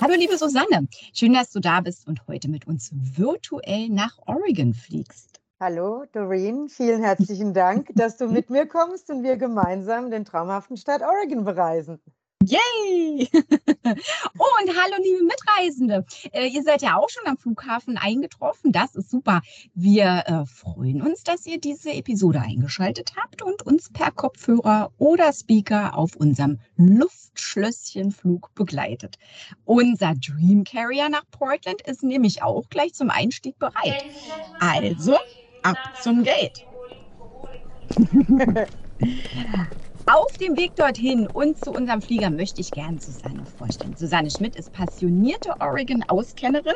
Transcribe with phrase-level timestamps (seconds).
[0.00, 4.72] Hallo liebe Susanne, schön, dass du da bist und heute mit uns virtuell nach Oregon
[4.72, 5.40] fliegst.
[5.60, 10.78] Hallo Doreen, vielen herzlichen Dank, dass du mit mir kommst und wir gemeinsam den traumhaften
[10.78, 12.00] Stadt Oregon bereisen.
[12.42, 13.28] Yay!
[13.82, 16.04] und hallo, liebe Mitreisende.
[16.32, 18.72] Äh, ihr seid ja auch schon am Flughafen eingetroffen.
[18.72, 19.40] Das ist super.
[19.74, 25.32] Wir äh, freuen uns, dass ihr diese Episode eingeschaltet habt und uns per Kopfhörer oder
[25.32, 29.16] Speaker auf unserem Luftschlösschenflug begleitet.
[29.64, 34.04] Unser Dream Carrier nach Portland ist nämlich auch gleich zum Einstieg bereit.
[34.60, 35.16] Also,
[35.62, 36.66] ab zum Gate.
[40.12, 43.94] Auf dem Weg dorthin und zu unserem Flieger möchte ich gerne Susanne vorstellen.
[43.94, 46.74] Susanne Schmidt ist passionierte Oregon-Auskennerin,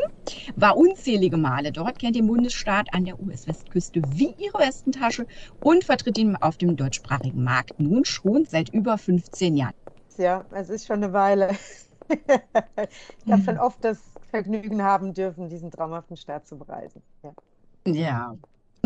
[0.54, 5.26] war unzählige Male dort, kennt den Bundesstaat an der US-Westküste wie ihre Westentasche
[5.64, 9.74] und vertritt ihn auf dem deutschsprachigen Markt nun schon seit über 15 Jahren.
[10.16, 11.56] Ja, es ist schon eine Weile.
[12.08, 13.98] ich habe schon oft das
[14.30, 17.02] Vergnügen haben dürfen, diesen traumhaften Staat zu bereisen.
[17.24, 17.34] Ja.
[17.84, 18.36] ja.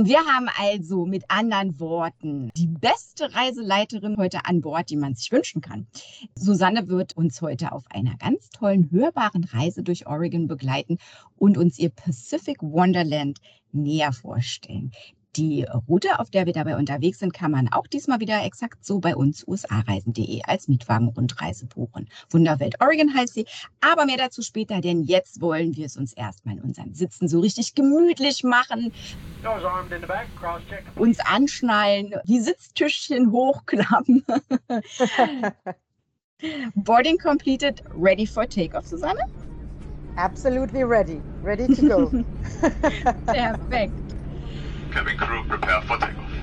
[0.01, 5.33] Wir haben also mit anderen Worten die beste Reiseleiterin heute an Bord, die man sich
[5.33, 5.89] wünschen kann.
[6.37, 10.99] Susanne wird uns heute auf einer ganz tollen hörbaren Reise durch Oregon begleiten
[11.37, 13.41] und uns ihr Pacific Wonderland
[13.73, 14.93] näher vorstellen.
[15.39, 18.99] Die Route, auf der wir dabei unterwegs sind, kann man auch diesmal wieder exakt so
[18.99, 22.09] bei uns usareisen.de als Mietwagen-Rundreise buchen.
[22.31, 23.47] Wunderwelt Oregon heißt sie,
[23.81, 27.39] aber mehr dazu später, denn jetzt wollen wir es uns erstmal in unseren Sitzen so
[27.39, 28.93] richtig gemütlich machen,
[30.97, 34.25] uns anschnallen, die Sitztischchen hochklappen.
[36.75, 39.21] Boarding completed, ready for takeoff, Susanne?
[40.17, 42.11] Absolutely ready, ready to go.
[43.27, 44.08] Perfekt.
[44.91, 46.38] Cabin crew, prepare for takeoff.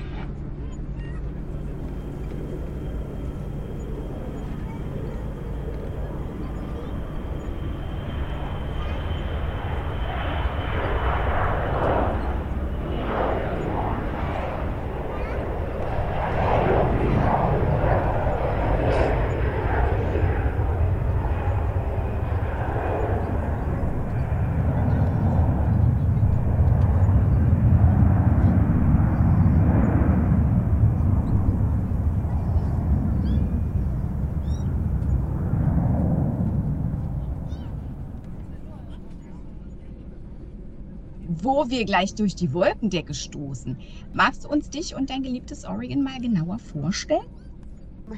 [41.46, 43.78] Bevor wir gleich durch die Wolkendecke stoßen,
[44.12, 47.20] magst du uns dich und dein geliebtes Oregon mal genauer vorstellen?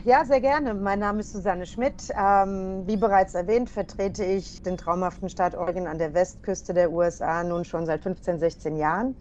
[0.03, 0.72] Ja, sehr gerne.
[0.72, 2.11] Mein Name ist Susanne Schmidt.
[2.16, 7.44] Ähm, wie bereits erwähnt, vertrete ich den traumhaften Staat Oregon an der Westküste der USA
[7.44, 9.15] nun schon seit 15, 16 Jahren.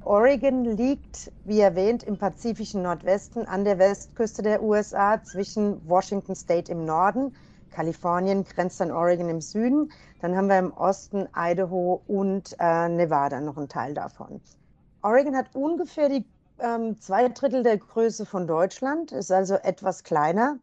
[0.00, 6.72] Oregon liegt, wie erwähnt, im pazifischen Nordwesten an der Westküste der USA zwischen Washington State
[6.72, 7.32] im Norden
[7.76, 9.92] Kalifornien grenzt an Oregon im Süden.
[10.22, 14.40] Dann haben wir im Osten Idaho und äh, Nevada noch einen Teil davon.
[15.02, 16.24] Oregon hat ungefähr die
[16.58, 20.58] ähm, zwei Drittel der Größe von Deutschland, ist also etwas kleiner.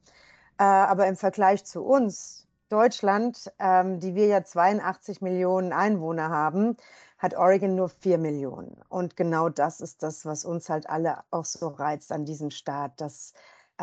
[0.58, 6.78] Äh, aber im Vergleich zu uns, Deutschland, ähm, die wir ja 82 Millionen Einwohner haben,
[7.20, 8.82] hat Oregon nur 4 Millionen.
[8.90, 13.00] Und genau das ist das, was uns halt alle auch so reizt an diesem Staat,
[13.00, 13.34] dass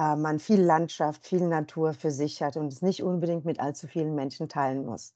[0.01, 3.87] äh, man viel Landschaft, viel Natur für sich hat und es nicht unbedingt mit allzu
[3.87, 5.13] vielen Menschen teilen muss.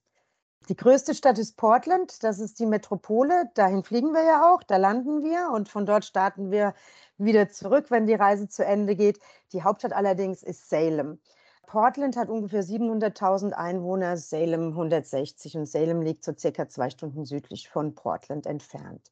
[0.69, 3.50] Die größte Stadt ist Portland, das ist die Metropole.
[3.55, 6.75] Dahin fliegen wir ja auch, da landen wir und von dort starten wir
[7.19, 9.21] wieder zurück, wenn die Reise zu Ende geht.
[9.53, 11.19] Die Hauptstadt allerdings ist Salem.
[11.66, 17.69] Portland hat ungefähr 700.000 Einwohner, Salem 160 und Salem liegt so circa zwei Stunden südlich
[17.69, 19.11] von Portland entfernt.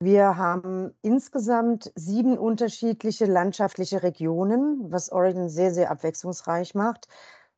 [0.00, 7.08] Wir haben insgesamt sieben unterschiedliche landschaftliche Regionen, was Oregon sehr, sehr abwechslungsreich macht.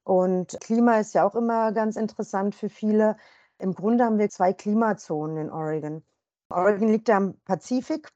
[0.04, 3.16] Und Klima ist ja auch immer ganz interessant für viele.
[3.58, 6.02] Im Grunde haben wir zwei Klimazonen in Oregon.
[6.48, 8.08] Oregon liegt am Pazifik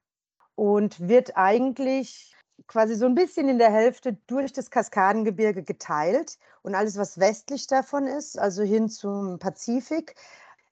[0.55, 2.35] und wird eigentlich
[2.67, 6.39] quasi so ein bisschen in der Hälfte durch das Kaskadengebirge geteilt.
[6.63, 10.15] Und alles, was westlich davon ist, also hin zum Pazifik,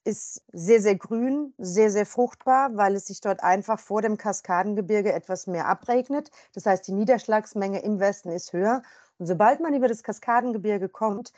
[0.04, 5.12] ist sehr, sehr grün, sehr, sehr fruchtbar, weil es sich dort einfach vor dem Kaskadengebirge
[5.12, 6.30] etwas mehr abregnet.
[6.54, 8.82] Das heißt, die Niederschlagsmenge im Westen ist höher.
[9.18, 11.32] Und sobald man über das Kaskadengebirge kommt,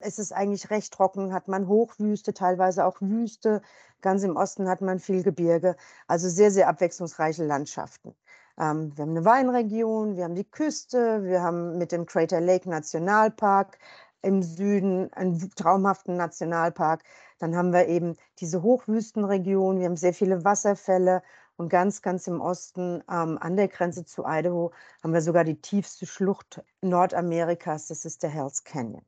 [0.00, 3.62] ist es eigentlich recht trocken, hat man Hochwüste, teilweise auch Wüste.
[4.00, 5.76] Ganz im Osten hat man viel Gebirge.
[6.06, 8.14] Also sehr, sehr abwechslungsreiche Landschaften.
[8.58, 12.68] Ähm, wir haben eine Weinregion, wir haben die Küste, wir haben mit dem Crater Lake
[12.68, 13.78] Nationalpark
[14.22, 17.02] im Süden einen traumhaften Nationalpark.
[17.38, 21.22] Dann haben wir eben diese Hochwüstenregion, wir haben sehr viele Wasserfälle
[21.56, 24.72] und ganz, ganz im Osten ähm, an der Grenze zu Idaho
[25.02, 29.07] haben wir sogar die tiefste Schlucht Nordamerikas, das ist der Hells Canyon.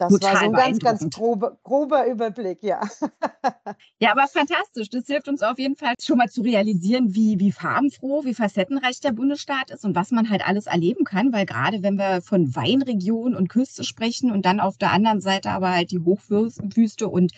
[0.00, 2.80] Das war so ein ganz, ganz grobe, grober Überblick, ja.
[3.98, 4.88] ja, aber fantastisch.
[4.88, 9.00] Das hilft uns auf jeden Fall schon mal zu realisieren, wie, wie farbenfroh, wie facettenreich
[9.00, 11.34] der Bundesstaat ist und was man halt alles erleben kann.
[11.34, 15.50] Weil gerade wenn wir von Weinregion und Küste sprechen und dann auf der anderen Seite
[15.50, 17.32] aber halt die Hochwüste und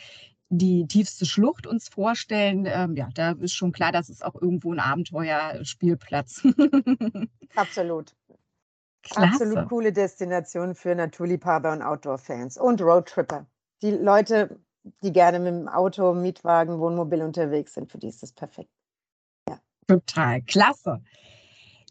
[0.55, 4.73] die tiefste Schlucht uns vorstellen, ähm, ja, da ist schon klar, das ist auch irgendwo
[4.73, 6.43] ein Abenteuerspielplatz.
[7.57, 8.15] Absolut.
[9.03, 9.45] Klasse.
[9.45, 13.47] Absolut coole Destination für Naturliebhaber und Outdoor-Fans und Roadtripper.
[13.83, 14.61] Die Leute,
[15.03, 18.71] die gerne mit dem Auto, Mietwagen, Wohnmobil unterwegs sind, für die ist das perfekt.
[19.49, 19.59] Ja.
[19.87, 21.03] Total klasse.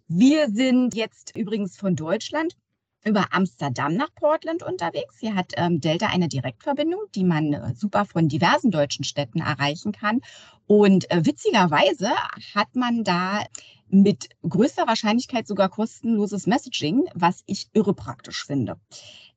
[0.08, 2.56] Wir sind jetzt übrigens von Deutschland
[3.04, 5.16] über Amsterdam nach Portland unterwegs.
[5.20, 9.92] Hier hat ähm, Delta eine Direktverbindung, die man äh, super von diversen deutschen Städten erreichen
[9.92, 10.22] kann.
[10.68, 12.10] Und äh, witzigerweise
[12.54, 13.44] hat man da
[13.92, 18.78] mit größter Wahrscheinlichkeit sogar kostenloses Messaging, was ich irre praktisch finde.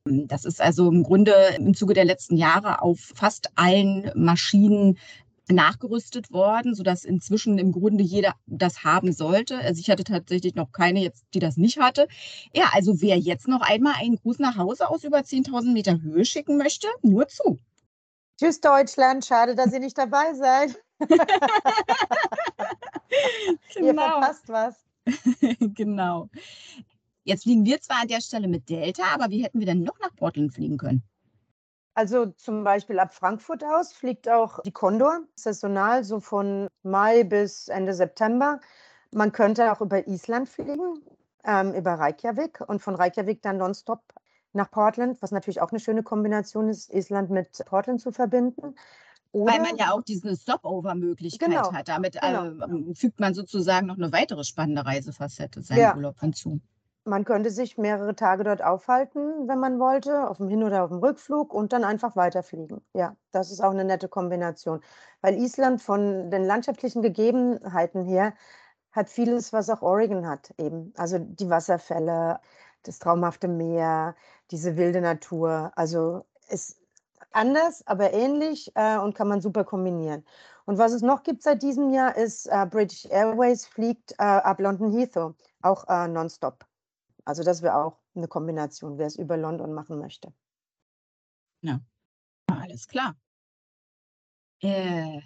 [0.04, 4.98] Das ist also im Grunde im Zuge der letzten Jahre auf fast allen Maschinen
[5.48, 9.58] nachgerüstet worden, sodass inzwischen im Grunde jeder das haben sollte.
[9.58, 12.08] Also ich hatte tatsächlich noch keine jetzt, die das nicht hatte.
[12.54, 16.24] Ja, also wer jetzt noch einmal einen Gruß nach Hause aus über 10.000 Meter Höhe
[16.24, 17.58] schicken möchte, nur zu.
[18.38, 20.82] Tschüss Deutschland, schade, dass ihr nicht dabei seid.
[23.74, 23.86] genau.
[23.86, 24.84] Ihr verpasst was.
[25.60, 26.28] genau.
[27.24, 29.98] Jetzt fliegen wir zwar an der Stelle mit Delta, aber wie hätten wir denn noch
[30.00, 31.02] nach Portland fliegen können?
[31.94, 37.68] Also zum Beispiel ab Frankfurt aus fliegt auch die Condor, saisonal, so von Mai bis
[37.68, 38.60] Ende September.
[39.12, 41.00] Man könnte auch über Island fliegen,
[41.44, 44.02] ähm, über Reykjavik und von Reykjavik dann nonstop
[44.52, 48.74] nach Portland, was natürlich auch eine schöne Kombination ist, Island mit Portland zu verbinden.
[49.34, 51.88] Oder Weil man ja auch diese Stopover-Möglichkeit genau, hat.
[51.88, 52.44] Damit genau.
[52.44, 55.96] äh, fügt man sozusagen noch eine weitere spannende Reisefacette seinem ja.
[55.96, 56.60] Urlaub hinzu.
[57.04, 60.90] Man könnte sich mehrere Tage dort aufhalten, wenn man wollte, auf dem Hin- oder auf
[60.90, 62.80] dem Rückflug und dann einfach weiterfliegen.
[62.94, 64.80] Ja, das ist auch eine nette Kombination.
[65.20, 68.34] Weil Island von den landschaftlichen Gegebenheiten her
[68.92, 70.92] hat vieles, was auch Oregon hat eben.
[70.96, 72.38] Also die Wasserfälle,
[72.84, 74.14] das traumhafte Meer,
[74.52, 75.72] diese wilde Natur.
[75.74, 76.76] Also es
[77.34, 80.24] anders, aber ähnlich äh, und kann man super kombinieren.
[80.66, 84.60] Und was es noch gibt seit diesem Jahr ist, äh, British Airways fliegt äh, ab
[84.60, 86.64] London Heathrow, auch äh, nonstop.
[87.24, 90.32] Also das wäre auch eine Kombination, wer es über London machen möchte.
[91.62, 91.80] Ja,
[92.46, 93.16] alles klar.
[94.60, 95.20] Äh.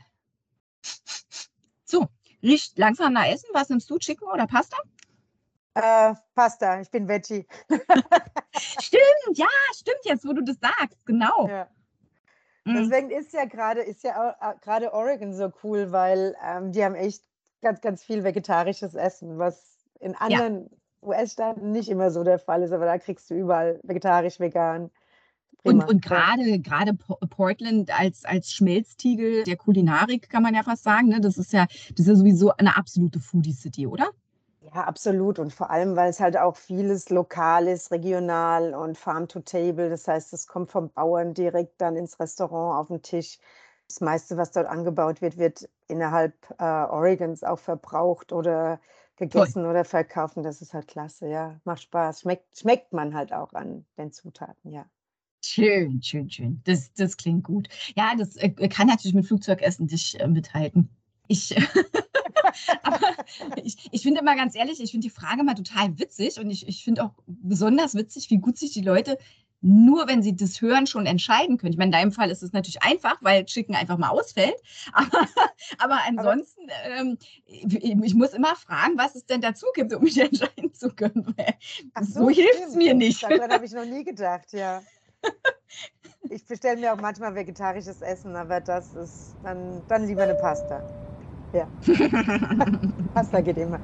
[1.85, 2.07] So,
[2.43, 3.49] riecht langsam nach Essen.
[3.53, 4.77] Was nimmst du, Chicken oder Pasta?
[5.75, 7.47] Äh, Pasta, ich bin Veggie.
[8.59, 11.49] stimmt, ja, stimmt jetzt, wo du das sagst, genau.
[11.49, 11.69] Ja.
[12.69, 12.75] Mhm.
[12.75, 17.23] Deswegen ist ja gerade ist ja gerade Oregon so cool, weil ähm, die haben echt
[17.63, 21.09] ganz, ganz viel vegetarisches Essen, was in anderen ja.
[21.09, 24.91] US-Staaten nicht immer so der Fall ist, aber da kriegst du überall vegetarisch, vegan.
[25.63, 25.85] Prima.
[25.85, 31.09] Und, und gerade, gerade Portland als, als Schmelztiegel der Kulinarik, kann man ja fast sagen,
[31.09, 31.21] ne?
[31.21, 34.11] das, ist ja, das ist ja sowieso eine absolute Foodie-City, oder?
[34.75, 35.39] Ja, absolut.
[35.39, 39.89] Und vor allem, weil es halt auch vieles lokal ist, regional und Farm to Table.
[39.89, 43.39] Das heißt, es kommt vom Bauern direkt dann ins Restaurant auf den Tisch.
[43.87, 48.81] Das meiste, was dort angebaut wird, wird innerhalb äh, Oregons auch verbraucht oder
[49.17, 49.71] gegessen Toll.
[49.71, 50.43] oder verkaufen.
[50.43, 51.59] Das ist halt klasse, ja.
[51.65, 52.21] Macht Spaß.
[52.21, 54.85] Schmeckt, schmeckt man halt auch an den Zutaten, ja.
[55.43, 56.61] Schön, schön, schön.
[56.65, 57.69] Das, das klingt gut.
[57.97, 60.91] Ja, das äh, kann natürlich mit Flugzeugessen dich äh, mithalten.
[61.29, 61.55] Ich,
[62.83, 63.01] aber
[63.65, 66.67] ich, ich finde mal ganz ehrlich, ich finde die Frage mal total witzig und ich,
[66.69, 69.19] ich finde auch besonders witzig, wie gut sich die Leute
[69.61, 71.73] nur wenn sie das hören, schon entscheiden können.
[71.73, 74.55] Ich meine, in deinem Fall ist es natürlich einfach, weil Chicken einfach mal ausfällt.
[74.93, 75.29] Aber,
[75.79, 80.19] aber ansonsten, ähm, ich, ich, muss immer fragen, was es denn dazu gibt, um mich
[80.21, 81.35] entscheiden zu können.
[82.01, 83.23] so, so hilft es mir nicht.
[83.23, 84.83] Daran habe ich noch nie gedacht, ja.
[86.31, 90.83] Ich bestelle mir auch manchmal vegetarisches Essen, aber das ist dann, dann lieber eine Pasta.
[91.53, 91.71] Ja.
[93.15, 93.81] Pasta geht immer.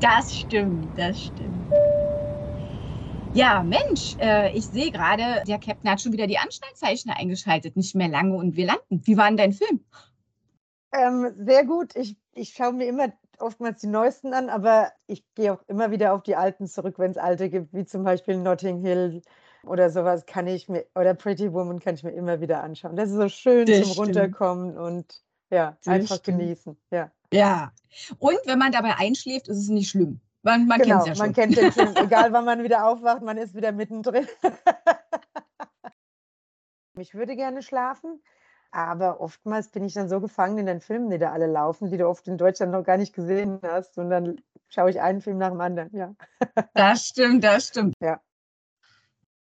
[0.00, 1.68] Das stimmt, das stimmt.
[3.32, 7.76] Ja, Mensch, äh, ich sehe gerade, der Captain hat schon wieder die Anschnallzeichen eingeschaltet.
[7.76, 9.02] Nicht mehr lange und wir landen.
[9.06, 9.84] Wie war denn dein Film?
[10.92, 11.94] Ähm, sehr gut.
[11.96, 16.14] Ich, ich schaue mir immer oftmals die neuesten an, aber ich gehe auch immer wieder
[16.14, 19.22] auf die alten zurück, wenn es alte gibt, wie zum Beispiel Notting Hill
[19.62, 22.96] oder sowas kann ich mir, oder Pretty Woman kann ich mir immer wieder anschauen.
[22.96, 23.98] Das ist so schön das zum stimmt.
[23.98, 26.38] Runterkommen und ja, einfach stimmt.
[26.38, 26.76] genießen.
[26.90, 27.10] Ja.
[27.32, 27.72] ja.
[28.18, 30.20] Und wenn man dabei einschläft, ist es nicht schlimm.
[30.42, 31.26] Man, man genau, kennt ja schon.
[31.26, 31.92] Man kennt den Film.
[31.96, 34.26] Egal, wann man wieder aufwacht, man ist wieder mittendrin.
[36.98, 38.22] ich würde gerne schlafen,
[38.70, 41.96] aber oftmals bin ich dann so gefangen in den Filmen, die da alle laufen, die
[41.96, 43.98] du oft in Deutschland noch gar nicht gesehen hast.
[43.98, 45.94] Und dann schaue ich einen Film nach dem anderen.
[45.94, 46.14] Ja.
[46.74, 47.94] Das stimmt, das stimmt.
[48.00, 48.20] Ja.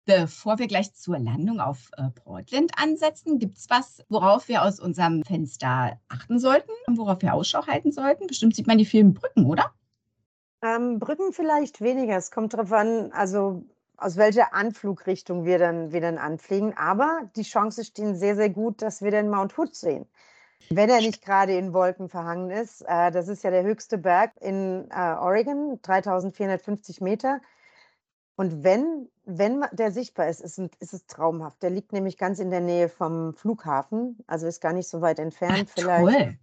[0.08, 4.80] Bevor wir gleich zur Landung auf äh, Portland ansetzen, gibt es was, worauf wir aus
[4.80, 8.26] unserem Fenster achten sollten und worauf wir Ausschau halten sollten?
[8.26, 9.70] Bestimmt sieht man die vielen Brücken, oder?
[10.62, 12.16] Ähm, Brücken vielleicht weniger.
[12.16, 13.66] Es kommt darauf an, also
[13.98, 16.74] aus welcher Anflugrichtung wir dann, wir dann anfliegen.
[16.74, 20.06] Aber die Chancen stehen sehr, sehr gut, dass wir den Mount Hood sehen.
[20.70, 22.80] Wenn er nicht gerade in Wolken verhangen ist.
[22.80, 27.42] Äh, das ist ja der höchste Berg in äh, Oregon, 3450 Meter.
[28.38, 31.60] Und wenn, wenn der sichtbar ist, ist, ist, es traumhaft.
[31.60, 35.18] Der liegt nämlich ganz in der Nähe vom Flughafen, also ist gar nicht so weit
[35.18, 35.68] entfernt.
[35.70, 36.38] Ach, vielleicht,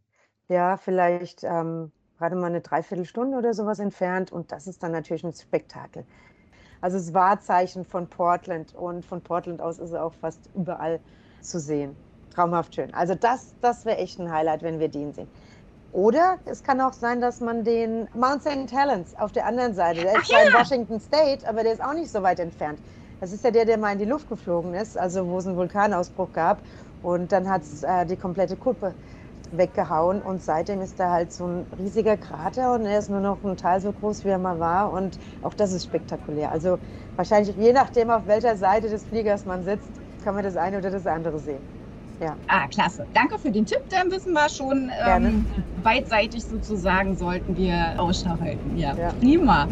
[0.49, 4.29] ja, vielleicht ähm, gerade mal eine Dreiviertelstunde oder sowas entfernt.
[4.33, 6.05] Und das ist dann natürlich ein Spektakel.
[6.81, 10.99] Also das Wahrzeichen von Portland und von Portland aus ist er auch fast überall
[11.39, 11.95] zu sehen.
[12.29, 12.93] Traumhaft schön.
[12.93, 15.29] Also das, das wäre echt ein Highlight, wenn wir den sehen.
[15.95, 18.69] Oder es kann auch sein, dass man den Mount St.
[18.69, 20.47] Helens auf der anderen Seite, der ist zwar ja.
[20.47, 22.77] in Washington State, aber der ist auch nicht so weit entfernt.
[23.21, 25.55] Das ist ja der, der mal in die Luft geflogen ist, also wo es einen
[25.55, 26.57] Vulkanausbruch gab.
[27.01, 28.93] Und dann hat es äh, die komplette Kuppe
[29.51, 33.41] weggehauen und seitdem ist da halt so ein riesiger Krater und er ist nur noch
[33.45, 36.51] ein Teil so groß, wie er mal war und auch das ist spektakulär.
[36.51, 36.77] Also
[37.15, 39.91] wahrscheinlich je nachdem, auf welcher Seite des Fliegers man sitzt,
[40.25, 41.84] kann man das eine oder das andere sehen.
[42.19, 42.35] Ja.
[42.47, 43.05] Ah, klasse.
[43.13, 43.81] Danke für den Tipp.
[43.89, 45.45] Dann wissen wir schon, ähm,
[45.83, 48.77] beidseitig sozusagen sollten wir Ausschau halten.
[48.77, 49.11] Ja, Ja.
[49.19, 49.67] prima.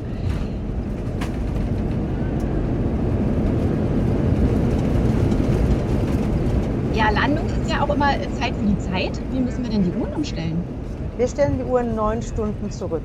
[6.94, 9.20] Ja, Landung ist ja auch immer Zeit für die Zeit.
[9.32, 10.64] Wie müssen wir denn die Uhren umstellen?
[11.18, 13.04] Wir stellen die Uhr neun Stunden zurück.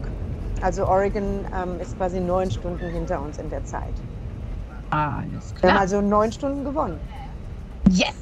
[0.60, 1.22] Also Oregon
[1.54, 3.82] ähm, ist quasi neun Stunden hinter uns in der Zeit.
[4.90, 5.80] Alles Wir haben klar.
[5.80, 6.98] also neun Stunden gewonnen.
[7.90, 8.14] Yes!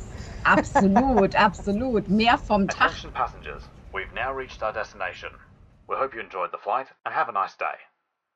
[0.46, 2.08] Absolut, absolut.
[2.08, 2.90] Mehr vom Tag.
[2.90, 3.62] Attention passengers,
[3.92, 5.30] we've now reached our destination.
[5.88, 7.76] We hope you enjoyed the flight and have a nice day.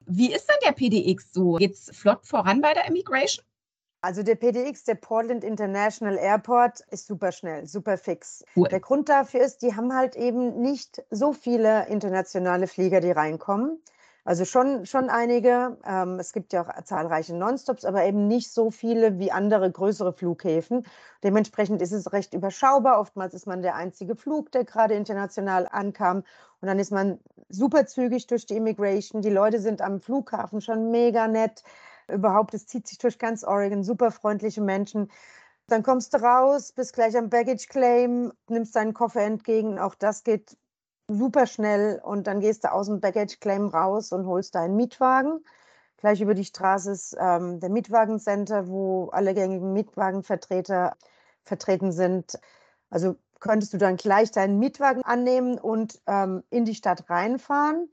[0.06, 1.54] Wie ist denn der PDX so?
[1.54, 3.44] Geht's flott voran bei der Immigration?
[4.02, 8.42] Also der PDX, der Portland International Airport, ist super schnell, super fix.
[8.56, 8.68] Cool.
[8.68, 13.78] Der Grund dafür ist, die haben halt eben nicht so viele internationale Flieger, die reinkommen.
[14.30, 15.76] Also schon, schon einige.
[15.84, 20.12] Ähm, es gibt ja auch zahlreiche Nonstops, aber eben nicht so viele wie andere größere
[20.12, 20.86] Flughäfen.
[21.24, 23.00] Dementsprechend ist es recht überschaubar.
[23.00, 26.18] Oftmals ist man der einzige Flug, der gerade international ankam.
[26.60, 27.18] Und dann ist man
[27.48, 29.20] super zügig durch die Immigration.
[29.20, 31.64] Die Leute sind am Flughafen schon mega nett.
[32.06, 33.82] Überhaupt, es zieht sich durch ganz Oregon.
[33.82, 35.10] Super freundliche Menschen.
[35.66, 39.80] Dann kommst du raus, bist gleich am Baggage Claim, nimmst deinen Koffer entgegen.
[39.80, 40.56] Auch das geht
[41.14, 45.44] super schnell und dann gehst du aus dem Baggage Claim raus und holst deinen Mietwagen.
[45.96, 50.96] Gleich über die Straße ist ähm, der Mietwagencenter, wo alle gängigen Mietwagenvertreter
[51.44, 52.38] vertreten sind.
[52.88, 57.90] Also könntest du dann gleich deinen Mietwagen annehmen und ähm, in die Stadt reinfahren.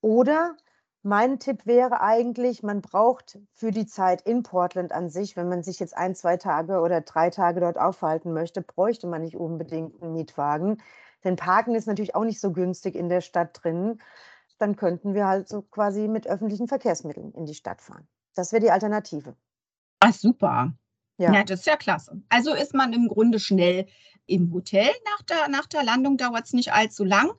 [0.00, 0.56] Oder
[1.02, 5.62] mein Tipp wäre eigentlich, man braucht für die Zeit in Portland an sich, wenn man
[5.62, 10.02] sich jetzt ein, zwei Tage oder drei Tage dort aufhalten möchte, bräuchte man nicht unbedingt
[10.02, 10.82] einen Mietwagen.
[11.28, 14.00] Denn Parken ist natürlich auch nicht so günstig in der Stadt drin.
[14.56, 18.08] Dann könnten wir halt so quasi mit öffentlichen Verkehrsmitteln in die Stadt fahren.
[18.34, 19.36] Das wäre die Alternative.
[20.00, 20.72] Ah, super.
[21.18, 21.34] Ja.
[21.34, 22.18] Ja, das ist ja klasse.
[22.30, 23.88] Also ist man im Grunde schnell
[24.24, 24.88] im Hotel.
[25.04, 27.30] Nach der, nach der Landung dauert es nicht allzu lang.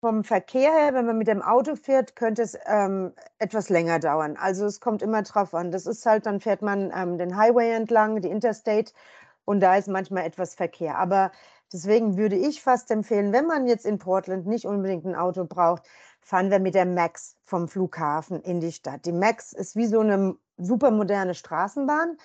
[0.00, 4.38] Vom Verkehr her, wenn man mit dem Auto fährt, könnte es ähm, etwas länger dauern.
[4.38, 5.72] Also es kommt immer drauf an.
[5.72, 8.94] Das ist halt, dann fährt man ähm, den Highway entlang, die Interstate,
[9.44, 10.96] und da ist manchmal etwas Verkehr.
[10.96, 11.30] Aber
[11.74, 15.82] deswegen würde ich fast empfehlen, wenn man jetzt in Portland nicht unbedingt ein Auto braucht,
[16.20, 19.04] fahren wir mit der Max vom Flughafen in die Stadt.
[19.04, 22.16] Die Max ist wie so eine super moderne Straßenbahn.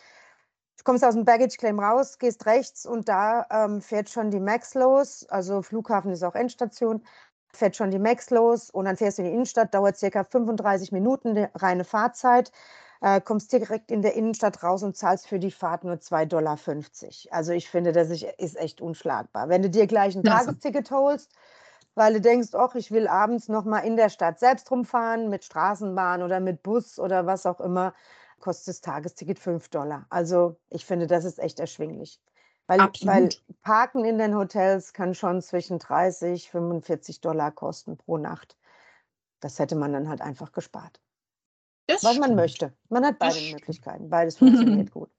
[0.77, 4.39] Du kommst aus dem Baggage Claim raus, gehst rechts und da ähm, fährt schon die
[4.39, 5.27] Max los.
[5.27, 7.03] Also Flughafen ist auch Endstation
[7.53, 10.91] fährt schon die Max los und dann fährst du in die Innenstadt, dauert circa 35
[10.91, 12.51] Minuten reine Fahrzeit,
[13.01, 16.57] äh, kommst direkt in der Innenstadt raus und zahlst für die Fahrt nur 2,50 Dollar.
[17.31, 19.49] Also ich finde, das ist echt unschlagbar.
[19.49, 20.23] Wenn du dir gleich ein.
[20.23, 21.31] Tagesticket holst,
[21.95, 25.43] weil du denkst, ach, ich will abends noch mal in der Stadt selbst rumfahren mit
[25.43, 27.93] Straßenbahn oder mit Bus oder was auch immer,
[28.39, 30.05] kostet das Tagesticket 5 Dollar.
[30.09, 32.21] Also ich finde, das ist echt erschwinglich.
[32.67, 33.29] Weil, weil.
[33.63, 38.57] Parken in den Hotels kann schon zwischen 30, 45 Dollar kosten pro Nacht.
[39.39, 41.01] Das hätte man dann halt einfach gespart.
[41.89, 42.35] Das Was man stimmt.
[42.35, 42.73] möchte.
[42.89, 43.53] Man hat Das beide stimmt.
[43.61, 44.09] Möglichkeiten.
[44.09, 45.09] Beides funktioniert gut.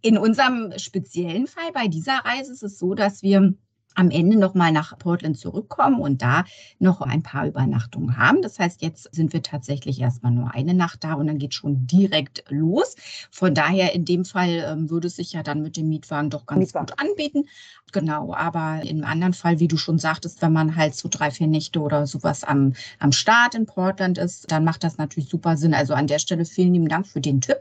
[0.00, 3.54] In unserem speziellen Fall bei dieser Reise ist es so, dass wir
[3.98, 6.44] am Ende nochmal nach Portland zurückkommen und da
[6.78, 8.42] noch ein paar Übernachtungen haben.
[8.42, 11.86] Das heißt, jetzt sind wir tatsächlich erstmal nur eine Nacht da und dann geht schon
[11.88, 12.94] direkt los.
[13.30, 16.46] Von daher in dem Fall ähm, würde es sich ja dann mit dem Mietwagen doch
[16.46, 16.86] ganz Mietwagen.
[16.86, 17.44] gut anbieten.
[17.92, 21.46] Genau, aber im anderen Fall, wie du schon sagtest, wenn man halt so drei, vier
[21.46, 25.74] Nächte oder sowas am, am Start in Portland ist, dann macht das natürlich super Sinn.
[25.74, 27.58] Also an der Stelle vielen lieben Dank für den Tipp.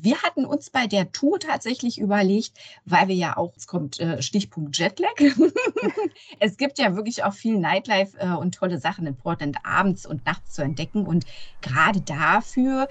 [0.00, 2.52] Wir hatten uns bei der Tour tatsächlich überlegt,
[2.84, 5.14] weil wir ja auch, es kommt äh, Stichpunkt Jetlag.
[6.38, 10.24] es gibt ja wirklich auch viel Nightlife äh, und tolle Sachen in Portland abends und
[10.26, 11.06] nachts zu entdecken.
[11.06, 11.24] Und
[11.60, 12.88] gerade dafür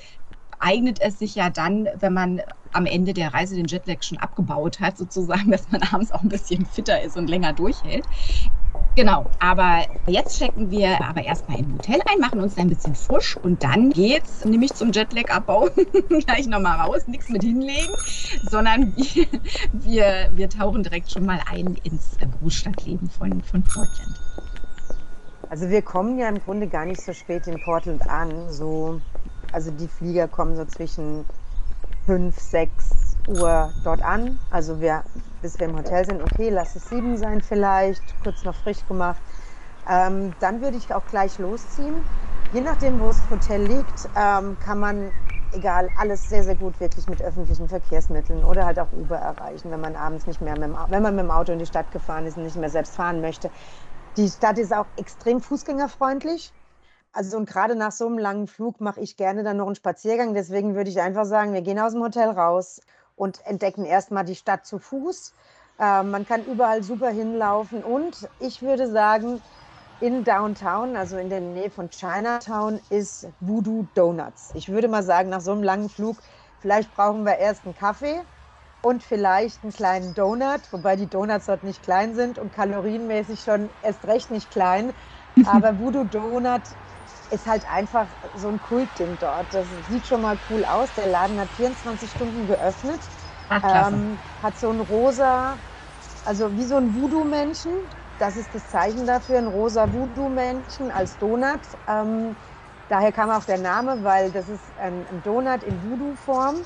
[0.60, 2.42] eignet es sich ja dann, wenn man
[2.72, 6.30] am Ende der Reise den Jetlag schon abgebaut hat, sozusagen, dass man abends auch ein
[6.30, 8.08] bisschen fitter ist und länger durchhält.
[8.96, 13.38] Genau, aber jetzt checken wir aber erstmal im Hotel ein, machen uns ein bisschen frisch
[13.38, 15.70] und dann geht's nämlich zum Jetlag-Abbau
[16.26, 17.94] gleich nochmal raus, nichts mit hinlegen,
[18.50, 19.26] sondern wir,
[19.72, 24.20] wir, wir tauchen direkt schon mal ein ins Großstadtleben von, von Portland.
[25.50, 29.00] Also wir kommen ja im Grunde gar nicht so spät in Portland an, so
[29.52, 31.26] also die Flieger kommen so zwischen
[32.06, 32.99] 5, 6
[33.30, 34.40] Uhr dort an.
[34.50, 35.06] Also wir,
[35.42, 39.24] bis wir im Hotel sind, okay, lass es 7 sein vielleicht, kurz noch frisch gemacht.
[39.88, 42.06] Ähm, dann würde ich auch gleich losziehen.
[42.50, 45.14] Je nachdem, wo das Hotel liegt, ähm, kann man,
[45.52, 49.80] egal, alles sehr, sehr gut wirklich mit öffentlichen Verkehrsmitteln oder halt auch Uber erreichen, wenn
[49.82, 52.26] man abends nicht mehr, mit dem, wenn man mit dem Auto in die Stadt gefahren
[52.26, 53.52] ist und nicht mehr selbst fahren möchte.
[54.18, 56.54] Die Stadt ist auch extrem fußgängerfreundlich.
[57.12, 60.34] Also und gerade nach so einem langen Flug mache ich gerne dann noch einen Spaziergang.
[60.36, 62.82] Deswegen würde ich einfach sagen, wir gehen aus dem Hotel raus
[63.20, 65.34] und entdecken erstmal die Stadt zu Fuß.
[65.78, 69.44] Äh, man kann überall super hinlaufen und ich würde sagen,
[70.00, 74.52] in Downtown, also in der Nähe von Chinatown, ist Voodoo Donuts.
[74.54, 76.22] Ich würde mal sagen, nach so einem langen Flug,
[76.60, 78.22] vielleicht brauchen wir erst einen Kaffee
[78.82, 83.72] und vielleicht einen kleinen Donut, wobei die Donuts dort nicht klein sind und kalorienmäßig schon
[83.82, 84.94] erst recht nicht klein.
[85.44, 86.78] Aber Voodoo Donut
[87.32, 89.54] ist halt einfach so ein Kultding dort.
[89.54, 90.94] Das sieht schon mal cool aus.
[90.94, 93.12] Der Laden hat 24 Stunden geöffnet.
[93.50, 95.62] Ach, ähm, hat so ein rosa,
[96.24, 97.72] also wie so ein Voodoo-Menschen.
[98.18, 101.68] Das ist das Zeichen dafür, ein rosa Voodoo-Männchen als Donut.
[101.88, 102.38] Ähm,
[102.88, 106.66] daher kam auch der Name, weil das ist ein, ein Donut in Voodoo-Form.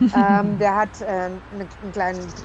[0.12, 2.36] ähm, der hat äh, eine, ein kleines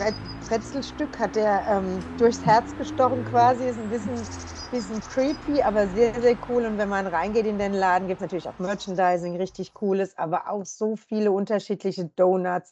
[0.47, 4.29] Brezelstück, hat der ähm, durchs Herz gestochen quasi, ist ein bisschen
[4.69, 6.65] bisschen creepy, aber sehr, sehr cool.
[6.65, 10.49] Und wenn man reingeht in den Laden, gibt es natürlich auch Merchandising, richtig cooles, aber
[10.49, 12.71] auch so viele unterschiedliche Donuts.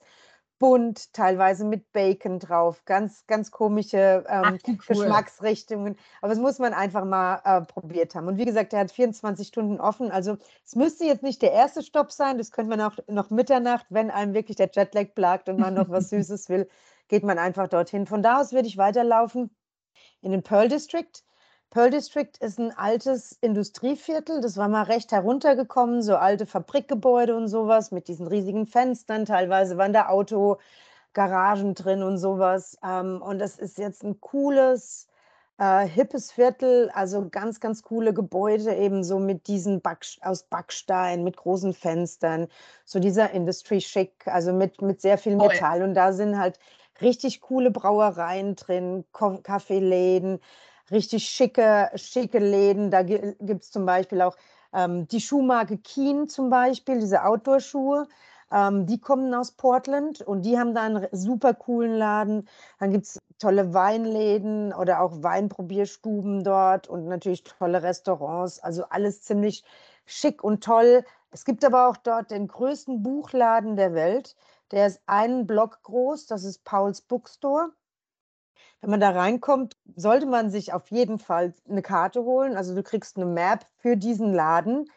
[0.58, 4.78] Bunt, teilweise mit Bacon drauf, ganz, ganz komische ähm, Ach, cool.
[4.88, 5.98] Geschmacksrichtungen.
[6.22, 8.28] Aber das muss man einfach mal äh, probiert haben.
[8.28, 10.12] Und wie gesagt, der hat 24 Stunden offen.
[10.12, 12.38] Also es müsste jetzt nicht der erste Stopp sein.
[12.38, 15.90] Das könnte man auch noch Mitternacht, wenn einem wirklich der Jetlag plagt und man noch
[15.90, 16.70] was Süßes will,
[17.10, 18.08] geht man einfach dorthin.
[18.08, 19.54] Von da aus würde ich weiterlaufen
[20.22, 21.12] in den Pearl District.
[21.76, 24.40] Pearl District ist ein altes Industrieviertel.
[24.40, 29.26] Das war mal recht heruntergekommen, so alte Fabrikgebäude und sowas mit diesen riesigen Fenstern.
[29.26, 32.78] Teilweise waren da Autogaragen drin und sowas.
[32.82, 35.10] Ähm, und das ist jetzt ein cooles,
[35.58, 41.26] äh, hippes Viertel, also ganz, ganz coole Gebäude, eben so mit diesen Back aus Backstein,
[41.26, 42.48] mit großen Fenstern,
[42.86, 45.84] so dieser Industry Schick, also mit, mit sehr viel Metall.
[45.84, 46.58] Und da sind halt
[47.02, 50.40] richtig coole Brauereien drin, Kaffeeläden
[50.92, 52.92] richtig schicke, schicke Läden.
[52.92, 54.36] Da gibt es zum Beispiel auch
[54.74, 58.08] ähm, die Schuhmarke Keen zum Beispiel, diese Outdoor-Schuhe.
[58.52, 62.48] Ähm, die kommen aus Portland und die haben da einen super coolen Laden.
[62.80, 68.60] Dann gibt es tolle Weinläden oder auch Weinprobierstuben dort und natürlich tolle Restaurants.
[68.60, 69.64] Also alles ziemlich
[70.06, 71.04] schick und toll.
[71.32, 74.36] Es gibt aber auch dort den größten Buchladen der Welt.
[74.72, 77.72] Der ist einen Block groß, das ist Pauls Bookstore.
[78.82, 82.56] Wenn man da reinkommt, sollte man sich auf jeden Fall eine Karte holen.
[82.56, 84.90] Also du kriegst eine Map für diesen Laden,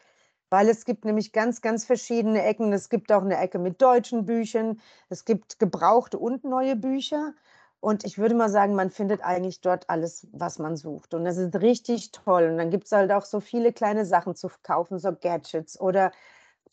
[0.50, 2.72] weil es gibt nämlich ganz, ganz verschiedene Ecken.
[2.72, 4.80] Es gibt auch eine Ecke mit deutschen Büchern.
[5.08, 7.34] Es gibt gebrauchte und neue Bücher.
[7.80, 11.14] Und ich würde mal sagen, man findet eigentlich dort alles, was man sucht.
[11.14, 12.48] Und das ist richtig toll.
[12.50, 16.10] Und dann gibt es halt auch so viele kleine Sachen zu kaufen, so Gadgets oder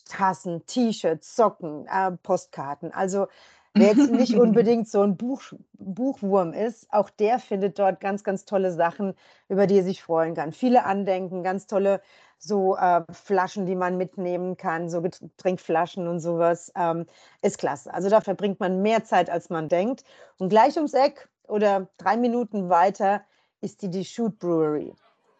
[0.04, 2.92] Tassen, T-Shirts, Socken, äh, Postkarten.
[2.92, 3.28] Also
[3.76, 5.42] Wer jetzt nicht unbedingt so ein Buch,
[5.74, 9.14] Buchwurm ist, auch der findet dort ganz, ganz tolle Sachen,
[9.48, 10.52] über die er sich freuen kann.
[10.52, 12.00] Viele Andenken, ganz tolle
[12.38, 15.02] so äh, Flaschen, die man mitnehmen kann, so
[15.36, 16.72] Trinkflaschen und sowas.
[16.76, 17.06] Ähm,
[17.42, 17.92] ist klasse.
[17.92, 20.04] Also da verbringt man mehr Zeit, als man denkt.
[20.38, 23.22] Und gleich ums Eck oder drei Minuten weiter
[23.60, 24.94] ist die, Shoot Brewery.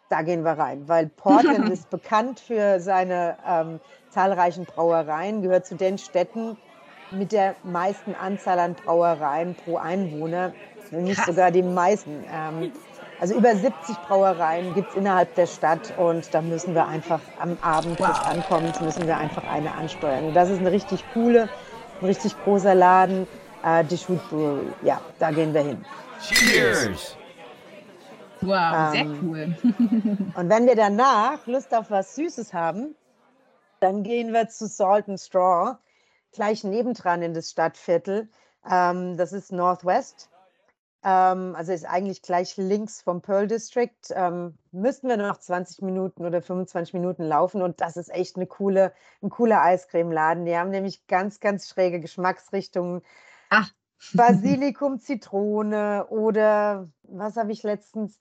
[0.09, 5.75] Da gehen wir rein, weil Portland ist bekannt für seine ähm, zahlreichen Brauereien, gehört zu
[5.75, 6.57] den Städten,
[7.11, 10.53] mit der meisten Anzahl an Brauereien pro Einwohner,
[10.91, 11.27] wenn nicht Krass.
[11.27, 12.25] sogar die meisten.
[12.33, 12.73] Ähm,
[13.19, 17.57] Also über 70 Brauereien gibt es innerhalb der Stadt und da müssen wir einfach am
[17.63, 18.09] Abend wow.
[18.09, 20.25] des Ankommens müssen wir einfach eine ansteuern.
[20.27, 21.49] Und das ist eine richtig coole,
[22.01, 23.27] ein richtig großer Laden,
[23.65, 24.71] äh, die Shoot Brewery.
[24.83, 25.85] Ja, da gehen wir hin.
[26.21, 27.17] Cheers!
[28.43, 29.57] Wow, sehr ähm, cool.
[30.35, 32.95] und wenn wir danach Lust auf was Süßes haben,
[33.81, 35.79] dann gehen wir zu Salt and Straw,
[36.37, 38.29] gleich nebendran in das Stadtviertel.
[38.71, 40.31] Ähm, das ist Northwest.
[41.03, 43.97] Ähm, also ist eigentlich gleich links vom Pearl District.
[44.11, 48.37] Ähm, müssten wir nur noch 20 Minuten oder 25 Minuten laufen und das ist echt
[48.37, 50.45] eine coole, ein cooler Eiscremeladen.
[50.45, 53.03] Die haben nämlich ganz, ganz schräge Geschmacksrichtungen.
[53.51, 53.71] Ach.
[54.13, 58.19] Basilikum, Zitrone oder was habe ich letztens?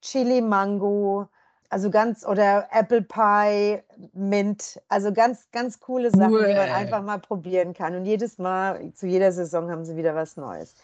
[0.00, 1.28] Chili Mango,
[1.70, 6.46] also ganz oder Apple Pie, Mint, also ganz, ganz coole Sachen, cool.
[6.46, 7.94] die man einfach mal probieren kann.
[7.94, 10.74] Und jedes Mal, zu jeder Saison haben sie wieder was Neues.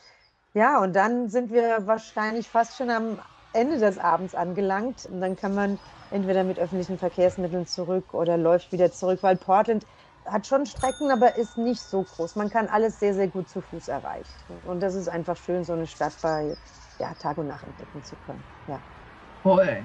[0.54, 3.18] Ja, und dann sind wir wahrscheinlich fast schon am
[3.52, 5.06] Ende des Abends angelangt.
[5.10, 5.78] Und dann kann man
[6.10, 9.86] entweder mit öffentlichen Verkehrsmitteln zurück oder läuft wieder zurück, weil Portland
[10.24, 12.36] hat schon Strecken, aber ist nicht so groß.
[12.36, 14.28] Man kann alles sehr, sehr gut zu Fuß erreichen.
[14.66, 16.56] Und das ist einfach schön, so eine Stadt bei
[16.98, 18.42] ja, Tag und Nacht entdecken zu können.
[18.68, 18.78] Ja.
[19.42, 19.82] Toll.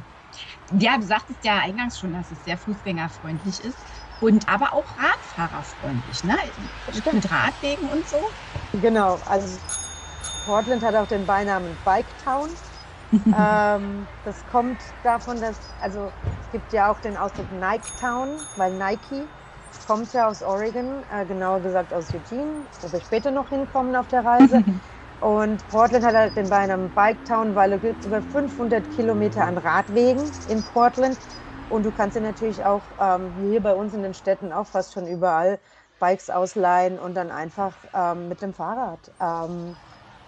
[0.77, 3.77] Ja, du sagtest ja eingangs schon, dass es sehr fußgängerfreundlich ist
[4.21, 6.35] und aber auch radfahrerfreundlich, ne?
[6.91, 7.13] Stimmt.
[7.13, 8.17] Mit Radwegen und so.
[8.81, 9.57] Genau, also
[10.45, 12.49] Portland hat auch den Beinamen Bike Town.
[13.11, 16.11] ähm, das kommt davon, dass, also
[16.41, 19.23] es gibt ja auch den Ausdruck Nike Town, weil Nike
[19.87, 24.07] kommt ja aus Oregon, äh, genauer gesagt aus Eugene, wo wir später noch hinkommen auf
[24.09, 24.63] der Reise.
[25.19, 29.57] Und Portland hat halt den Beinamen Bike Town, weil es gibt über 500 Kilometer an
[29.57, 31.19] Radwegen in Portland.
[31.67, 34.93] Und du kannst dir natürlich auch ähm, hier bei uns in den Städten auch fast
[34.93, 35.59] schon überall
[35.99, 39.77] Bikes ausleihen und dann einfach ähm, mit dem Fahrrad ähm,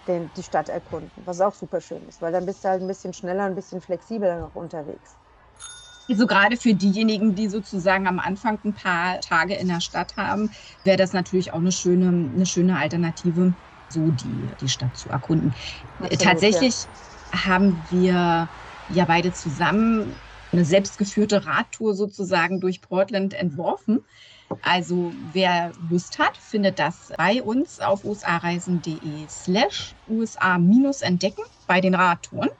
[0.08, 2.88] den, die Stadt erkunden, was auch super schön ist, weil dann bist du halt ein
[2.88, 5.16] bisschen schneller, ein bisschen flexibler noch unterwegs.
[6.08, 10.50] Also gerade für diejenigen, die sozusagen am Anfang ein paar Tage in der Stadt haben,
[10.82, 13.54] wäre das natürlich auch eine schöne, eine schöne Alternative,
[13.92, 15.54] so die, die Stadt zu erkunden.
[15.98, 16.88] Absolut, Tatsächlich
[17.32, 17.44] ja.
[17.46, 18.50] haben wir
[18.88, 20.20] ja beide zusammen
[20.52, 24.04] eine selbstgeführte Radtour sozusagen durch Portland entworfen.
[24.62, 32.50] Also wer Lust hat, findet das bei uns auf usareisen.de slash usa-entdecken bei den Radtouren.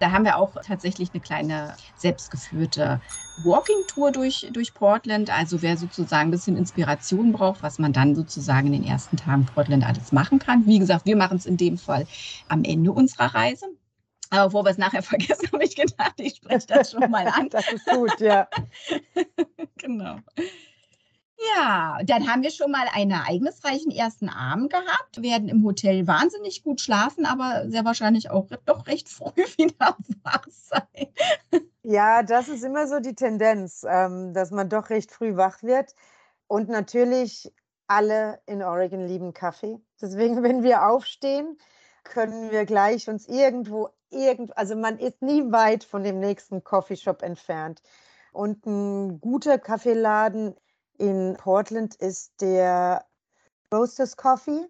[0.00, 3.00] Da haben wir auch tatsächlich eine kleine selbstgeführte
[3.44, 5.30] Walking-Tour durch, durch Portland.
[5.30, 9.46] Also wer sozusagen ein bisschen Inspiration braucht, was man dann sozusagen in den ersten Tagen
[9.46, 10.66] Portland alles machen kann.
[10.66, 12.06] Wie gesagt, wir machen es in dem Fall
[12.48, 13.66] am Ende unserer Reise.
[14.30, 17.48] Aber bevor wir es nachher vergessen, habe ich gedacht, ich spreche das schon mal an.
[17.50, 18.48] das ist gut, ja.
[19.76, 20.16] genau.
[21.52, 26.62] Ja, dann haben wir schon mal einen ereignisreichen ersten Abend gehabt, werden im Hotel wahnsinnig
[26.62, 31.62] gut schlafen, aber sehr wahrscheinlich auch doch recht früh wieder wach sein.
[31.82, 35.94] Ja, das ist immer so die Tendenz, ähm, dass man doch recht früh wach wird.
[36.46, 37.52] Und natürlich,
[37.86, 39.78] alle in Oregon lieben Kaffee.
[40.00, 41.58] Deswegen, wenn wir aufstehen,
[42.04, 47.22] können wir gleich uns irgendwo, irgend, also man ist nie weit von dem nächsten Coffeeshop
[47.22, 47.82] entfernt.
[48.32, 50.56] Und ein guter Kaffeeladen
[50.98, 53.04] in Portland ist der
[53.72, 54.68] Roasters Coffee.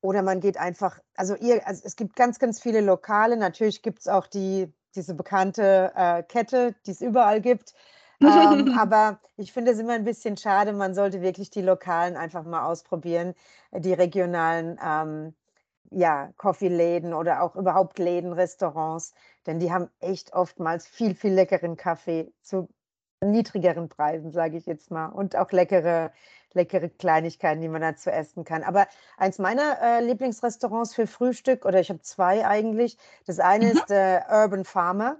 [0.00, 3.36] Oder man geht einfach, also, ihr, also es gibt ganz, ganz viele Lokale.
[3.36, 7.74] Natürlich gibt es auch die, diese bekannte äh, Kette, die es überall gibt.
[8.20, 10.72] ähm, aber ich finde es immer ein bisschen schade.
[10.72, 13.34] Man sollte wirklich die Lokalen einfach mal ausprobieren,
[13.72, 15.34] die regionalen ähm,
[15.90, 19.14] ja, Coffee-Läden oder auch überhaupt Läden, Restaurants,
[19.46, 22.68] denn die haben echt oftmals viel, viel leckeren Kaffee zu
[23.20, 25.06] niedrigeren Preisen, sage ich jetzt mal.
[25.06, 26.12] Und auch leckere,
[26.52, 28.62] leckere Kleinigkeiten, die man dazu essen kann.
[28.62, 32.98] Aber eins meiner äh, Lieblingsrestaurants für Frühstück, oder ich habe zwei eigentlich.
[33.26, 33.70] Das eine mhm.
[33.72, 35.16] ist der Urban Farmer,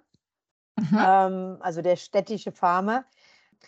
[0.77, 0.99] mhm.
[0.99, 3.05] ähm, also der städtische Farmer.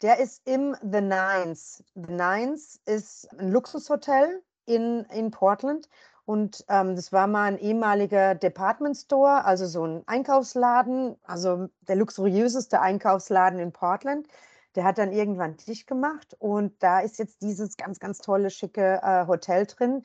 [0.03, 1.83] Der ist im The Nines.
[1.95, 5.89] The Nines ist ein Luxushotel in, in Portland
[6.29, 11.97] und ähm, das war mal ein ehemaliger Department Store, also so ein Einkaufsladen, also der
[11.97, 14.29] luxuriöseste Einkaufsladen in Portland.
[14.75, 19.01] Der hat dann irgendwann dicht gemacht und da ist jetzt dieses ganz, ganz tolle, schicke
[19.03, 20.03] äh, Hotel drin.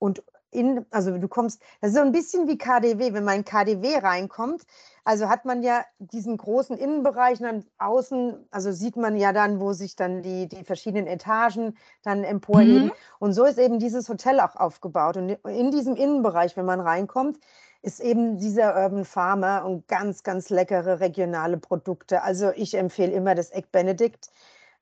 [0.00, 3.44] Und in, also du kommst, das ist so ein bisschen wie KDW, wenn man in
[3.44, 4.66] KDW reinkommt,
[5.04, 9.60] also hat man ja diesen großen Innenbereich und dann außen, also sieht man ja dann,
[9.60, 12.86] wo sich dann die, die verschiedenen Etagen dann emporheben.
[12.86, 12.92] Mhm.
[13.18, 15.16] Und so ist eben dieses Hotel auch aufgebaut.
[15.16, 17.38] Und in diesem Innenbereich, wenn man reinkommt,
[17.82, 22.22] ist eben dieser Urban Farmer und ganz, ganz leckere regionale Produkte.
[22.22, 24.30] Also ich empfehle immer das Egg Benedict.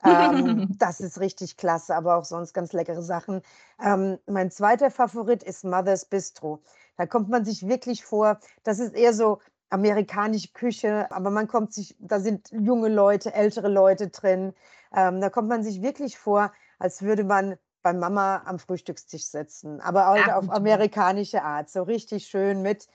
[0.05, 3.43] ähm, das ist richtig klasse, aber auch sonst ganz leckere Sachen.
[3.83, 6.61] Ähm, mein zweiter Favorit ist Mother's Bistro.
[6.97, 9.39] Da kommt man sich wirklich vor, das ist eher so
[9.71, 14.55] amerikanische Küche, aber man kommt sich, da sind junge Leute, ältere Leute drin.
[14.95, 19.81] Ähm, da kommt man sich wirklich vor, als würde man bei Mama am Frühstückstisch sitzen,
[19.81, 22.89] aber auch auf amerikanische Art, so richtig schön mit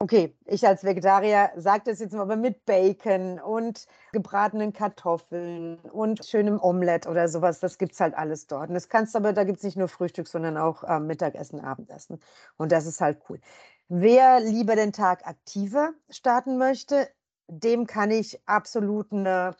[0.00, 6.24] Okay, ich als Vegetarier sage das jetzt mal, aber mit Bacon und gebratenen Kartoffeln und
[6.26, 8.68] schönem Omelett oder sowas, das gibt es halt alles dort.
[8.68, 12.20] Und das kannst aber, da gibt es nicht nur Frühstück, sondern auch äh, Mittagessen, Abendessen.
[12.56, 13.40] Und das ist halt cool.
[13.88, 17.08] Wer lieber den Tag aktiver starten möchte,
[17.48, 19.56] dem kann ich absolut eine,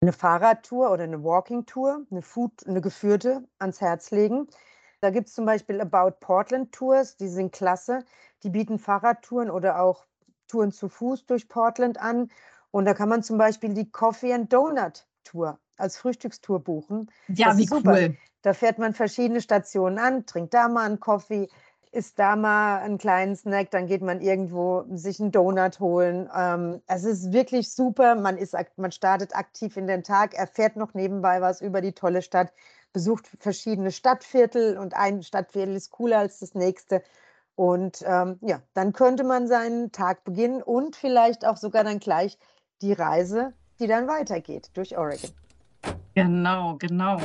[0.00, 4.48] eine Fahrradtour oder eine Walking-Tour, eine Food, eine geführte ans Herz legen.
[5.00, 8.04] Da gibt es zum Beispiel About Portland Tours, die sind klasse.
[8.42, 10.06] Die bieten Fahrradtouren oder auch
[10.48, 12.30] Touren zu Fuß durch Portland an.
[12.70, 17.10] Und da kann man zum Beispiel die Coffee and Donut Tour als Frühstückstour buchen.
[17.28, 18.16] Ja, das wie cool.
[18.42, 21.48] Da fährt man verschiedene Stationen an, trinkt da mal einen Kaffee,
[21.92, 26.28] isst da mal einen kleinen Snack, dann geht man irgendwo sich einen Donut holen.
[26.34, 28.14] Ähm, es ist wirklich super.
[28.14, 32.22] Man, ist, man startet aktiv in den Tag, erfährt noch nebenbei was über die tolle
[32.22, 32.52] Stadt
[32.92, 37.02] besucht verschiedene Stadtviertel und ein Stadtviertel ist cooler als das nächste.
[37.54, 42.38] Und ähm, ja, dann könnte man seinen Tag beginnen und vielleicht auch sogar dann gleich
[42.80, 45.30] die Reise, die dann weitergeht durch Oregon.
[46.14, 47.18] Genau, genau.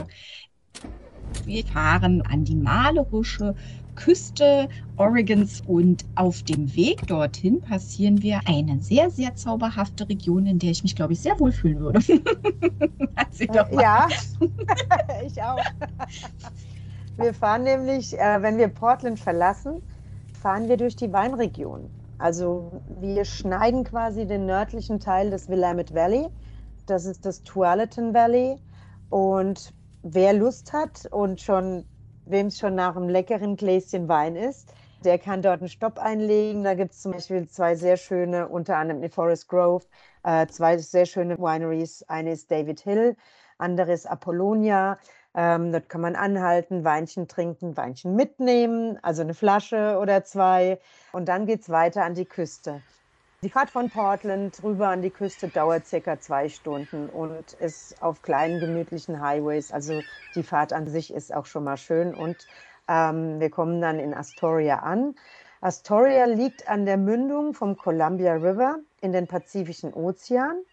[1.45, 3.56] Wir fahren an die malerische
[3.97, 10.60] Küste Oregons und auf dem Weg dorthin passieren wir eine sehr, sehr zauberhafte Region, in
[10.60, 11.99] der ich mich, glaube ich, sehr wohl fühlen würde.
[13.39, 14.07] äh, ja,
[15.25, 15.60] ich auch.
[17.17, 19.81] Wir fahren nämlich, äh, wenn wir Portland verlassen,
[20.39, 21.89] fahren wir durch die Weinregion.
[22.19, 26.27] Also wir schneiden quasi den nördlichen Teil des Willamette Valley.
[26.86, 28.57] Das ist das Tualatin Valley.
[29.10, 31.86] Und wer Lust hat und schon
[32.30, 36.63] wem es schon nach einem leckeren Gläschen Wein ist, der kann dort einen Stopp einlegen.
[36.63, 39.86] Da gibt es zum Beispiel zwei sehr schöne, unter anderem in Forest Grove,
[40.24, 42.04] äh, zwei sehr schöne Wineries.
[42.04, 43.16] Eine ist David Hill,
[43.58, 44.98] andere ist Apollonia.
[45.36, 50.80] Ähm, dort kann man anhalten, Weinchen trinken, Weinchen mitnehmen, also eine Flasche oder zwei.
[51.12, 52.82] Und dann geht es weiter an die Küste.
[53.43, 58.23] Die Fahrt von Portland rüber an die Küste dauert circa zwei Stunden und ist auf
[58.23, 59.71] kleinen, gemütlichen Highways.
[59.71, 60.02] Also
[60.34, 62.15] die Fahrt an sich ist auch schon mal schön.
[62.15, 62.47] Und
[62.88, 65.13] ähm, wir kommen dann in Astoria an.
[65.62, 70.63] Astoria liegt an der Mündung vom Columbia River in den Pazifischen Ozean.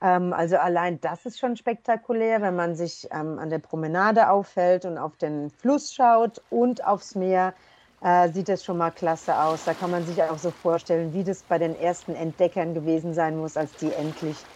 [0.00, 4.84] Ähm, also allein das ist schon spektakulär, wenn man sich ähm, an der Promenade auffällt
[4.84, 7.54] und auf den Fluss schaut und aufs Meer
[8.00, 9.64] äh, sieht das schon mal klasse aus.
[9.64, 13.36] Da kann man sich auch so vorstellen, wie das bei den ersten Entdeckern gewesen sein
[13.36, 14.46] muss, als die endlich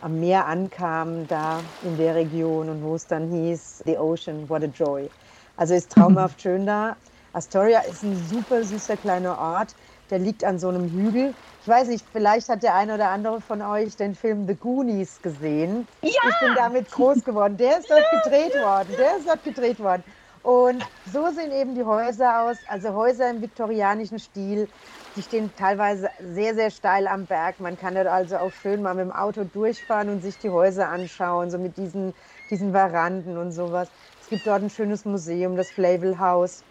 [0.00, 4.62] am Meer ankamen, da in der Region und wo es dann hieß, The Ocean, what
[4.62, 5.10] a joy.
[5.56, 6.96] Also ist traumhaft schön da.
[7.32, 9.74] Astoria ist ein super süßer kleiner Ort.
[10.10, 11.36] Der liegt an so einem Hügel.
[11.60, 15.20] Ich weiß nicht, vielleicht hat der eine oder andere von euch den Film The Goonies
[15.22, 15.88] gesehen.
[16.02, 16.10] Ja!
[16.22, 17.56] Ich bin damit groß geworden.
[17.56, 18.94] Der ist dort gedreht worden.
[18.96, 20.04] Der ist dort gedreht worden.
[20.44, 24.68] Und so sehen eben die Häuser aus, also Häuser im viktorianischen Stil.
[25.16, 27.60] Die stehen teilweise sehr, sehr steil am Berg.
[27.60, 30.88] Man kann dort also auch schön mal mit dem Auto durchfahren und sich die Häuser
[30.88, 32.12] anschauen, so mit diesen,
[32.50, 33.88] diesen Veranden und sowas.
[34.20, 36.62] Es gibt dort ein schönes Museum, das Flavel House,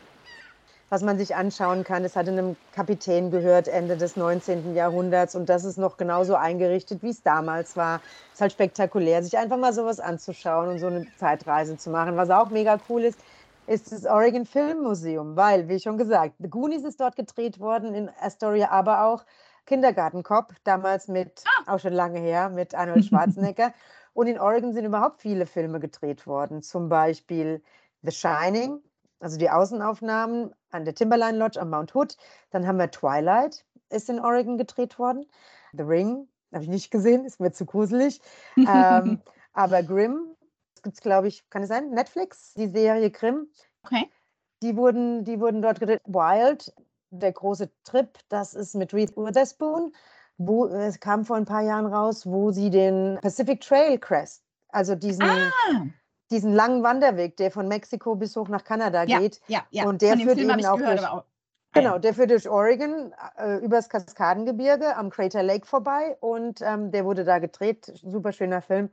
[0.92, 2.06] was man sich anschauen kann.
[2.06, 4.76] Es hat einem Kapitän gehört, Ende des 19.
[4.76, 5.34] Jahrhunderts.
[5.34, 8.02] Und das ist noch genauso eingerichtet, wie es damals war.
[8.34, 12.18] Ist halt spektakulär, sich einfach mal sowas anzuschauen und so eine Zeitreise zu machen.
[12.18, 13.18] Was auch mega cool ist,
[13.68, 17.94] ist das Oregon Film Museum, weil, wie schon gesagt, The Goonies ist dort gedreht worden
[17.94, 19.26] in Astoria, aber auch
[19.66, 21.74] Kindergarten Cop, damals mit, ah.
[21.74, 23.74] auch schon lange her, mit Arnold Schwarzenegger.
[24.14, 27.64] Und in Oregon sind überhaupt viele Filme gedreht worden, zum Beispiel
[28.04, 28.80] The Shining,
[29.20, 32.18] also die Außenaufnahmen an der Timberline Lodge am Mount Hood.
[32.52, 35.26] Dann haben wir Twilight, ist in Oregon gedreht worden.
[35.72, 38.22] The Ring, habe ich nicht gesehen, ist mir zu gruselig.
[38.58, 39.22] ähm,
[39.54, 40.33] aber Grimm
[40.84, 41.92] gibt es, glaube ich, kann es sein?
[41.92, 43.48] Netflix, die Serie Grimm.
[43.84, 44.10] Okay.
[44.62, 46.02] Die wurden, die wurden dort gedreht.
[46.06, 46.74] Wild,
[47.10, 49.94] der große Trip, das ist mit Reese Witherspoon.
[50.38, 54.96] Wo, es kam vor ein paar Jahren raus, wo sie den Pacific Trail Crest, also
[54.96, 55.86] diesen, ah.
[56.32, 59.42] diesen langen Wanderweg, der von Mexiko bis hoch nach Kanada ja, geht.
[59.48, 59.86] Ja, ja.
[59.86, 61.24] Und der führt eben auch durch, auch,
[61.74, 67.04] Genau, der führt durch Oregon äh, übers Kaskadengebirge am Crater Lake vorbei und ähm, der
[67.04, 67.92] wurde da gedreht.
[68.04, 68.90] Super schöner Film.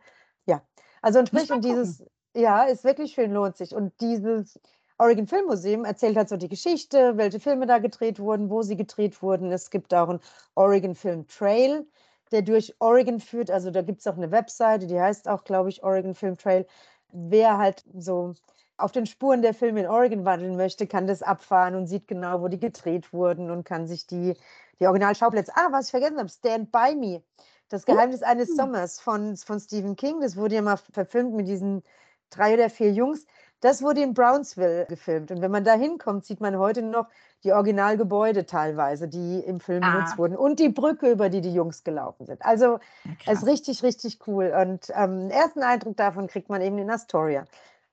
[0.46, 0.62] Ja,
[1.02, 3.74] also und sprich, und dieses, ja, ist wirklich schön, lohnt sich.
[3.74, 4.58] Und dieses
[4.98, 9.22] Oregon Filmmuseum erzählt halt so die Geschichte, welche Filme da gedreht wurden, wo sie gedreht
[9.22, 9.50] wurden.
[9.50, 10.20] Es gibt auch einen
[10.54, 11.86] Oregon Film Trail,
[12.32, 13.50] der durch Oregon führt.
[13.50, 16.66] Also da gibt es auch eine Webseite, die heißt auch, glaube ich, Oregon Film Trail.
[17.12, 18.34] Wer halt so
[18.76, 22.40] auf den Spuren der Filme in Oregon wandeln möchte, kann das abfahren und sieht genau,
[22.42, 24.34] wo die gedreht wurden und kann sich die,
[24.80, 25.52] die Originalschauplätze.
[25.54, 27.22] Ah, was ich vergessen habe, Stand By Me.
[27.70, 30.20] Das Geheimnis eines Sommers von, von Stephen King.
[30.20, 31.82] Das wurde ja mal verfilmt mit diesen
[32.28, 33.26] drei oder vier Jungs.
[33.60, 35.30] Das wurde in Brownsville gefilmt.
[35.30, 37.06] Und wenn man da hinkommt, sieht man heute noch
[37.44, 39.92] die Originalgebäude teilweise, die im Film Ah.
[39.92, 40.36] benutzt wurden.
[40.36, 42.44] Und die Brücke, über die die Jungs gelaufen sind.
[42.44, 42.80] Also
[43.26, 44.52] es ist richtig, richtig cool.
[44.60, 47.44] Und ähm, ersten Eindruck davon kriegt man eben in Astoria.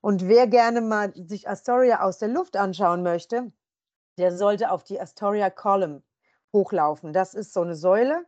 [0.02, 3.52] Und wer gerne mal sich Astoria aus der Luft anschauen möchte,
[4.18, 6.02] der sollte auf die Astoria Column
[6.54, 7.14] hochlaufen.
[7.14, 8.26] Das ist so eine Säule,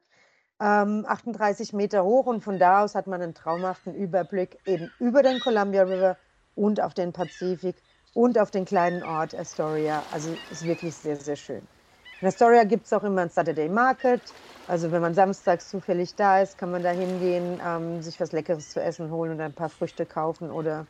[0.62, 5.24] ähm, 38 Meter hoch und von da aus hat man einen traumhaften Überblick eben über
[5.24, 6.18] den Columbia River
[6.56, 7.82] und auf den Pazifik
[8.14, 10.08] und auf den kleinen Ort Astoria.
[10.10, 11.70] Also ist wirklich sehr, sehr schön.
[12.22, 14.36] In Astoria gibt es auch immer einen Saturday Market.
[14.66, 18.70] Also wenn man samstags zufällig da ist, kann man da hingehen, ähm, sich was Leckeres
[18.70, 20.88] zu essen holen und ein paar Früchte kaufen oder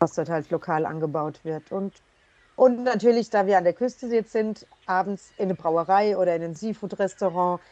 [0.00, 1.72] was dort halt lokal angebaut wird.
[1.72, 2.02] Und,
[2.56, 6.42] und natürlich, da wir an der Küste jetzt sind, abends in eine Brauerei oder in
[6.42, 7.62] ein Seafood-Restaurant.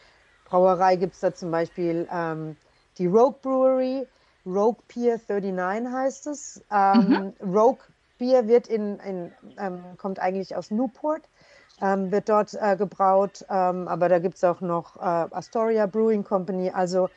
[0.47, 2.57] Brauerei gibt es da zum Beispiel ähm,
[2.99, 4.07] die Rogue Brewery,
[4.47, 6.63] Rogue Pier 39 heißt es.
[6.71, 7.81] Ähm, Rogue
[8.19, 11.23] Bier wird in, in ähm, kommt eigentlich aus Newport,
[11.83, 16.25] ähm, wird dort äh, gebraut, ähm, aber da gibt es auch noch äh, Astoria Brewing
[16.25, 16.71] Company.
[16.71, 17.11] Also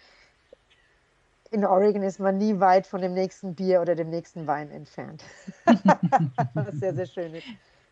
[1.51, 5.23] in Oregon ist man nie weit von dem nächsten Bier oder dem nächsten Wein entfernt.
[6.53, 7.47] Was sehr, sehr schön ist.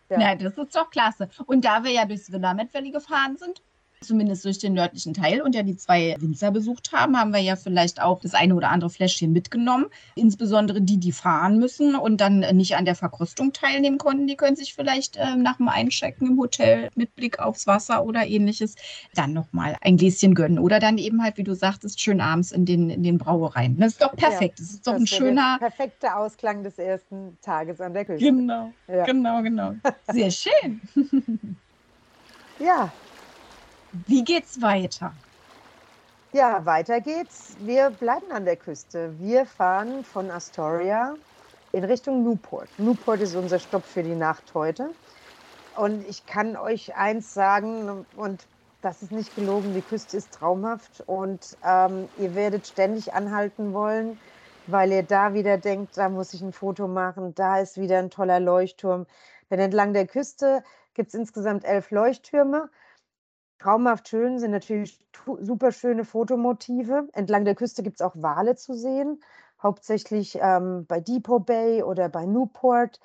[0.09, 0.19] Ja.
[0.19, 1.29] Ja, das ist doch klasse.
[1.45, 3.61] Und da wir ja durchs Willamette Valley gefahren sind,
[4.01, 7.55] zumindest durch den nördlichen Teil und ja die zwei Winzer besucht haben, haben wir ja
[7.55, 9.87] vielleicht auch das eine oder andere Fläschchen mitgenommen.
[10.15, 14.55] Insbesondere die, die fahren müssen und dann nicht an der Verkostung teilnehmen konnten, die können
[14.55, 18.75] sich vielleicht äh, nach dem Einchecken im Hotel mit Blick aufs Wasser oder ähnliches
[19.15, 20.59] dann nochmal ein Gläschen gönnen.
[20.59, 23.77] Oder dann eben halt, wie du sagtest, schön abends in den, in den Brauereien.
[23.79, 24.59] Das ist doch perfekt.
[24.59, 25.57] Das ist doch Das ein schöner.
[25.59, 28.25] Der perfekte Ausklang des ersten Tages an der Küste.
[28.25, 29.05] Genau, Ja.
[29.05, 29.73] genau, genau.
[30.11, 30.81] Sehr schön.
[32.59, 32.91] ja,
[34.05, 35.13] Wie geht's weiter?
[36.33, 37.55] Ja, weiter geht's.
[37.59, 39.17] Wir bleiben an der Küste.
[39.19, 41.15] Wir fahren von Astoria
[41.71, 42.67] in Richtung Newport.
[42.77, 44.89] Newport ist unser Stopp für die Nacht heute.
[45.77, 48.45] Und ich kann euch eins sagen, und
[48.81, 54.19] das ist nicht gelogen, die Küste ist traumhaft und ähm, ihr werdet ständig anhalten wollen,
[54.67, 58.09] weil ihr da wieder denkt, da muss ich ein Foto machen, da ist wieder ein
[58.09, 59.05] toller Leuchtturm.
[59.49, 62.69] Denn entlang der Küste gibt es insgesamt elf Leuchttürme
[63.59, 64.99] traumhaft schön sind natürlich
[65.39, 67.07] super schöne Fotomotive.
[67.13, 69.19] Entlang der Küste gibt es auch Wale zu sehen,
[69.61, 72.99] hauptsächlich ähm, bei Depot Bay oder bei Newport.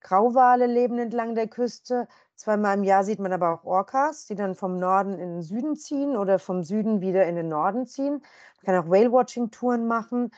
[0.00, 2.08] Grauwale leben entlang der Küste.
[2.36, 5.74] Zweimal im Jahr sieht man aber auch Orcas, die dann vom Norden in den Süden
[5.76, 8.22] ziehen oder vom Süden wieder in den Norden ziehen.
[8.62, 10.30] Man kann auch Whale-Watching-Touren machen.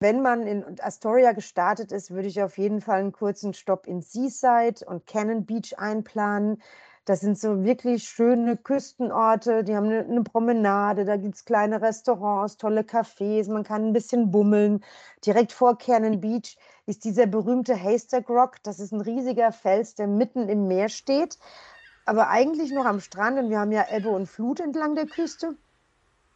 [0.00, 4.02] Wenn man in Astoria gestartet ist, würde ich auf jeden Fall einen kurzen Stopp in
[4.02, 6.60] Seaside und Cannon Beach einplanen.
[7.06, 11.82] Das sind so wirklich schöne Küstenorte, die haben eine, eine Promenade, da gibt es kleine
[11.82, 14.82] Restaurants, tolle Cafés, man kann ein bisschen bummeln.
[15.26, 18.62] Direkt vor Cannon Beach ist dieser berühmte Haystack Rock.
[18.62, 21.38] Das ist ein riesiger Fels, der mitten im Meer steht,
[22.06, 23.38] aber eigentlich noch am Strand.
[23.38, 25.56] Und wir haben ja Ebbe und Flut entlang der Küste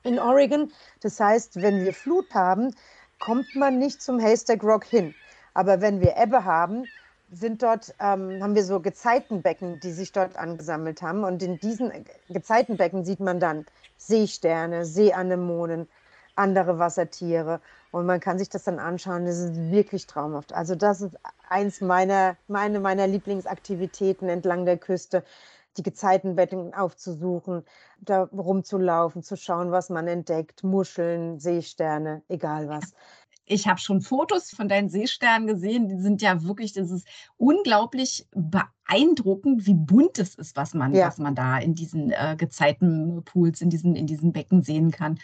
[0.02, 0.70] in Oregon.
[1.00, 2.74] Das heißt, wenn wir Flut haben,
[3.20, 5.14] kommt man nicht zum Haystack Rock hin.
[5.54, 6.84] Aber wenn wir Ebbe haben,
[7.30, 11.24] sind dort, ähm, haben wir so Gezeitenbecken, die sich dort angesammelt haben.
[11.24, 11.92] Und in diesen
[12.28, 15.88] Gezeitenbecken sieht man dann Seesterne, Seeanemonen,
[16.34, 17.60] andere Wassertiere.
[17.90, 19.26] Und man kann sich das dann anschauen.
[19.26, 20.52] Das ist wirklich traumhaft.
[20.52, 21.16] Also das ist
[21.48, 25.24] eins meiner, meine, meiner Lieblingsaktivitäten entlang der Küste,
[25.76, 27.64] die Gezeitenbecken aufzusuchen,
[28.00, 30.64] da rumzulaufen, zu schauen, was man entdeckt.
[30.64, 32.94] Muscheln, Seesterne, egal was.
[33.48, 35.88] Ich habe schon Fotos von deinen Seesternen gesehen.
[35.88, 37.06] Die sind ja wirklich, das ist
[37.36, 41.06] unglaublich beeindruckend, wie bunt es ist, was man, Ja.
[41.06, 45.18] was man da in diesen äh, Gezeitenpools, in diesen, in diesen Becken sehen kann.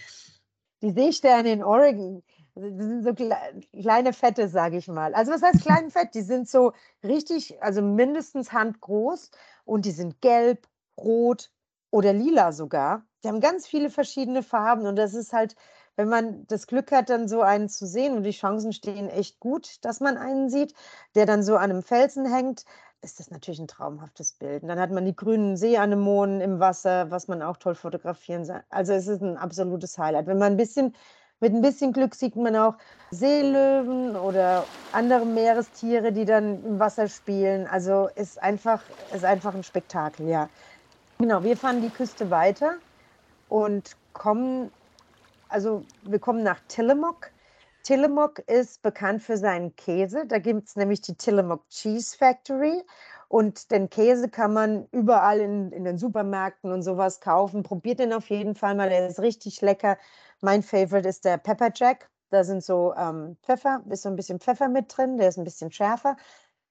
[0.82, 2.22] Die Seesterne in Oregon,
[2.54, 3.37] das sind so kle
[3.72, 5.14] kleine Fette, sage ich mal.
[5.14, 6.14] Also was heißt klein Fett?
[6.14, 9.30] Die sind so richtig, also mindestens handgroß
[9.64, 11.50] und die sind gelb, rot
[11.90, 13.04] oder lila sogar.
[13.22, 15.56] Die haben ganz viele verschiedene Farben und das ist halt,
[15.96, 19.40] wenn man das Glück hat, dann so einen zu sehen und die Chancen stehen echt
[19.40, 20.74] gut, dass man einen sieht,
[21.14, 22.64] der dann so an einem Felsen hängt,
[23.02, 24.62] ist das natürlich ein traumhaftes Bild.
[24.62, 28.62] Und dann hat man die grünen Seeanemonen im Wasser, was man auch toll fotografieren kann.
[28.70, 30.26] Also es ist ein absolutes Highlight.
[30.26, 30.94] Wenn man ein bisschen,
[31.40, 32.76] mit ein bisschen Glück sieht man auch
[33.11, 37.66] Seelöwen oder andere Meerestiere, die dann im Wasser spielen.
[37.66, 38.82] Also ist einfach,
[39.12, 40.49] ist einfach ein Spektakel, ja.
[41.18, 42.76] Genau, wir fahren die Küste weiter
[43.49, 44.72] und kommen,
[45.55, 47.30] also wir kommen nach Tillamook.
[47.84, 50.26] Tillamook ist bekannt für seinen Käse.
[50.26, 52.82] Da gibt es nämlich die Tillamook Cheese Factory.
[53.28, 57.62] Und den Käse kann man überall in, in den Supermärkten und sowas kaufen.
[57.62, 59.96] Probiert den auf jeden Fall mal, der ist richtig lecker.
[60.40, 62.11] Mein Favorite ist der Pepper Jack.
[62.30, 65.44] Da sind so ähm, Pfeffer, ist so ein bisschen Pfeffer mit drin, der ist ein
[65.44, 66.16] bisschen schärfer.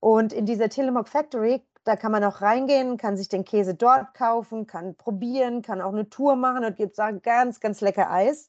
[0.02, 4.14] Und in dieser Tillamook Factory, da kann man auch reingehen, kann sich den Käse dort
[4.14, 8.48] kaufen, kann probieren, kann auch eine Tour machen und gibt ganz, ganz lecker Eis.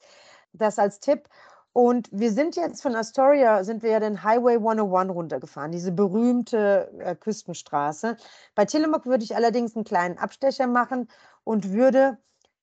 [0.52, 1.28] Das als Tipp.
[1.72, 6.88] Und wir sind jetzt von Astoria, sind wir ja den Highway 101 runtergefahren, diese berühmte
[7.00, 8.16] äh, Küstenstraße.
[8.54, 11.08] Bei Tillamook würde ich allerdings einen kleinen Abstecher machen
[11.42, 12.18] und würde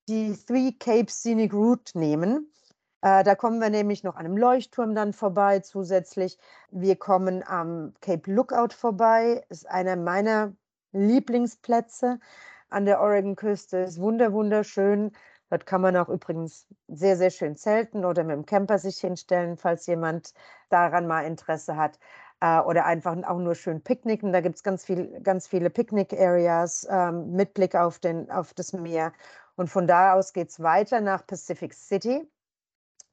[0.07, 2.53] die Three Capes Scenic Route nehmen.
[3.01, 6.37] Äh, da kommen wir nämlich noch an einem Leuchtturm dann vorbei zusätzlich.
[6.69, 10.53] Wir kommen am Cape Lookout vorbei, ist einer meiner
[10.91, 12.19] Lieblingsplätze
[12.69, 13.77] an der Oregon-Küste.
[13.77, 15.11] Ist wunder wunderschön.
[15.49, 19.57] Dort kann man auch übrigens sehr, sehr schön zelten oder mit dem Camper sich hinstellen,
[19.57, 20.33] falls jemand
[20.69, 21.99] daran mal Interesse hat.
[22.41, 24.33] Äh, oder einfach auch nur schön picknicken.
[24.33, 28.73] Da gibt es ganz, viel, ganz viele Picknick-Areas ähm, mit Blick auf, den, auf das
[28.73, 29.13] Meer.
[29.55, 32.27] Und von da aus geht es weiter nach Pacific City.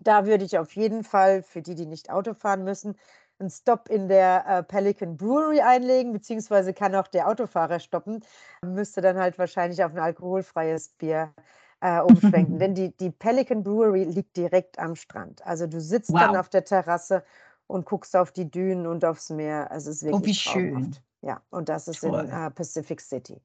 [0.01, 2.97] Da würde ich auf jeden Fall, für die, die nicht Auto fahren müssen,
[3.41, 8.25] einen Stop in der äh, Pelican Brewery einlegen, beziehungsweise kann auch der Autofahrer stoppen.
[8.63, 11.33] Müsste dann halt wahrscheinlich auf ein alkoholfreies Bier
[11.81, 12.59] äh, umschwenken.
[12.59, 15.45] Denn die, die Pelican Brewery liegt direkt am Strand.
[15.47, 16.21] Also du sitzt wow.
[16.21, 17.25] dann auf der Terrasse
[17.67, 19.71] und guckst auf die Dünen und aufs Meer.
[19.71, 20.97] Also es ist wirklich oh, wie schön.
[21.23, 22.25] Ja, und das ist Toll.
[22.25, 23.41] in äh, Pacific City.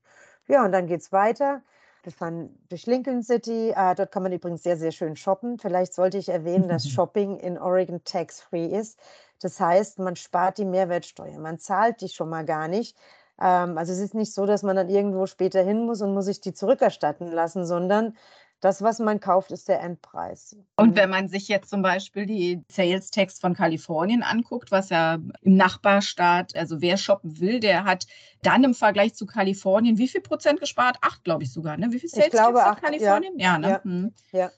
[0.47, 1.61] Ja, und dann geht es weiter.
[2.03, 3.69] Wir fahren durch Lincoln City.
[3.75, 5.57] Äh, dort kann man übrigens sehr, sehr schön shoppen.
[5.57, 8.99] Vielleicht sollte ich erwähnen, dass Shopping in Oregon tax-free ist.
[9.43, 11.39] Das heißt, man spart die Mehrwertsteuer.
[11.39, 12.95] Man zahlt die schon mal gar nicht.
[13.41, 16.25] Ähm, also es ist nicht so, dass man dann irgendwo später hin muss und muss
[16.25, 18.15] sich die zurückerstatten lassen, sondern
[18.63, 20.55] das, was man kauft, ist der Endpreis.
[20.77, 25.15] Und wenn man sich jetzt zum Beispiel die Sales Tax von Kalifornien anguckt, was ja
[25.15, 28.07] im Nachbarstaat, also wer shoppen will, der hat
[28.41, 30.95] dann im Vergleich zu Kalifornien wie viel Prozent gespart?
[31.01, 31.75] Acht, glaube ich sogar.
[31.75, 31.87] Ne?
[31.91, 33.37] Wie viel Sales ich glaube, Tax hat Kalifornien?
[33.37, 33.69] Ja, ja, ne?
[33.69, 34.13] ja, hm.
[34.31, 34.51] ja.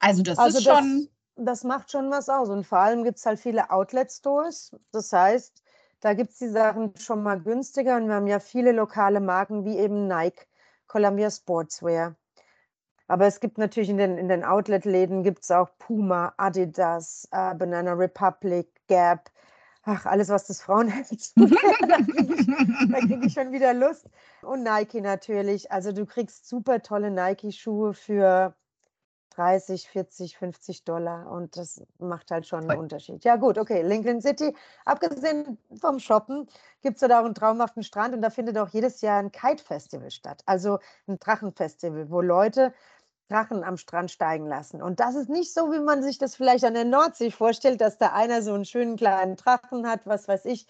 [0.00, 1.08] Also das also ist schon.
[1.36, 2.48] Das, macht schon was aus.
[2.48, 4.74] Und vor allem gibt es halt viele Outlet-Stores.
[4.92, 5.62] Das heißt,
[6.00, 9.64] da gibt es die Sachen schon mal günstiger und wir haben ja viele lokale Marken
[9.64, 10.46] wie eben Nike,
[10.86, 12.16] Columbia Sportswear.
[13.08, 17.54] Aber es gibt natürlich in den, in den Outlet-Läden gibt es auch Puma, Adidas, äh,
[17.54, 19.30] Banana Republic, Gap.
[19.84, 21.96] Ach, alles, was das Frauenherz da
[23.00, 24.08] kriege ich, ich schon wieder Lust.
[24.42, 25.70] Und Nike natürlich.
[25.70, 28.54] Also du kriegst super tolle Nike-Schuhe für
[29.36, 33.24] 30, 40, 50 Dollar und das macht halt schon einen Unterschied.
[33.24, 34.54] Ja gut, okay, Lincoln City.
[34.84, 36.48] Abgesehen vom Shoppen
[36.82, 40.10] gibt es da auch einen traumhaften Strand und da findet auch jedes Jahr ein Kite-Festival
[40.10, 42.72] statt, also ein Drachenfestival, wo Leute
[43.28, 44.80] Drachen am Strand steigen lassen.
[44.80, 47.98] Und das ist nicht so, wie man sich das vielleicht an der Nordsee vorstellt, dass
[47.98, 50.66] da einer so einen schönen kleinen Drachen hat, was weiß ich,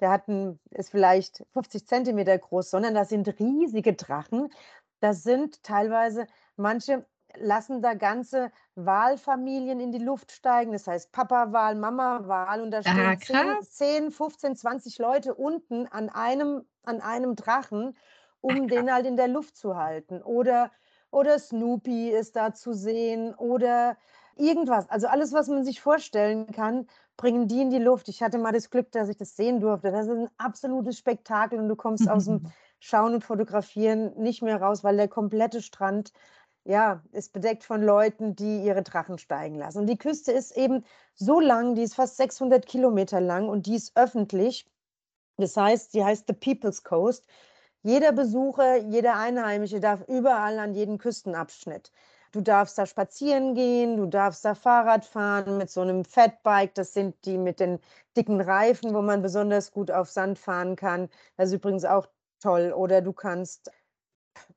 [0.00, 4.52] der hat einen, ist vielleicht 50 Zentimeter groß, sondern das sind riesige Drachen.
[5.00, 6.26] Das sind teilweise
[6.56, 7.06] manche
[7.38, 10.72] lassen da ganze Wahlfamilien in die Luft steigen.
[10.72, 16.08] Das heißt Papa-Wahl, Mama-Wahl und da stehen ah, 10, 10, 15, 20 Leute unten an
[16.08, 17.96] einem, an einem Drachen,
[18.40, 20.22] um Ach, den halt in der Luft zu halten.
[20.22, 20.70] Oder,
[21.10, 23.96] oder Snoopy ist da zu sehen oder
[24.36, 24.88] irgendwas.
[24.88, 28.08] Also alles, was man sich vorstellen kann, bringen die in die Luft.
[28.08, 29.92] Ich hatte mal das Glück, dass ich das sehen durfte.
[29.92, 32.40] Das ist ein absolutes Spektakel und du kommst aus dem
[32.80, 36.12] Schauen und Fotografieren nicht mehr raus, weil der komplette Strand
[36.64, 39.78] ja, ist bedeckt von Leuten, die ihre Drachen steigen lassen.
[39.78, 40.84] Und die Küste ist eben
[41.14, 44.70] so lang, die ist fast 600 Kilometer lang und die ist öffentlich.
[45.38, 47.26] Das heißt, die heißt The People's Coast.
[47.82, 51.90] Jeder Besucher, jeder Einheimische darf überall an jeden Küstenabschnitt.
[52.32, 56.74] Du darfst da spazieren gehen, du darfst da Fahrrad fahren mit so einem Fatbike.
[56.74, 57.78] Das sind die mit den
[58.16, 61.10] dicken Reifen, wo man besonders gut auf Sand fahren kann.
[61.36, 62.06] Das ist übrigens auch
[62.40, 62.72] toll.
[62.72, 63.70] Oder du kannst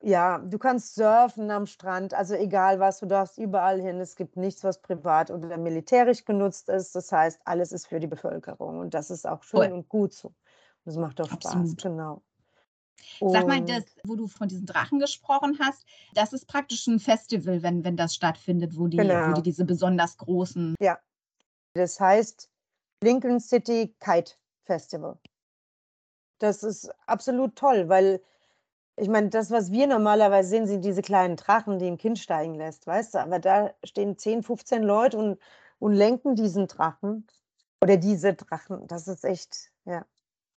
[0.02, 4.00] ja, du kannst surfen am Strand, also egal was, du darfst überall hin.
[4.00, 6.94] Es gibt nichts, was privat oder militärisch genutzt ist.
[6.94, 9.72] Das heißt, alles ist für die Bevölkerung und das ist auch schön cool.
[9.72, 10.34] und gut so.
[10.84, 11.70] Das macht auch Absolut.
[11.70, 12.22] Spaß, genau.
[13.20, 17.62] Sag mal, das, wo du von diesen Drachen gesprochen hast, das ist praktisch ein Festival,
[17.62, 19.28] wenn, wenn das stattfindet, wo die, genau.
[19.28, 20.74] wo die diese besonders großen.
[20.80, 20.98] Ja,
[21.74, 22.50] das heißt
[23.02, 24.32] Lincoln City Kite
[24.64, 25.18] Festival.
[26.38, 28.20] Das ist absolut toll, weil
[28.96, 32.54] ich meine, das, was wir normalerweise sehen, sind diese kleinen Drachen, die ein Kind steigen
[32.54, 33.18] lässt, weißt du?
[33.18, 35.38] Aber da stehen 10, 15 Leute und,
[35.78, 37.26] und lenken diesen Drachen
[37.82, 38.86] oder diese Drachen.
[38.86, 40.06] Das ist echt, ja,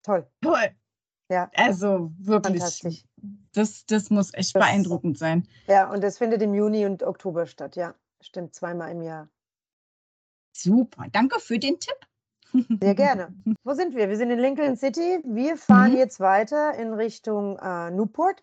[0.02, 0.26] toll.
[0.42, 0.70] Toll.
[1.30, 1.50] Ja.
[1.54, 3.06] Also wirklich.
[3.52, 5.48] Das, das muss echt das, beeindruckend sein.
[5.66, 7.94] Ja, und das findet im Juni und Oktober statt, ja.
[8.20, 9.28] Stimmt, zweimal im Jahr.
[10.52, 11.06] Super.
[11.12, 12.05] Danke für den Tipp.
[12.80, 13.34] Sehr gerne.
[13.64, 14.08] Wo sind wir?
[14.08, 15.20] Wir sind in Lincoln City.
[15.24, 15.98] Wir fahren Mhm.
[15.98, 18.42] jetzt weiter in Richtung äh, Newport.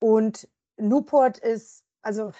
[0.00, 2.32] Und Newport ist, also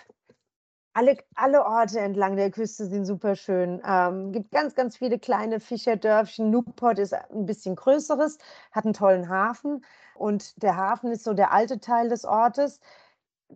[0.95, 3.81] alle, alle Orte entlang der Küste sind super schön.
[3.87, 6.51] Ähm, gibt ganz, ganz viele kleine Fischerdörfchen.
[6.51, 8.39] Newport ist ein bisschen größeres,
[8.73, 9.85] hat einen tollen Hafen.
[10.15, 12.81] Und der Hafen ist so der alte Teil des Ortes.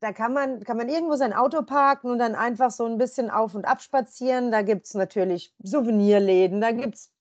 [0.00, 3.30] Da kann man, kann man irgendwo sein Auto parken und dann einfach so ein bisschen
[3.30, 4.50] auf und ab spazieren.
[4.50, 7.12] Da gibt es natürlich Souvenirläden, da gibt es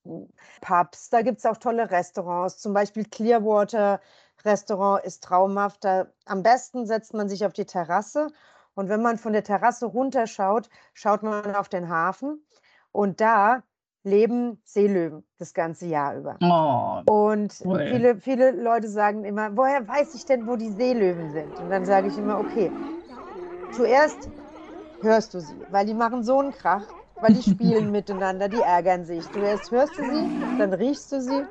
[0.60, 2.58] Pubs, da gibt es auch tolle Restaurants.
[2.58, 4.00] Zum Beispiel Clearwater
[4.44, 5.84] Restaurant ist traumhaft.
[5.84, 8.30] Da, am besten setzt man sich auf die Terrasse
[8.74, 12.46] und wenn man von der Terrasse runterschaut, schaut man auf den Hafen
[12.92, 13.62] und da
[14.06, 16.38] leben Seelöwen das ganze Jahr über.
[16.40, 17.86] Oh, Und Cool.
[17.88, 21.58] viele, viele Leute sagen immer, woher weiß ich denn, wo die Seelöwen sind?
[21.60, 22.70] Und dann sage ich immer, okay,
[23.72, 24.28] zuerst
[25.02, 26.86] hörst du sie, weil die machen so einen Krach,
[27.20, 29.22] weil die spielen miteinander, die ärgern sich.
[29.32, 31.42] Zuerst hörst du sie, dann riechst du sie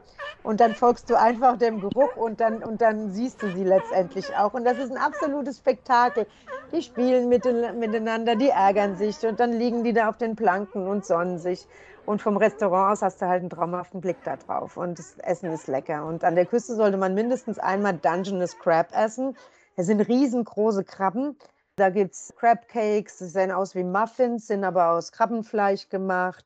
[0.44, 4.36] und dann folgst du einfach dem Geruch und dann, und dann siehst du sie letztendlich
[4.38, 4.54] auch.
[4.54, 6.26] Und das ist ein absolutes Spektakel.
[6.72, 10.88] Die spielen mite- miteinander, die ärgern sich und dann liegen die da auf den Planken
[10.88, 11.68] und sonnen sich.
[12.06, 14.78] Und vom Restaurant aus hast du halt einen traumhaften Blick da drauf.
[14.78, 16.06] Und das Essen ist lecker.
[16.06, 19.36] Und an der Küste sollte man mindestens einmal Dungeness Crab essen.
[19.76, 21.36] Das sind riesengroße Krabben.
[21.78, 26.46] Da gibt es Crab Cakes, die sehen aus wie Muffins, sind aber aus Krabbenfleisch gemacht.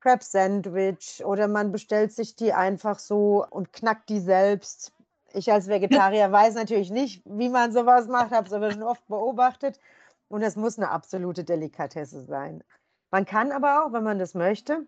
[0.00, 4.92] Crab Sandwich oder man bestellt sich die einfach so und knackt die selbst.
[5.32, 9.04] Ich als Vegetarier weiß natürlich nicht, wie man sowas macht, habe es aber schon oft
[9.08, 9.80] beobachtet.
[10.28, 12.62] Und es muss eine absolute Delikatesse sein.
[13.10, 14.86] Man kann aber auch, wenn man das möchte,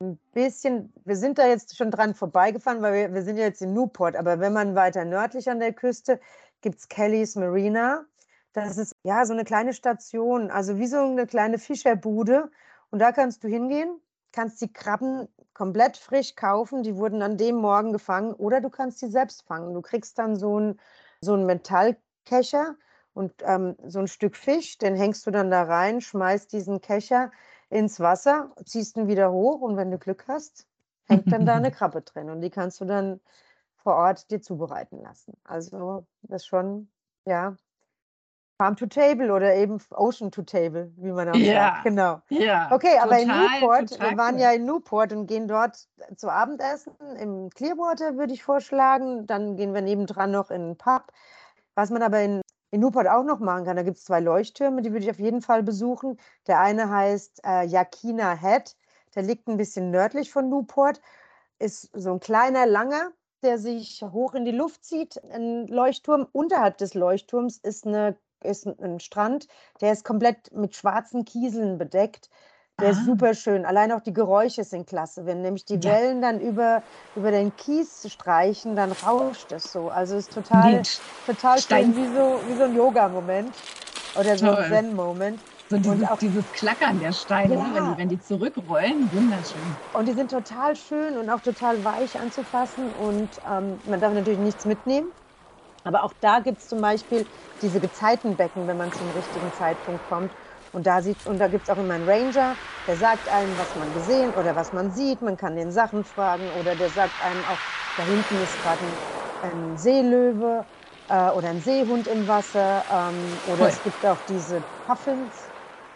[0.00, 3.72] ein bisschen, wir sind da jetzt schon dran vorbeigefahren, weil wir, wir sind jetzt in
[3.72, 6.20] Newport, aber wenn man weiter nördlich an der Küste,
[6.60, 8.04] gibt es Kelly's Marina.
[8.52, 12.50] Das ist ja so eine kleine Station, also wie so eine kleine Fischerbude.
[12.90, 14.00] Und da kannst du hingehen,
[14.32, 18.98] kannst die Krabben komplett frisch kaufen, die wurden an dem Morgen gefangen, oder du kannst
[18.98, 19.72] sie selbst fangen.
[19.72, 20.80] Du kriegst dann so einen
[21.20, 22.76] so Metallkecher
[23.14, 27.30] und ähm, so ein Stück Fisch, den hängst du dann da rein, schmeißt diesen Kecher
[27.70, 30.66] ins Wasser, ziehst ihn wieder hoch und wenn du Glück hast,
[31.04, 33.20] hängt dann da eine Krabbe drin und die kannst du dann
[33.76, 35.34] vor Ort dir zubereiten lassen.
[35.44, 36.90] Also das ist schon,
[37.24, 37.56] ja,
[38.58, 41.72] Farm to Table oder eben Ocean to Table, wie man auch Ja.
[41.72, 41.84] sagt.
[41.84, 42.20] Genau.
[42.30, 42.72] ja.
[42.72, 46.30] Okay, aber in total, Newport, total wir waren ja in Newport und gehen dort zu
[46.30, 49.26] Abendessen im Clearwater, würde ich vorschlagen.
[49.26, 51.12] Dann gehen wir nebendran noch in einen Pub.
[51.74, 52.40] Was man aber in,
[52.70, 55.18] in Newport auch noch machen kann, da gibt es zwei Leuchttürme, die würde ich auf
[55.18, 56.18] jeden Fall besuchen.
[56.46, 58.76] Der eine heißt äh, Yakina Head,
[59.14, 61.00] der liegt ein bisschen nördlich von Newport,
[61.58, 63.12] ist so ein kleiner, langer,
[63.42, 66.26] der sich hoch in die Luft zieht, ein Leuchtturm.
[66.32, 69.48] Unterhalb des Leuchtturms ist, eine, ist ein- ein Strand,
[69.80, 72.30] der ist komplett mit schwarzen Kieseln bedeckt.
[72.78, 73.04] Der ist Ah.
[73.06, 73.64] super schön.
[73.64, 75.24] Allein auch die Geräusche sind klasse.
[75.24, 75.92] Wenn nämlich die Ja.
[75.92, 76.82] Wellen dann über,
[77.14, 79.88] über den Kies streichen, dann rauscht es so.
[79.88, 80.82] Also ist total,
[81.24, 83.54] total Stein- schön, wie so, wie so ein Yoga-Moment
[84.20, 84.56] oder so Toll.
[84.64, 85.40] ein Zen-Moment.
[85.70, 87.60] So dieses, auch- dieses Klackern der Steine, Ja.
[87.62, 89.58] ne, wenn, die, wenn die zurückrollen, wunderschön.
[89.94, 92.90] Und die sind total schön und auch total weich anzufassen.
[93.00, 95.08] Und ähm, man darf natürlich nichts mitnehmen.
[95.84, 97.24] Aber auch da gibt es zum Beispiel
[97.62, 100.30] diese Gezeitenbecken, wenn man zum richtigen Zeitpunkt kommt.
[100.76, 103.74] Und da, sieht- und da gibt es auch immer einen Ranger, der sagt einem, was
[103.76, 105.22] man gesehen oder was man sieht.
[105.22, 107.62] Man kann den Sachen fragen oder der sagt einem auch,
[107.94, 108.98] da hinten ist gerade ein,
[109.40, 110.66] ein Seelöwe
[111.08, 112.84] äh, oder ein Seehund im Wasser.
[112.90, 113.68] Ähm, oder Cool.
[113.68, 115.54] es gibt auch diese Puffins,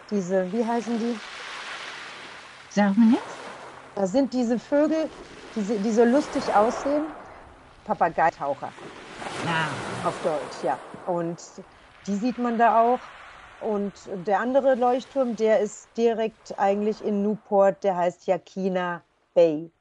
[0.09, 1.21] diese, wie heißen die?
[2.69, 3.37] Sag mal jetzt?
[3.93, 5.11] Das sind diese Vögel,
[5.55, 7.13] die, die so lustig aussehen.
[7.83, 8.73] Papageitaucher
[9.45, 9.69] Ja.
[10.03, 10.79] auf Deutsch, ja.
[11.05, 11.39] Und
[12.07, 13.11] die sieht man da auch.
[13.61, 13.93] Und
[14.27, 19.03] der andere Leuchtturm, der ist direkt eigentlich in Newport, der heißt Yakina
[19.33, 19.71] Bay,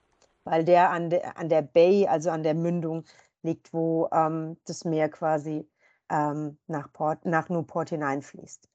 [0.45, 3.05] weil der an der, an der Bay, also an der Mündung
[3.43, 5.67] liegt, wo ähm, das Meer quasi
[6.11, 8.69] ähm, nach, Port, nach Newport hineinfließt.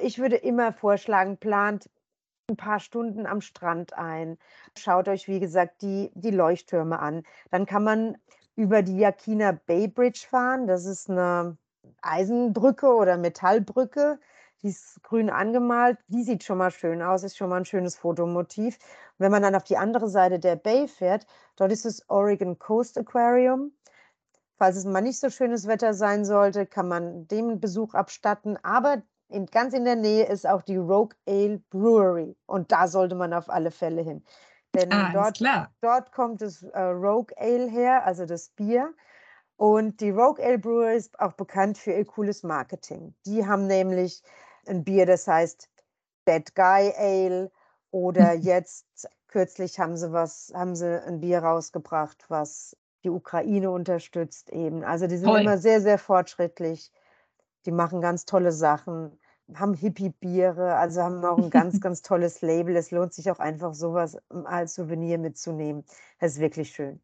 [0.00, 1.88] Ich würde immer vorschlagen, plant
[2.50, 4.36] ein paar Stunden am Strand ein.
[4.76, 7.22] Schaut euch, wie gesagt, die, die Leuchttürme an.
[7.50, 8.18] Dann kann man
[8.56, 10.66] über die Yakina Bay Bridge fahren.
[10.66, 11.56] Das ist eine
[12.02, 14.18] Eisenbrücke oder Metallbrücke.
[14.62, 15.98] Die ist grün angemalt.
[16.08, 18.76] Die sieht schon mal schön aus, ist schon mal ein schönes Fotomotiv.
[18.76, 22.58] Und wenn man dann auf die andere Seite der Bay fährt, dort ist das Oregon
[22.58, 23.72] Coast Aquarium.
[24.58, 28.56] Falls es mal nicht so schönes Wetter sein sollte, kann man dem Besuch abstatten.
[28.62, 32.36] Aber in, ganz in der Nähe ist auch die Rogue Ale Brewery.
[32.46, 34.22] Und da sollte man auf alle Fälle hin.
[34.74, 35.40] Denn Ah, dort,
[35.80, 38.94] dort kommt das äh, Rogue Ale her, also das Bier.
[39.56, 43.14] Und die Rogue Ale Brewery ist auch bekannt für ihr cooles Marketing.
[43.26, 44.22] Die haben nämlich
[44.66, 45.68] ein Bier, das heißt
[46.26, 47.50] Dead Guy Ale
[47.90, 54.50] oder jetzt kürzlich haben sie was, haben sie ein Bier rausgebracht, was die Ukraine unterstützt
[54.50, 54.84] eben.
[54.84, 55.40] Also die sind Toll.
[55.40, 56.92] immer sehr, sehr fortschrittlich.
[57.66, 59.18] Die machen ganz tolle Sachen,
[59.54, 62.76] haben Hippie-Biere, also haben auch ein ganz, ganz tolles Label.
[62.76, 65.84] Es lohnt sich auch einfach sowas als Souvenir mitzunehmen.
[66.18, 67.00] Das ist wirklich schön.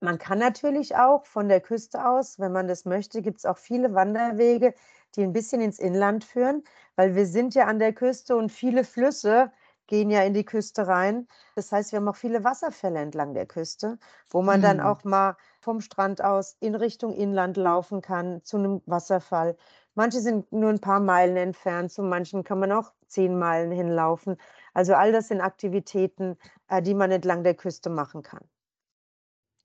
[0.00, 3.58] Man kann natürlich auch von der Küste aus, wenn man das möchte, gibt es auch
[3.58, 4.74] viele Wanderwege,
[5.14, 6.64] die ein bisschen ins Inland führen,
[6.96, 9.52] weil wir sind ja an der Küste und viele Flüsse
[9.86, 11.28] gehen ja in die Küste rein.
[11.54, 13.98] Das heißt, wir haben auch viele Wasserfälle entlang der Küste,
[14.30, 14.80] wo man dann Mhm.
[14.80, 19.56] auch mal vom Strand aus in Richtung Inland laufen kann zu einem Wasserfall.
[19.94, 24.36] Manche sind nur ein paar Meilen entfernt, zu manchen kann man auch zehn Meilen hinlaufen.
[24.74, 26.36] Also all das sind Aktivitäten,
[26.68, 28.46] äh, die man entlang der Küste machen kann.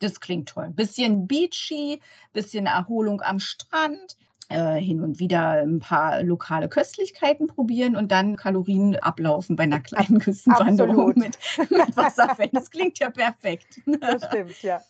[0.02, 0.70] Das klingt toll.
[0.72, 2.02] Bisschen beachy,
[2.34, 4.18] bisschen Erholung am Strand,
[4.50, 9.80] äh, hin und wieder ein paar lokale Köstlichkeiten probieren und dann Kalorien ablaufen bei einer
[9.80, 11.38] kleinen Küstenwanderung mit,
[11.70, 12.52] mit Wasserfällen.
[12.52, 13.80] Das klingt ja perfekt.
[14.02, 14.82] Das stimmt, ja.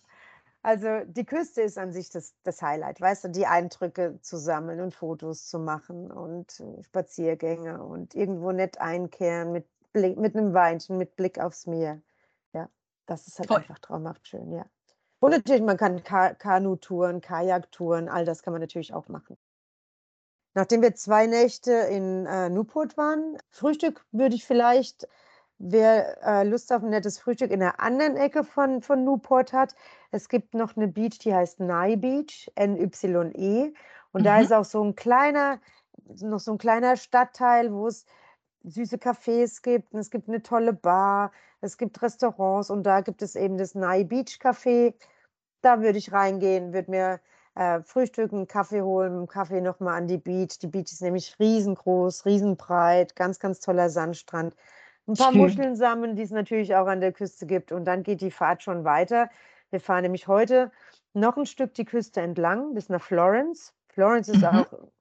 [0.64, 4.80] Also die Küste ist an sich das, das Highlight, weißt du, die Eindrücke zu sammeln
[4.80, 10.54] und Fotos zu machen und äh, Spaziergänge und irgendwo nett einkehren mit, Blick, mit einem
[10.54, 12.02] Weinchen, mit Blick aufs Meer.
[12.54, 12.70] Ja,
[13.08, 13.58] das ist halt Toll.
[13.58, 14.66] einfach traumhaft schön, ja.
[15.22, 19.38] Und natürlich, man kann Ka Kanutouren, Kajaktouren, all das kann man natürlich auch machen.
[20.54, 25.08] Nachdem wir zwei Nächte in äh, Newport waren, Frühstück würde ich vielleicht,
[25.60, 29.76] wer äh, Lust auf ein nettes Frühstück in der anderen Ecke von, von Newport hat,
[30.12, 33.74] es gibt noch eine Beach, die heißt Nye Beach, N-Y-E.
[34.14, 34.42] Und da Mhm.
[34.42, 35.62] ist auch so ein kleiner,
[36.22, 38.06] noch so ein kleiner Stadtteil, wo es
[38.64, 39.94] süße Cafés gibt.
[39.94, 43.76] Und es gibt eine tolle Bar, es gibt Restaurants und da gibt es eben das
[43.76, 44.96] Nye Beach Café.
[45.62, 47.20] Da würde ich reingehen, würde mir
[47.56, 50.58] äh, frühstücken, Kaffee holen, Kaffee nochmal an die Beach.
[50.60, 54.56] Die Beach ist nämlich riesengroß, riesenbreit, ganz, ganz toller Sandstrand.
[55.08, 55.32] Ein paar Schön.
[55.32, 57.72] Muscheln sammeln, die es natürlich auch an der Küste gibt.
[57.72, 59.30] Und dann geht die Fahrt schon weiter.
[59.70, 60.72] Wir fahren nämlich heute
[61.14, 63.74] noch ein Stück die Küste entlang bis nach Florence.
[63.90, 64.46] Florence ist Mhm.
[64.46, 64.92] auch ein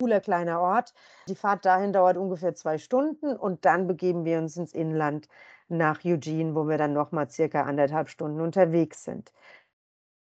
[0.00, 0.94] cooler kleiner Ort.
[1.28, 5.28] Die Fahrt dahin dauert ungefähr zwei Stunden und dann begeben wir uns ins Inland
[5.68, 9.32] nach Eugene, wo wir dann nochmal circa anderthalb Stunden unterwegs sind.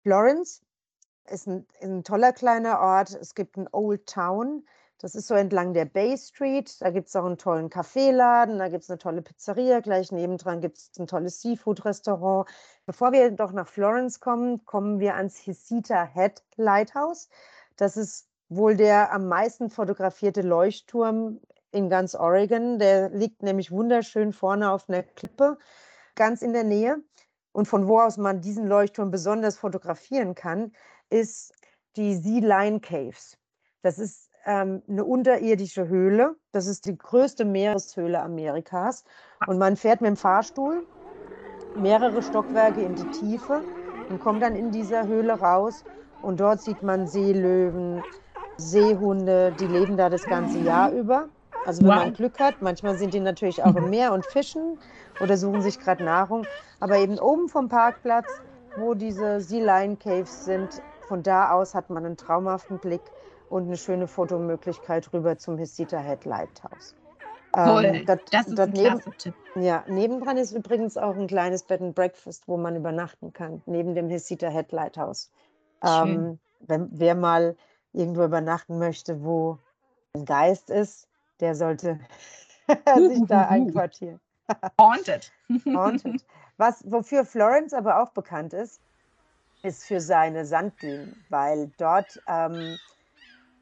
[0.03, 0.63] Florence
[1.31, 3.15] ist ein, ein toller kleiner Ort.
[3.15, 4.65] Es gibt ein Old Town.
[4.99, 6.81] Das ist so entlang der Bay Street.
[6.83, 9.81] Da gibt es auch einen tollen Kaffeeladen, da gibt es eine tolle Pizzeria.
[9.81, 12.47] Gleich nebendran gibt es ein tolles Seafood-Restaurant.
[12.85, 17.31] Bevor wir doch nach Florence kommen, kommen wir ans Hisita Head Lighthouse.
[17.77, 21.41] Das ist wohl der am meisten fotografierte Leuchtturm
[21.71, 22.79] in ganz Oregon.
[22.79, 25.57] Der liegt nämlich wunderschön vorne auf einer Klippe,
[26.15, 27.03] ganz in der Nähe.
[27.53, 30.73] Und von wo aus man diesen Leuchtturm besonders fotografieren kann,
[31.09, 31.53] ist
[31.97, 33.37] die Sea Lion Caves.
[33.83, 36.37] Das ist ähm, eine unterirdische Höhle.
[36.53, 39.05] Das ist die größte Meereshöhle Amerikas.
[39.47, 40.87] Und man fährt mit dem Fahrstuhl
[41.77, 43.65] mehrere Stockwerke in die Tiefe
[44.09, 45.85] und kommt dann in dieser Höhle raus.
[46.23, 48.03] Und dort sieht man Seelöwen,
[48.57, 51.29] Seehunde, die leben da das ganze Jahr über.
[51.65, 51.97] Also wenn Wow.
[51.97, 54.79] man Glück hat, manchmal sind die natürlich auch im Meer und fischen
[55.19, 56.49] oder suchen sich gerade Nahrung.
[56.81, 58.43] Aber eben oben vom Parkplatz,
[58.75, 63.13] wo diese Sea Lion Caves sind, von da aus hat man einen traumhaften Blick
[63.49, 66.95] und eine schöne Fotomöglichkeit rüber zum Hisita Head Lighthouse.
[67.53, 67.85] Toll.
[67.85, 69.35] Ähm, dort- das ist ein neben, Tipp.
[69.57, 73.95] ja, nebendran ist übrigens auch ein kleines Bed and Breakfast, wo man übernachten kann, neben
[73.95, 75.31] dem Hisita Head Lighthouse.
[75.83, 77.57] Ähm, wenn wer mal
[77.93, 79.59] irgendwo übernachten möchte, wo
[80.15, 81.09] ein Geist ist,
[81.41, 81.99] der sollte
[82.97, 84.21] sich da einquartieren.
[84.79, 85.33] Haunted.
[85.67, 86.25] Haunted.
[86.57, 88.81] Was, wofür Florence aber auch bekannt ist,
[89.63, 92.79] ist für seine Sanddünen, weil dort ähm,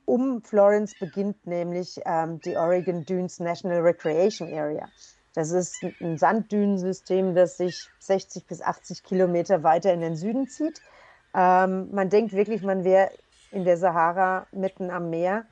[0.04, 4.88] um Florence beginnt nämlich ähm, die Oregon Dunes National Recreation Area.
[5.34, 10.48] Das ist ein- ein Sanddünensystem, das sich 60 bis 80 Kilometer weiter in den Süden
[10.48, 10.80] zieht.
[11.34, 13.10] Ähm, man denkt wirklich, man wäre
[13.50, 15.44] in der Sahara mitten am Meer.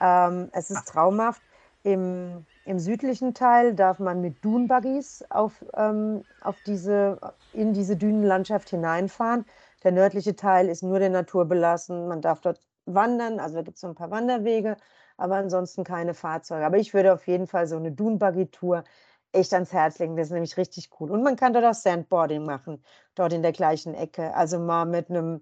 [0.00, 1.42] Ähm, es ist traumhaft.
[1.88, 7.18] Im, Im südlichen Teil darf man mit Dune-Buggies auf, ähm, auf diese,
[7.54, 9.46] in diese Dünenlandschaft hineinfahren.
[9.84, 12.06] Der nördliche Teil ist nur der Natur belassen.
[12.06, 14.76] Man darf dort wandern, also da gibt es so ein paar Wanderwege,
[15.16, 16.66] aber ansonsten keine Fahrzeuge.
[16.66, 18.84] Aber ich würde auf jeden Fall so eine Dune-Buggy-Tour
[19.32, 20.16] echt ans Herz legen.
[20.16, 21.10] Das ist nämlich richtig cool.
[21.10, 22.84] Und man kann dort auch Sandboarding machen,
[23.14, 24.34] dort in der gleichen Ecke.
[24.34, 25.40] Also mal mit einem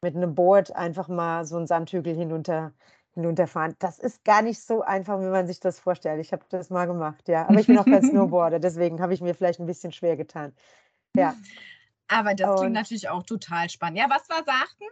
[0.00, 2.72] mit einem Board einfach mal so einen Sandhügel hinunter,
[3.18, 3.74] hinunterfahren.
[3.78, 6.20] Das ist gar nicht so einfach, wie man sich das vorstellt.
[6.20, 7.48] Ich habe das mal gemacht, ja.
[7.48, 10.52] Aber ich bin auch kein Snowboarder, deswegen habe ich mir vielleicht ein bisschen schwer getan.
[11.14, 11.34] Ja.
[12.08, 13.98] Aber das Und- klingt natürlich auch total spannend.
[13.98, 14.84] Ja, was wir sagten?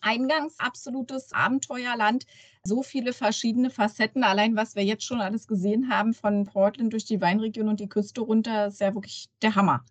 [0.00, 2.26] Eingangs absolutes Abenteuerland.
[2.64, 4.24] So viele verschiedene Facetten.
[4.24, 7.88] Allein was wir jetzt schon alles gesehen haben von Portland durch die Weinregion und die
[7.88, 9.84] Küste runter, ist ja wirklich der Hammer.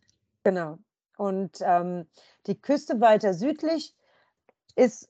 [0.44, 0.78] Genau.
[1.18, 2.08] Und ähm,
[2.48, 3.96] die Küste weiter südlich
[4.76, 5.10] ist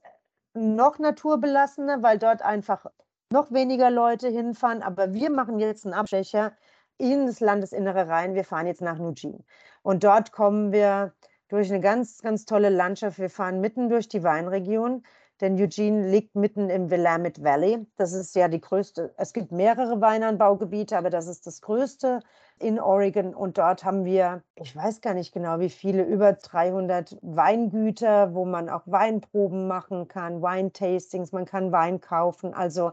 [0.54, 2.86] noch naturbelassener, weil dort einfach
[3.32, 4.82] noch weniger Leute hinfahren.
[4.84, 6.54] Aber wir machen jetzt einen Abstecher
[6.98, 8.36] in das Landesinnere rein.
[8.36, 9.44] Wir fahren jetzt nach Nugin.
[9.82, 11.14] Und dort kommen wir
[11.50, 13.20] durch eine ganz, ganz tolle Landschaft.
[13.20, 15.04] Wir fahren mitten durch die Weinregion,
[15.42, 17.86] denn Eugene liegt mitten im Willamette Valley.
[17.98, 22.22] Das ist ja die größte, es gibt mehrere Weinanbaugebiete, aber das ist das größte
[22.60, 23.34] in Oregon.
[23.34, 28.46] Und dort haben wir, ich weiß gar nicht genau wie viele, über 300 Weingüter, wo
[28.46, 32.92] man auch Weinproben machen kann, Weintastings, man kann Wein kaufen, also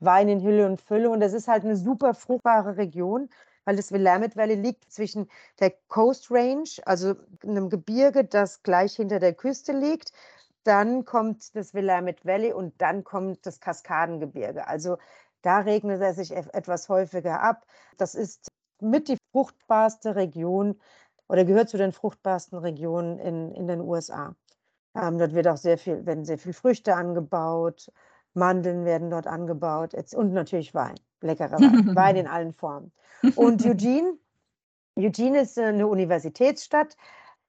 [0.00, 1.10] Wein in Hülle und Fülle.
[1.10, 3.28] Und das ist halt eine super fruchtbare Region
[3.64, 5.28] weil das Willamette Valley liegt zwischen
[5.60, 10.12] der Coast Range, also einem Gebirge, das gleich hinter der Küste liegt.
[10.64, 14.66] Dann kommt das Willamette Valley und dann kommt das Kaskadengebirge.
[14.66, 14.98] Also
[15.42, 17.66] da regnet es sich etwas häufiger ab.
[17.96, 18.48] Das ist
[18.82, 20.80] mit die fruchtbarste Region
[21.28, 24.34] oder gehört zu den fruchtbarsten Regionen in, in den USA.
[24.94, 27.90] Ähm, dort wird auch sehr viel, werden sehr viel Früchte angebaut,
[28.34, 32.92] Mandeln werden dort angebaut und natürlich Wein, leckerer Wein, Wein in allen Formen.
[33.36, 34.18] Und Eugene,
[34.98, 36.96] Eugene ist eine Universitätsstadt.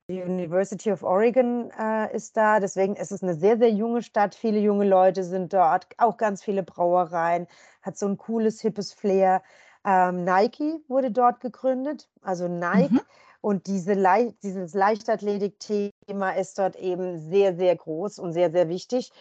[0.10, 4.36] Die University of Oregon äh, ist da, deswegen ist es eine sehr, sehr junge Stadt.
[4.36, 7.48] Viele junge Leute sind dort, auch ganz viele Brauereien,
[7.82, 9.42] hat so ein cooles, hippes Flair.
[9.86, 12.94] Ähm, Nike wurde dort gegründet, also Nike.
[12.94, 13.02] Mhm.
[13.42, 19.12] Und diese Le dieses Leichtathletik-Thema ist dort eben sehr, sehr groß und sehr, sehr wichtig.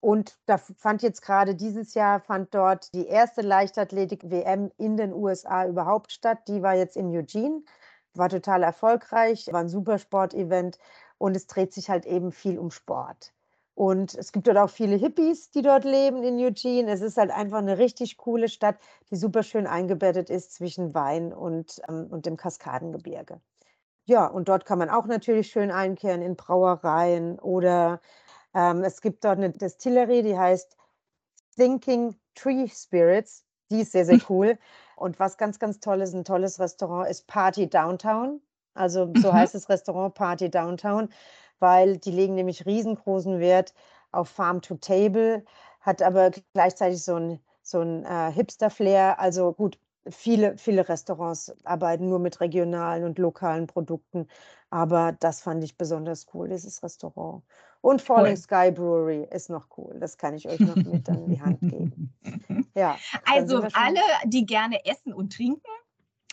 [0.00, 5.66] Und da fand jetzt gerade dieses Jahr fand dort die erste Leichtathletik-WM in den USA
[5.66, 6.40] überhaupt statt.
[6.48, 7.62] Die war jetzt in Eugene,
[8.14, 10.78] war total erfolgreich, war ein super Sportevent
[11.16, 13.32] und es dreht sich halt eben viel um Sport.
[13.74, 16.90] Und es gibt dort auch viele Hippies, die dort leben in Eugene.
[16.90, 18.76] Es ist halt einfach eine richtig coole Stadt,
[19.10, 23.40] die super schön eingebettet ist zwischen Wein und, ähm, und dem Kaskadengebirge.
[24.06, 28.00] Ja, und dort kann man auch natürlich schön einkehren in Brauereien oder
[28.54, 30.76] ähm, es gibt dort eine Destillerie, die heißt
[31.56, 33.44] Thinking Tree Spirits.
[33.70, 34.58] Die ist sehr, sehr cool.
[34.96, 38.40] Und was ganz, ganz toll ist, ein tolles Restaurant ist Party Downtown.
[38.74, 39.36] Also so mhm.
[39.36, 41.08] heißt das Restaurant Party Downtown,
[41.64, 43.72] weil die legen nämlich riesengroßen Wert
[44.12, 45.42] auf Farm to Table,
[45.80, 49.18] hat aber gleichzeitig so ein, so ein äh, Hipster-Flair.
[49.18, 54.28] Also gut, viele, viele Restaurants arbeiten nur mit regionalen und lokalen Produkten.
[54.68, 57.42] Aber das fand ich besonders cool, dieses Restaurant.
[57.80, 58.36] Und Falling cool.
[58.36, 59.96] Sky Brewery ist noch cool.
[59.98, 62.12] Das kann ich euch noch mit an die Hand geben.
[62.76, 62.98] Ja.
[63.24, 65.62] Also alle, die gerne essen und trinken,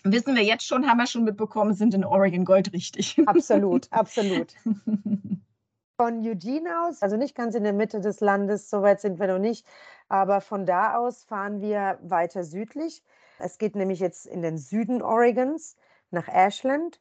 [0.04, 3.18] wissen wir jetzt schon, haben wir schon mitbekommen, sind in Oregon Gold richtig.
[3.26, 4.54] Absolut, absolut.
[5.97, 9.28] Von Eugene aus, also nicht ganz in der Mitte des Landes, so weit sind wir
[9.28, 9.68] noch nicht,
[10.10, 13.04] aber von da aus fahren wir weiter südlich.
[13.38, 15.76] Es geht nämlich jetzt in den Süden Oregons
[16.10, 16.99] nach Ashland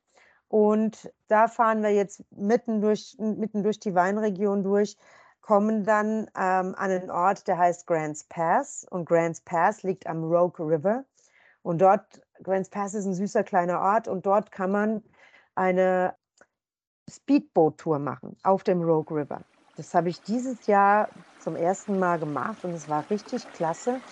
[0.51, 4.97] und da fahren wir jetzt mitten durch, mitten durch die Weinregion durch,
[5.43, 8.85] kommen dann ähm, an einen Ort, der heißt Grants Pass.
[8.91, 11.05] Und Grants Pass liegt am Rogue River.
[11.63, 15.03] Und dort, Grants Pass ist ein süßer kleiner Ort und dort kann man
[15.55, 16.15] eine
[17.11, 19.45] Speedboat-Tour machen auf dem Rogue River.
[19.77, 24.03] Das habe ich dieses Jahr zum ersten Mal gemacht und es war richtig klasse.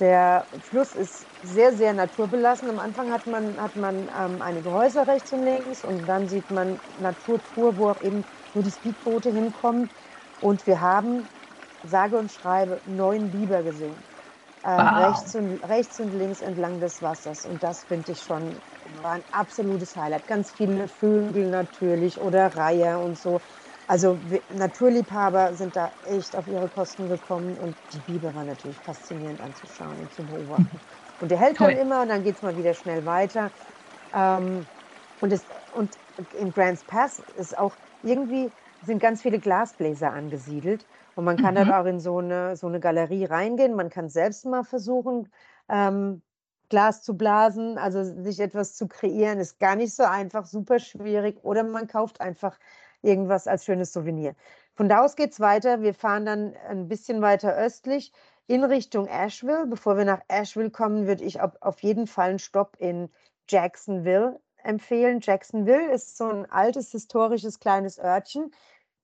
[0.00, 2.68] Der Fluss ist sehr, sehr naturbelassen.
[2.70, 6.50] Am Anfang hat man, hat man ähm, einige Häuser rechts und links und dann sieht
[6.50, 9.90] man Natur pur, wo auch eben nur die Speedboote hinkommen.
[10.40, 11.28] Und wir haben,
[11.82, 14.04] sage und schreibe, neun Biber gesehen.
[14.62, 15.08] Äh, wow.
[15.08, 17.44] rechts, und, rechts und links entlang des Wassers.
[17.44, 20.26] Und das finde ich schon war ein absolutes Highlight.
[20.26, 23.40] Ganz viele Vögel natürlich oder Reiher und so.
[23.86, 29.40] Also Naturliebhaber sind da echt auf ihre Kosten gekommen und die Biber war natürlich faszinierend
[29.40, 30.80] anzuschauen und zu beobachten.
[31.18, 33.52] Und der hält dann immer und dann geht es mal wieder schnell weiter.
[34.12, 34.68] Ähm,
[35.20, 35.96] und, es, und
[36.32, 38.52] in Grants Pass ist auch irgendwie,
[38.84, 40.86] sind ganz viele Glasbläser angesiedelt.
[41.14, 41.58] Und man kann mhm.
[41.58, 43.74] dann auch in so eine, so eine Galerie reingehen.
[43.74, 45.28] Man kann selbst mal versuchen,
[45.68, 46.22] ähm,
[46.68, 51.38] Glas zu blasen, also sich etwas zu kreieren, ist gar nicht so einfach, super schwierig.
[51.42, 52.58] Oder man kauft einfach
[53.02, 54.34] irgendwas als schönes Souvenir.
[54.74, 55.82] Von da aus geht es weiter.
[55.82, 58.12] Wir fahren dann ein bisschen weiter östlich
[58.46, 59.66] in Richtung Asheville.
[59.66, 63.10] Bevor wir nach Asheville kommen, würde ich auf jeden Fall einen Stopp in
[63.48, 65.20] Jacksonville empfehlen.
[65.20, 68.50] Jacksonville ist so ein altes, historisches, kleines Örtchen.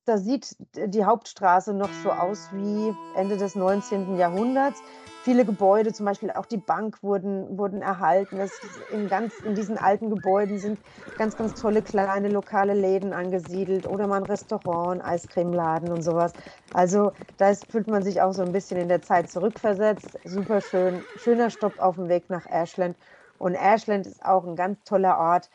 [0.09, 4.16] Da sieht die Hauptstraße noch so aus wie Ende des 19.
[4.16, 4.82] Jahrhunderts.
[5.22, 8.38] Viele Gebäude, zum Beispiel auch die Bank, wurden, wurden erhalten.
[8.38, 8.50] Das
[8.90, 10.78] in, ganz, in diesen alten Gebäuden sind
[11.18, 16.32] ganz, ganz tolle kleine lokale Läden angesiedelt oder mal ein Restaurant, ein Eiscremeladen und sowas.
[16.72, 20.18] Also da ist, fühlt man sich auch so ein bisschen in der Zeit zurückversetzt.
[20.24, 22.96] Super schön, schöner Stopp auf dem Weg nach Ashland.
[23.38, 25.50] Und Ashland ist auch ein ganz toller Ort.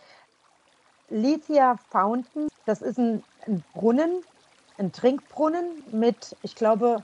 [1.09, 4.23] Lithia Fountain, das ist ein, ein Brunnen,
[4.77, 7.03] ein Trinkbrunnen mit, ich glaube,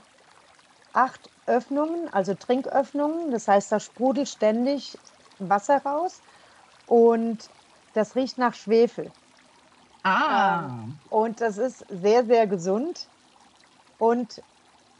[0.92, 3.30] acht Öffnungen, also Trinköffnungen.
[3.30, 4.98] Das heißt, da sprudelt ständig
[5.38, 6.20] Wasser raus
[6.86, 7.48] und
[7.92, 9.12] das riecht nach Schwefel.
[10.04, 10.68] Ah.
[10.68, 13.08] Ähm, und das ist sehr, sehr gesund
[13.98, 14.42] und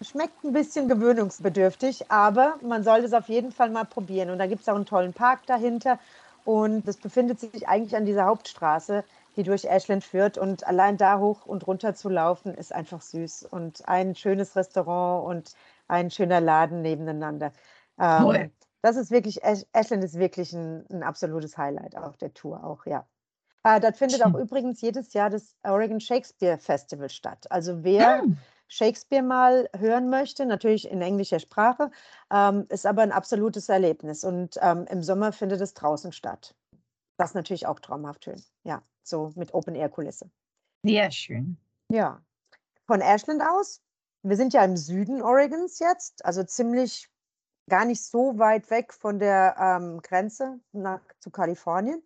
[0.02, 4.30] schmeckt ein bisschen gewöhnungsbedürftig, aber man sollte es auf jeden Fall mal probieren.
[4.30, 5.98] Und da gibt es auch einen tollen Park dahinter
[6.44, 9.04] und das befindet sich eigentlich an dieser Hauptstraße
[9.36, 10.38] die durch Ashland führt.
[10.38, 13.44] Und allein da hoch und runter zu laufen, ist einfach süß.
[13.44, 15.54] Und ein schönes Restaurant und
[15.88, 17.52] ein schöner Laden nebeneinander.
[17.98, 18.50] Ähm,
[18.82, 23.06] das ist wirklich, Ashland ist wirklich ein, ein, absolutes Highlight auf der Tour auch, ja.
[23.62, 27.46] Äh, dort findet auch übrigens jedes Jahr das Oregon Shakespeare Festival statt.
[27.50, 28.38] Also wer hm.
[28.68, 31.90] Shakespeare mal hören möchte, natürlich in englischer Sprache,
[32.32, 34.24] ähm, ist aber ein absolutes Erlebnis.
[34.24, 36.54] Und ähm, im Sommer findet es draußen statt.
[37.20, 38.42] Das ist natürlich auch traumhaft schön.
[38.64, 40.30] Ja so mit Open-Air-Kulisse.
[40.82, 41.58] Sehr schön.
[41.88, 42.22] Ja.
[42.86, 43.82] Von Ashland aus,
[44.22, 47.08] wir sind ja im Süden Oregons jetzt, also ziemlich
[47.68, 52.02] gar nicht so weit weg von der ähm, Grenze nach, zu Kalifornien.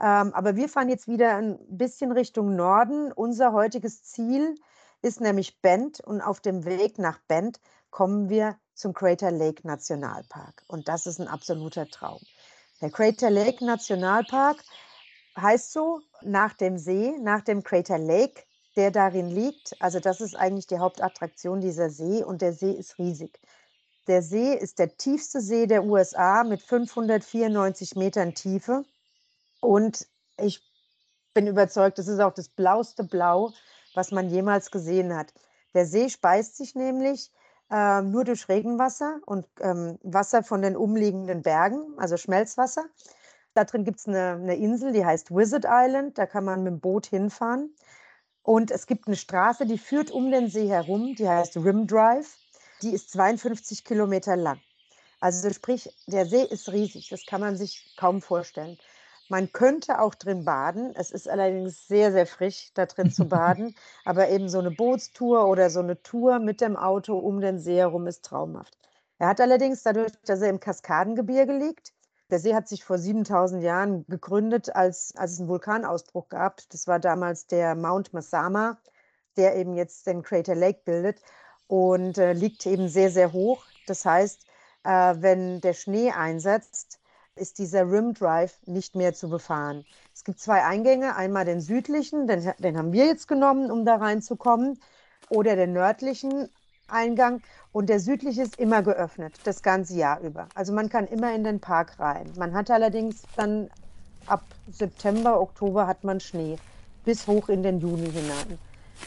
[0.00, 3.12] Ähm, aber wir fahren jetzt wieder ein bisschen Richtung Norden.
[3.12, 4.54] Unser heutiges Ziel
[5.02, 10.62] ist nämlich Bend und auf dem Weg nach Bend kommen wir zum Crater Lake Nationalpark.
[10.68, 12.20] Und das ist ein absoluter Traum.
[12.84, 14.62] Der Crater Lake Nationalpark
[15.38, 18.42] heißt so nach dem See, nach dem Crater Lake,
[18.76, 19.74] der darin liegt.
[19.80, 23.40] Also das ist eigentlich die Hauptattraktion dieser See und der See ist riesig.
[24.06, 28.84] Der See ist der tiefste See der USA mit 594 Metern Tiefe
[29.62, 30.06] und
[30.36, 30.60] ich
[31.32, 33.54] bin überzeugt, es ist auch das blauste Blau,
[33.94, 35.32] was man jemals gesehen hat.
[35.72, 37.30] Der See speist sich nämlich
[37.74, 42.84] äh, nur durch Regenwasser und ähm, Wasser von den umliegenden Bergen, also Schmelzwasser.
[43.54, 46.16] Da drin gibt es eine, eine Insel, die heißt Wizard Island.
[46.16, 47.74] Da kann man mit dem Boot hinfahren.
[48.42, 52.36] Und es gibt eine Straße, die führt um den See herum, die heißt Rim Drive.
[52.82, 54.60] Die ist 52 Kilometer lang.
[55.18, 58.78] Also sprich, der See ist riesig, das kann man sich kaum vorstellen.
[59.28, 60.92] Man könnte auch drin baden.
[60.96, 63.74] Es ist allerdings sehr, sehr frisch, da drin zu baden.
[64.04, 67.76] Aber eben so eine Bootstour oder so eine Tour mit dem Auto um den See
[67.76, 68.76] herum ist traumhaft.
[69.18, 71.92] Er hat allerdings dadurch, dass er im Kaskadengebirge liegt,
[72.30, 76.60] der See hat sich vor 7000 Jahren gegründet, als, als es einen Vulkanausbruch gab.
[76.70, 78.78] Das war damals der Mount Masama,
[79.36, 81.20] der eben jetzt den Crater Lake bildet
[81.66, 83.64] und äh, liegt eben sehr, sehr hoch.
[83.86, 84.46] Das heißt,
[84.84, 86.98] äh, wenn der Schnee einsetzt,
[87.36, 89.84] ist dieser Rim Drive nicht mehr zu befahren.
[90.14, 93.96] Es gibt zwei Eingänge, einmal den südlichen, den, den haben wir jetzt genommen, um da
[93.96, 94.78] reinzukommen,
[95.30, 96.48] oder den nördlichen
[96.86, 97.40] Eingang
[97.72, 100.48] und der südliche ist immer geöffnet, das ganze Jahr über.
[100.54, 102.30] Also man kann immer in den Park rein.
[102.36, 103.70] Man hat allerdings dann
[104.26, 106.56] ab September, Oktober hat man Schnee
[107.04, 108.58] bis hoch in den Juni hinein.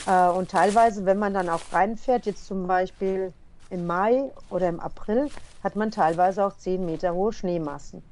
[0.06, 3.32] Äh, und teilweise, wenn man dann auch reinfährt, jetzt zum Beispiel
[3.70, 5.30] im Mai oder im April,
[5.64, 8.04] hat man teilweise auch 10 Meter hohe Schneemassen,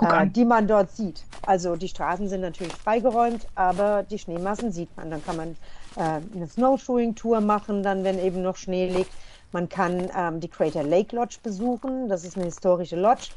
[0.00, 1.24] äh, die man dort sieht.
[1.42, 5.10] Also die Straßen sind natürlich freigeräumt, aber die Schneemassen sieht man.
[5.10, 5.56] Dann kann man
[5.96, 9.12] äh, eine Snowshoeing-Tour machen, dann wenn eben noch Schnee liegt.
[9.52, 12.08] Man kann ähm, die Crater Lake Lodge besuchen.
[12.08, 13.30] Das ist eine historische Lodge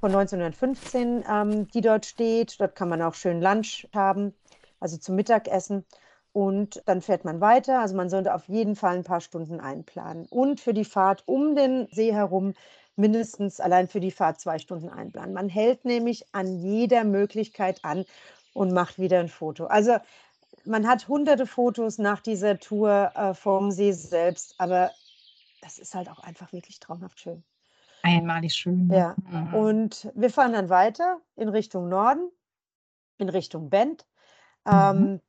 [0.00, 2.60] von 1915, ähm, die dort steht.
[2.60, 4.34] Dort kann man auch schön Lunch haben,
[4.80, 5.84] also zum Mittagessen.
[6.32, 7.80] Und dann fährt man weiter.
[7.80, 10.26] Also man sollte auf jeden Fall ein paar Stunden einplanen.
[10.30, 12.54] Und für die Fahrt um den See herum
[12.98, 15.32] mindestens allein für die Fahrt zwei Stunden einplanen.
[15.32, 18.04] Man hält nämlich an jeder Möglichkeit an
[18.52, 19.66] und macht wieder ein Foto.
[19.66, 19.98] Also
[20.64, 24.90] man hat hunderte Fotos nach dieser Tour äh, vom See selbst, aber
[25.62, 27.44] das ist halt auch einfach wirklich traumhaft schön.
[28.02, 28.88] Einmalig schön.
[28.88, 28.96] Ne?
[28.96, 29.54] Ja, mhm.
[29.54, 32.30] und wir fahren dann weiter in Richtung Norden,
[33.18, 34.06] in Richtung Bend.
[34.64, 35.20] Mhm.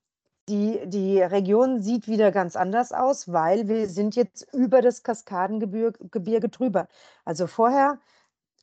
[0.49, 6.49] Die, die Region sieht wieder ganz anders aus, weil wir sind jetzt über das Kaskadengebirge
[6.49, 6.87] drüber.
[7.23, 7.99] Also vorher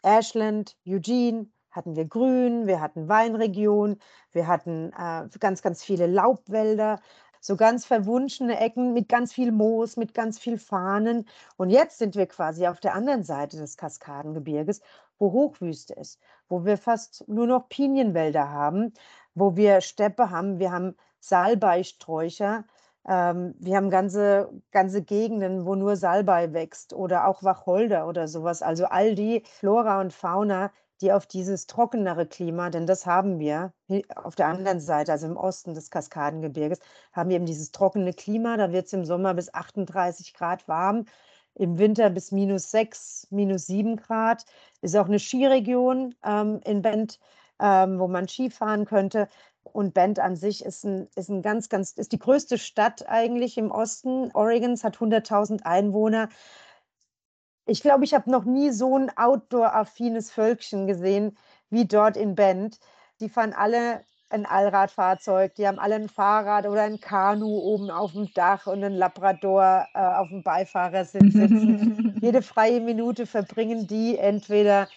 [0.03, 4.01] Ashland, Eugene, hatten wir Grün, wir hatten Weinregion,
[4.33, 6.99] wir hatten äh, ganz, ganz viele Laubwälder,
[7.41, 11.29] so ganz verwunschene Ecken mit ganz viel Moos, mit ganz viel Fahnen.
[11.57, 14.81] Und jetzt sind wir quasi auf der anderen Seite des Kaskadengebirges,
[15.19, 16.19] wo Hochwüste ist,
[16.49, 18.93] wo wir fast nur noch Pinienwälder haben,
[19.37, 22.65] wo wir Steppe haben, wir haben Salbeisträucher,
[23.09, 28.63] Ähm, wir haben ganze, ganze Gegenden, wo nur Salbei wächst oder auch Wacholder oder sowas.
[28.63, 33.73] Also all die Flora und Fauna, die auf dieses trockenere Klima, denn das haben wir
[34.17, 36.81] auf der anderen Seite, also im Osten des Kaskadengebirges,
[37.13, 38.57] haben wir eben dieses trockene Klima.
[38.57, 41.05] Da wird es im Sommer bis 38 Grad warm,
[41.55, 44.45] im Winter bis minus 6, minus 7 Grad.
[44.81, 47.21] Ist auch eine Skiregion ähm, in Bend,
[47.61, 49.29] ähm, wo man Ski fahren könnte.
[49.63, 53.59] Und Bend an sich ist, ein, ist ein ganz, ganz, ist die größte Stadt eigentlich
[53.59, 56.29] im Osten Oregons, hat 100.000 Einwohner.
[57.67, 61.37] Ich glaube, ich habe noch nie so ein outdoor-affines Völkchen gesehen
[61.69, 62.79] wie dort in Bend.
[63.21, 68.13] Die fahren alle ein Allradfahrzeug, die haben alle ein Fahrrad oder ein Kanu oben auf
[68.13, 72.19] dem Dach und einen Labrador äh, auf dem Beifahrersitz sitzen.
[72.21, 74.89] Jede freie Minute verbringen die entweder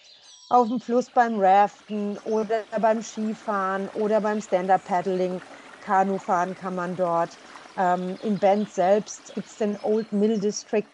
[0.50, 5.40] auf dem Fluss beim Raften oder beim Skifahren oder beim Stand-Up-Paddling.
[5.80, 7.30] Kanufahren kann man dort.
[7.78, 10.84] Ähm, in Bend selbst gibt es den Old Mill District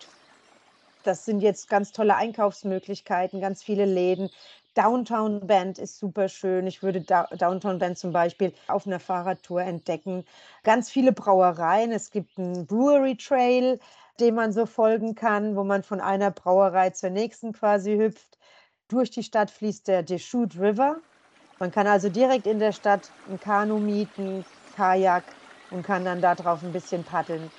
[1.07, 4.29] das sind jetzt ganz tolle Einkaufsmöglichkeiten, ganz viele Läden.
[4.75, 6.67] Downtown Band ist super schön.
[6.67, 10.25] Ich würde Downtown Band zum Beispiel auf einer Fahrradtour entdecken.
[10.65, 11.93] Ganz viele Brauereien.
[11.93, 13.79] Es gibt einen Brewery Trail,
[14.21, 18.36] dem man so folgen kann, wo man von einer Brauerei zur nächsten quasi hüpft.
[18.89, 20.97] Durch die Stadt fließt der Deschutes River.
[21.59, 24.45] Man kann also direkt in der Stadt ein Kanu mieten,
[24.77, 25.25] Kajak
[25.71, 27.51] und kann dann darauf ein bisschen paddeln.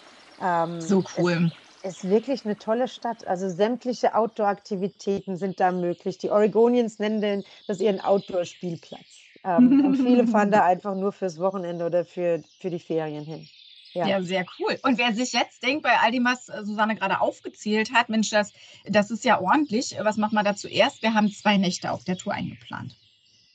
[0.42, 1.52] Ähm, so cool.
[1.84, 3.26] Es, ist wirklich eine tolle Stadt.
[3.28, 6.18] Also sämtliche Outdoor-Aktivitäten sind da möglich.
[6.18, 9.30] Die Oregonians nennen den, das ihren Outdoor-Spielplatz.
[9.44, 13.50] Ähm, und viele fahren da einfach nur fürs Wochenende oder für, für die Ferien hin.
[13.94, 14.08] Ja.
[14.08, 14.22] ja.
[14.22, 14.78] sehr cool.
[14.84, 18.30] Und wer sich jetzt denkt, bei all dem, was äh, Susanne gerade aufgezählt hat, Mensch,
[18.30, 18.54] das,
[18.86, 19.96] das ist ja ordentlich.
[20.02, 21.02] Was macht man da zuerst?
[21.02, 22.96] Wir haben zwei Nächte auf der Tour eingeplant.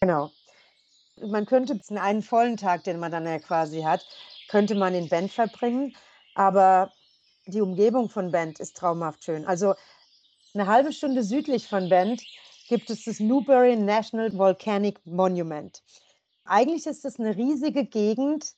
[0.00, 0.30] Genau.
[1.20, 4.04] Man könnte einen vollen Tag, den man dann ja quasi hat,
[4.48, 5.94] könnte man in Bend verbringen.
[6.34, 6.90] Aber
[7.46, 9.46] die Umgebung von Bend ist traumhaft schön.
[9.46, 9.74] Also
[10.54, 12.22] eine halbe Stunde südlich von Bend
[12.68, 15.82] gibt es das Newbury National Volcanic Monument.
[16.44, 18.52] Eigentlich ist es eine riesige Gegend,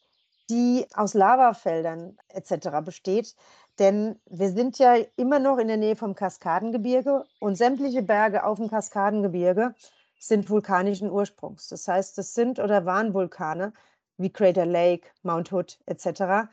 [0.50, 2.82] die aus Lavafeldern etc.
[2.84, 3.34] besteht.
[3.78, 8.58] Denn wir sind ja immer noch in der Nähe vom Kaskadengebirge und sämtliche Berge auf
[8.58, 9.74] dem Kaskadengebirge
[10.18, 11.68] sind vulkanischen Ursprungs.
[11.68, 13.72] Das heißt, es sind oder waren Vulkane
[14.16, 16.48] wie Crater Lake, Mount Hood etc.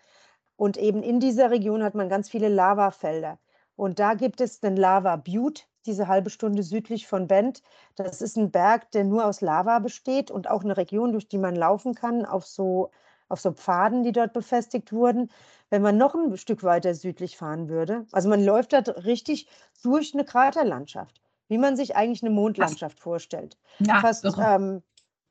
[0.55, 3.39] Und eben in dieser Region hat man ganz viele Lavafelder.
[3.75, 7.63] Und da gibt es den Lava Butte, diese halbe Stunde südlich von Bend.
[7.95, 11.37] Das ist ein Berg, der nur aus Lava besteht und auch eine Region, durch die
[11.37, 12.91] man laufen kann, auf so,
[13.31, 15.29] auf so Pfaden, die dort befestigt wurden.
[15.69, 19.47] Wenn man noch ein Stück weiter südlich fahren würde, also man läuft da richtig
[19.83, 23.57] durch eine Kraterlandschaft, wie man sich eigentlich eine Mondlandschaft vorstellt.
[23.79, 24.83] Ja, Fast, ähm,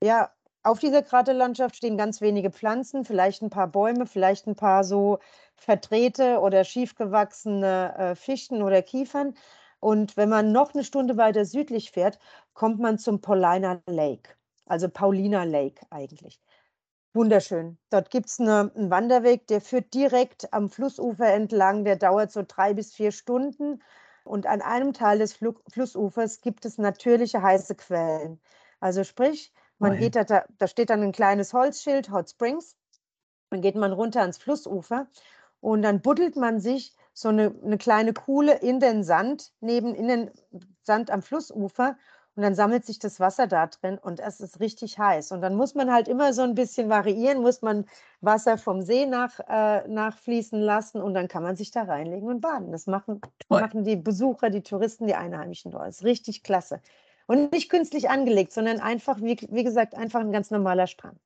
[0.03, 0.31] ja,
[0.63, 5.19] auf dieser Kraterlandschaft stehen ganz wenige Pflanzen, vielleicht ein paar Bäume, vielleicht ein paar so
[5.57, 9.35] verdrehte oder schiefgewachsene äh, Fichten oder Kiefern.
[9.81, 12.19] Und wenn man noch eine Stunde weiter südlich fährt,
[12.53, 14.31] kommt man zum Paulina Lake,
[14.67, 16.41] also Paulina Lake eigentlich.
[17.13, 17.77] Wunderschön.
[17.91, 21.85] Dort gibt es eine, einen Wanderweg, der führt direkt am Flussufer entlang.
[21.85, 23.83] Der dauert so drei bis vier Stunden.
[24.25, 28.41] Und an einem Teil des Fl Flussufers gibt es natürliche heiße Quellen.
[28.79, 32.77] Also sprich, man geht da, da steht dann ein kleines Holzschild, Hot Springs.
[33.51, 35.09] Dann geht man runter ans Flussufer
[35.61, 40.07] und dann buddelt man sich so eine, eine kleine Kuhle in den Sand, neben in
[40.07, 40.31] den
[40.83, 41.97] Sand am Flussufer
[42.41, 45.31] und dann sammelt sich das Wasser da drin und es ist richtig heiß.
[45.33, 47.85] Und dann muss man halt immer so ein bisschen variieren, muss man
[48.23, 52.41] Wasser vom See nach, äh, nachfließen lassen und dann kann man sich da reinlegen und
[52.41, 52.73] baden.
[52.73, 53.21] Das machen,
[53.51, 55.89] machen die Besucher, die Touristen, die Einheimischen dort.
[55.89, 56.81] Das ist richtig klasse.
[57.27, 61.21] Und nicht künstlich angelegt, sondern einfach, wie, wie gesagt, einfach ein ganz normaler Strand.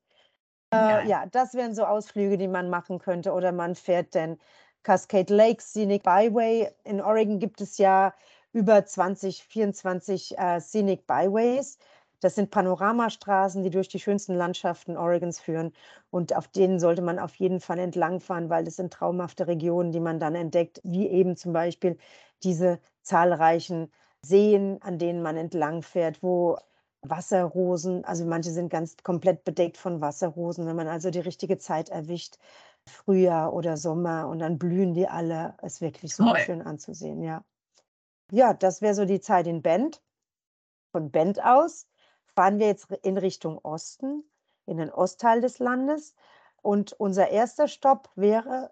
[0.73, 3.31] Äh, ja, das wären so Ausflüge, die man machen könnte.
[3.31, 4.37] Oder man fährt den
[4.83, 6.69] Cascade Lake Scenic Byway.
[6.83, 8.13] In Oregon gibt es ja
[8.55, 11.77] über 20, 24 äh, Scenic Byways.
[12.21, 15.73] Das sind Panoramastraßen, die durch die schönsten Landschaften Oregons führen.
[16.09, 19.99] Und auf denen sollte man auf jeden Fall entlangfahren, weil das sind traumhafte Regionen, die
[19.99, 21.97] man dann entdeckt, wie eben zum Beispiel
[22.43, 23.91] diese zahlreichen
[24.21, 26.57] Seen, an denen man entlang fährt, wo
[27.01, 31.89] Wasserrosen, also manche sind ganz komplett bedeckt von Wasserrosen, wenn man also die richtige Zeit
[31.89, 32.37] erwischt,
[32.87, 37.43] Frühjahr oder Sommer und dann blühen die alle, ist wirklich super schön anzusehen, ja.
[38.31, 40.01] Ja, das wäre so die Zeit in Bend.
[40.91, 41.87] Von Bend aus
[42.35, 44.23] fahren wir jetzt in Richtung Osten,
[44.65, 46.15] in den Ostteil des Landes
[46.61, 48.71] und unser erster Stopp wäre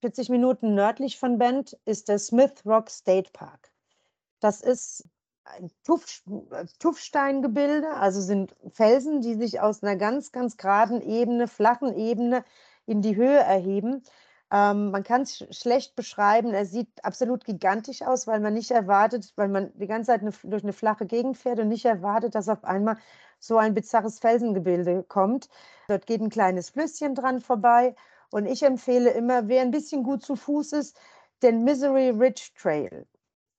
[0.00, 3.70] 40 Minuten nördlich von Bend ist der Smith Rock State Park.
[4.40, 5.06] Das ist
[5.44, 6.22] ein Tuff,
[6.78, 12.44] Tuffsteingebilde, also sind Felsen, die sich aus einer ganz, ganz geraden Ebene, flachen Ebene
[12.86, 14.02] in die Höhe erheben.
[14.52, 16.52] Ähm, man kann es sch schlecht beschreiben.
[16.52, 20.32] Er sieht absolut gigantisch aus, weil man nicht erwartet, weil man die ganze Zeit eine,
[20.44, 22.98] durch eine flache Gegend fährt und nicht erwartet, dass auf einmal
[23.38, 25.48] so ein bizarres Felsengebilde kommt.
[25.88, 27.94] Dort geht ein kleines Flüsschen dran vorbei.
[28.30, 30.98] Und ich empfehle immer, wer ein bisschen gut zu Fuß ist,
[31.42, 33.06] den Misery Ridge Trail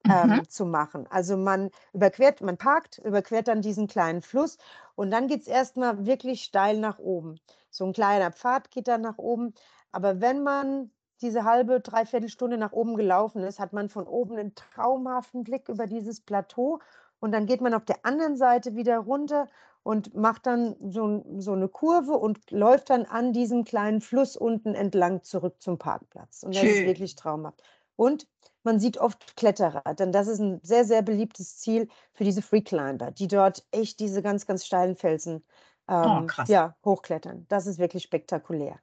[0.07, 0.49] ähm, mhm.
[0.49, 1.07] zu machen.
[1.09, 4.57] Also man überquert, man parkt, überquert dann diesen kleinen Fluss
[4.95, 7.39] und dann geht es erstmal wirklich steil nach oben.
[7.69, 9.53] So ein kleiner Pfad geht dann nach oben.
[9.93, 10.91] Aber wenn man
[11.21, 15.69] diese halbe, dreiviertel Stunde nach oben gelaufen ist, hat man von oben einen traumhaften Blick
[15.69, 16.79] über dieses Plateau
[17.19, 19.47] und dann geht man auf der anderen Seite wieder runter
[19.83, 24.75] und macht dann so, so eine Kurve und läuft dann an diesem kleinen Fluss unten
[24.75, 26.43] entlang zurück zum Parkplatz.
[26.43, 26.71] Und das Schön.
[26.71, 27.61] ist wirklich traumhaft.
[27.95, 28.27] Und
[28.63, 33.11] man sieht oft Kletterer, denn das ist ein sehr, sehr beliebtes Ziel für diese Freeclimber,
[33.11, 35.43] die dort echt diese ganz, ganz steilen Felsen
[35.87, 37.45] oh, ähm, oh, ja, hochklettern.
[37.49, 38.79] Das ist wirklich spektakulär.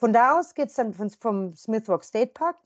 [0.00, 2.56] Von da aus geht es dann vom Smith Rock State Park,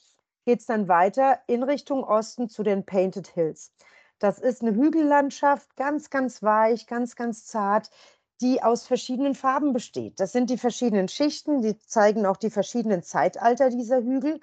[0.46, 3.72] geht es dann weiter in Richtung Osten zu den Painted Hills.
[4.20, 7.90] Das ist eine Hügellandschaft, ganz, ganz weich, ganz, ganz zart,
[8.40, 10.20] die aus verschiedenen Farben besteht.
[10.20, 14.38] Das sind die verschiedenen Schichten, die zeigen auch die verschiedenen Zeitalter dieser Hügel.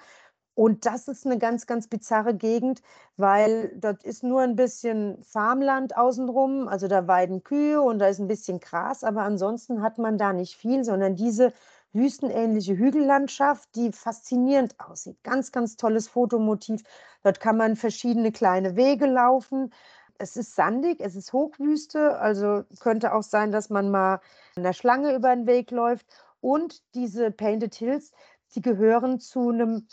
[0.54, 2.82] Und das ist eine ganz, ganz bizarre Gegend,
[3.16, 8.18] weil dort ist nur ein bisschen Farmland außenrum, also da weiden Kühe und da ist
[8.18, 11.54] ein bisschen Gras, aber ansonsten hat man da nicht viel, sondern diese
[11.92, 15.22] wüstenähnliche Hügellandschaft, die faszinierend aussieht.
[15.22, 16.82] Ganz, ganz tolles Fotomotiv.
[17.22, 19.72] Dort kann man verschiedene kleine Wege laufen.
[20.18, 24.20] Es ist sandig, es ist Hochwüste, also könnte auch sein, dass man mal
[24.56, 26.06] in der Schlange über den Weg läuft.
[26.40, 28.12] Und diese Painted Hills,
[28.54, 29.86] die gehören zu einem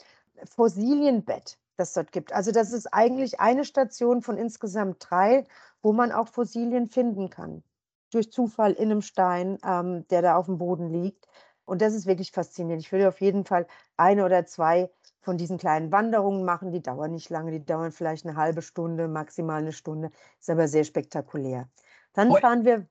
[0.43, 2.33] Fossilienbett, das dort gibt.
[2.33, 5.45] Also das ist eigentlich eine Station von insgesamt drei,
[5.81, 7.63] wo man auch Fossilien finden kann.
[8.11, 11.27] Durch Zufall in einem Stein, ähm, der da auf dem Boden liegt.
[11.69, 12.83] Und das ist wirklich faszinierend.
[12.83, 14.89] Ich würde auf jeden Fall eine oder zwei
[15.21, 16.71] von diesen kleinen Wanderungen machen.
[16.71, 20.11] Die dauern nicht lange, die dauern vielleicht eine halbe Stunde, maximal eine Stunde.
[20.39, 21.69] Ist aber sehr spektakulär.
[22.13, 22.87] Dann fahren wir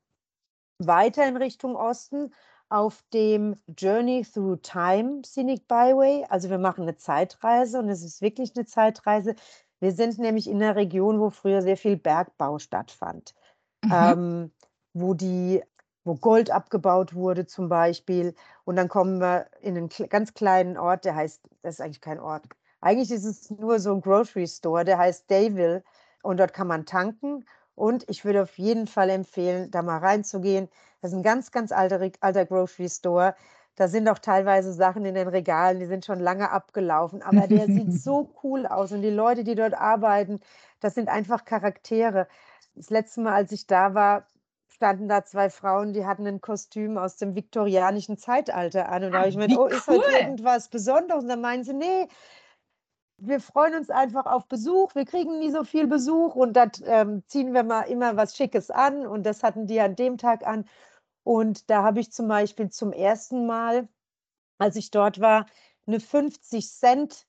[0.78, 2.32] weiter in Richtung Osten
[2.68, 6.24] auf dem Journey Through Time Scenic Byway.
[6.28, 9.34] Also wir machen eine Zeitreise und es ist wirklich eine Zeitreise.
[9.80, 13.34] Wir sind nämlich in einer Region, wo früher sehr viel Bergbau stattfand,
[13.84, 13.92] mhm.
[13.92, 14.52] ähm,
[14.92, 15.62] wo die
[16.08, 18.34] wo Gold abgebaut wurde zum Beispiel.
[18.64, 22.18] Und dann kommen wir in einen ganz kleinen Ort, der heißt, das ist eigentlich kein
[22.18, 22.44] Ort.
[22.80, 25.84] Eigentlich ist es nur so ein Grocery Store, der heißt Dayville.
[26.22, 27.44] Und dort kann man tanken.
[27.74, 30.68] Und ich würde auf jeden Fall empfehlen, da mal reinzugehen.
[31.00, 33.36] Das ist ein ganz, ganz alter, alter Grocery Store.
[33.76, 37.66] Da sind auch teilweise Sachen in den Regalen, die sind schon lange abgelaufen, aber der
[37.66, 38.90] sieht so cool aus.
[38.90, 40.40] Und die Leute, die dort arbeiten,
[40.80, 42.26] das sind einfach Charaktere.
[42.74, 44.26] Das letzte Mal, als ich da war,
[44.78, 49.02] standen da zwei Frauen, die hatten ein Kostüm aus dem viktorianischen Zeitalter an.
[49.02, 49.98] Und da habe ich mir gedacht, oh, ist cool.
[49.98, 51.24] heute irgendwas Besonderes?
[51.24, 52.06] Und dann meinen sie, nee,
[53.16, 54.94] wir freuen uns einfach auf Besuch.
[54.94, 58.70] Wir kriegen nie so viel Besuch und da ähm, ziehen wir mal immer was Schickes
[58.70, 59.04] an.
[59.04, 60.64] Und das hatten die an dem Tag an.
[61.24, 63.88] Und da habe ich zum Beispiel zum ersten Mal,
[64.58, 65.46] als ich dort war,
[65.88, 67.26] eine 50 Cent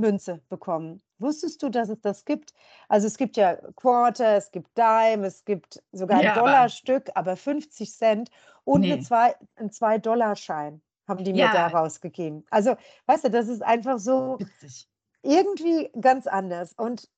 [0.00, 1.02] Münze bekommen.
[1.18, 2.52] Wusstest du, dass es das gibt?
[2.88, 7.36] Also es gibt ja Quarter, es gibt Dime, es gibt sogar ein ja, Dollarstück, aber
[7.36, 8.30] 50 Cent
[8.64, 8.92] und nee.
[8.92, 11.52] ein 2-Dollar-Schein haben die mir ja.
[11.52, 12.44] da rausgegeben.
[12.50, 12.76] Also,
[13.06, 14.88] weißt du, das ist einfach so Witzig.
[15.22, 16.72] irgendwie ganz anders.
[16.72, 17.08] Und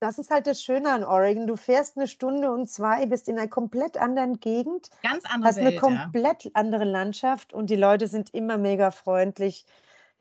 [0.00, 1.46] das ist halt das Schöne an Oregon.
[1.46, 4.88] Du fährst eine Stunde und zwei, bist in einer komplett anderen Gegend.
[5.02, 6.50] Ganz andere Hast eine Welt, komplett ja.
[6.54, 9.66] andere Landschaft und die Leute sind immer mega freundlich,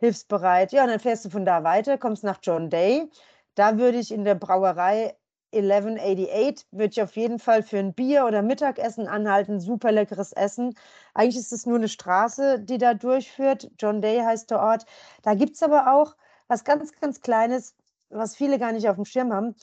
[0.04, 0.72] hilfsbereit.
[0.74, 3.10] Ja, und dann fährst du von da weiter, kommst nach John Day.
[3.56, 5.16] Da würde ich in der Brauerei
[5.54, 9.60] 1188 würde ich auf jeden Fall für ein Bier oder Mittagessen anhalten.
[9.60, 10.76] Super leckeres Essen.
[11.14, 13.70] Eigentlich ist es nur eine Straße, die da durchführt.
[13.80, 14.86] John Day heißt der Ort.
[15.22, 16.16] Da gibt es aber auch
[16.48, 17.76] was ganz, ganz Kleines,
[18.10, 19.56] was viele gar nicht auf dem Schirm haben.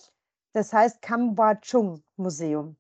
[0.52, 1.00] Das heißt
[1.62, 2.76] Chung Museum.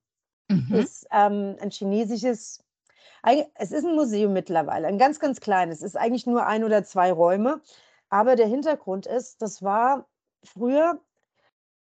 [0.48, 0.74] Mhm.
[0.74, 2.62] Ist ähm, ein chinesisches,
[3.54, 5.78] es ist ein Museum mittlerweile, ein ganz, ganz kleines.
[5.78, 7.60] Es ist eigentlich nur ein oder zwei Räume.
[8.08, 10.06] Aber der Hintergrund ist, das war
[10.42, 11.00] früher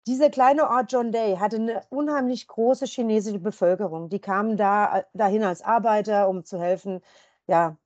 [0.06, 4.08] dieser kleine Ort John Day hatte eine unheimlich große chinesische Bevölkerung.
[4.08, 7.00] Die kamen da äh, dahin als Arbeiter, um zu helfen,
[7.46, 7.76] ja,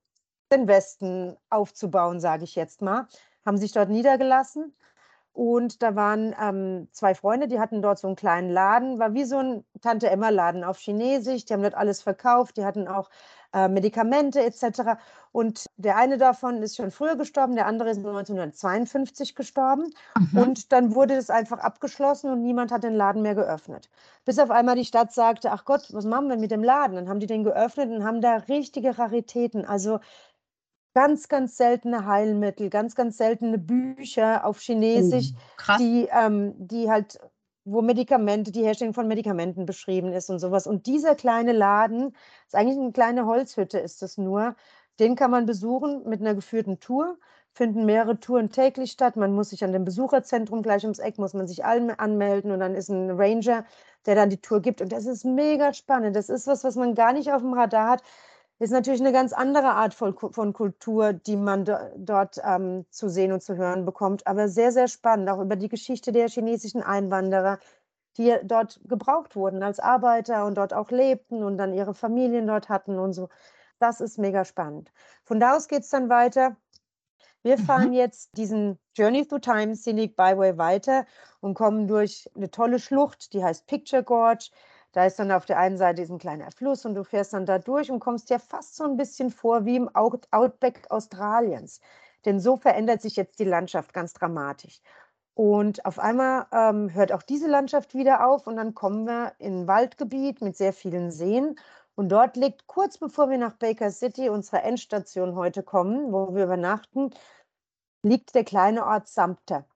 [0.52, 3.08] den Westen aufzubauen, sage ich jetzt mal.
[3.44, 4.74] Haben sich dort niedergelassen.
[5.36, 9.24] Und da waren ähm, zwei Freunde, die hatten dort so einen kleinen Laden, war wie
[9.24, 11.44] so ein Tante-Emma-Laden auf Chinesisch.
[11.44, 12.56] Die haben dort alles verkauft.
[12.56, 13.10] Die hatten auch
[13.52, 14.98] äh, Medikamente etc.
[15.32, 19.92] Und der eine davon ist schon früher gestorben, der andere ist 1952 gestorben.
[20.18, 20.38] Mhm.
[20.38, 23.90] Und dann wurde es einfach abgeschlossen und niemand hat den Laden mehr geöffnet.
[24.24, 26.96] Bis auf einmal die Stadt sagte, ach Gott, was machen wir mit dem Laden?
[26.96, 29.66] Dann haben die den geöffnet und haben da richtige Raritäten.
[29.66, 30.00] Also
[30.96, 35.34] ganz, ganz seltene Heilmittel, ganz, ganz seltene Bücher auf Chinesisch,
[35.68, 37.20] Oh, die, ähm, die halt,
[37.66, 40.66] wo Medikamente, die Herstellung von Medikamenten beschrieben ist und sowas.
[40.66, 42.16] Und dieser kleine Laden,
[42.46, 44.56] ist eigentlich eine kleine Holzhütte, ist es nur,
[44.98, 47.18] den kann man besuchen mit einer geführten Tour.
[47.52, 49.16] Finden mehrere Touren täglich statt.
[49.16, 52.60] Man muss sich an dem Besucherzentrum gleich ums Eck, muss man sich allen anmelden und
[52.60, 53.66] dann ist ein Ranger,
[54.06, 54.80] der dann die Tour gibt.
[54.80, 56.16] Und das ist mega spannend.
[56.16, 58.02] Das ist was, was man gar nicht auf dem Radar hat.
[58.58, 62.86] Ist natürlich eine ganz andere Art von, Ku- von Kultur, die man do, dort ähm,
[62.90, 64.26] zu sehen und zu hören bekommt.
[64.26, 67.58] Aber sehr, sehr spannend, auch über die Geschichte der chinesischen Einwanderer,
[68.16, 72.70] die dort gebraucht wurden als Arbeiter und dort auch lebten und dann ihre Familien dort
[72.70, 73.28] hatten und so.
[73.78, 74.90] Das ist mega spannend.
[75.24, 76.56] Von da aus geht es dann weiter.
[77.42, 77.62] Wir Mhm.
[77.62, 81.06] fahren jetzt diesen Journey Through Time Scenic Byway weiter
[81.40, 84.48] und kommen durch eine tolle Schlucht, die heißt Picture Gorge.
[84.96, 87.44] Da ist dann auf der einen Seite ist ein kleiner Fluss und du fährst dann
[87.44, 91.82] da durch und kommst dir fast so ein bisschen vor wie im Out Outback Australiens.
[92.24, 94.80] Denn so verändert sich jetzt die Landschaft ganz dramatisch.
[95.34, 99.64] Und auf einmal ähm, hört auch diese Landschaft wieder auf und dann kommen wir in
[99.64, 101.56] ein Waldgebiet mit sehr vielen Seen.
[101.94, 106.44] Und dort liegt kurz bevor wir nach Baker City, unserer Endstation heute kommen, wo wir
[106.44, 107.10] übernachten,
[108.02, 109.66] liegt der kleine Ort Sumter.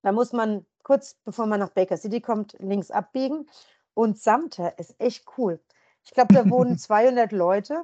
[0.00, 3.46] Da muss man kurz bevor man nach Baker City kommt, links abbiegen.
[3.96, 5.58] Und Sumter ist echt cool.
[6.04, 7.82] Ich glaube, da wohnen 200 Leute.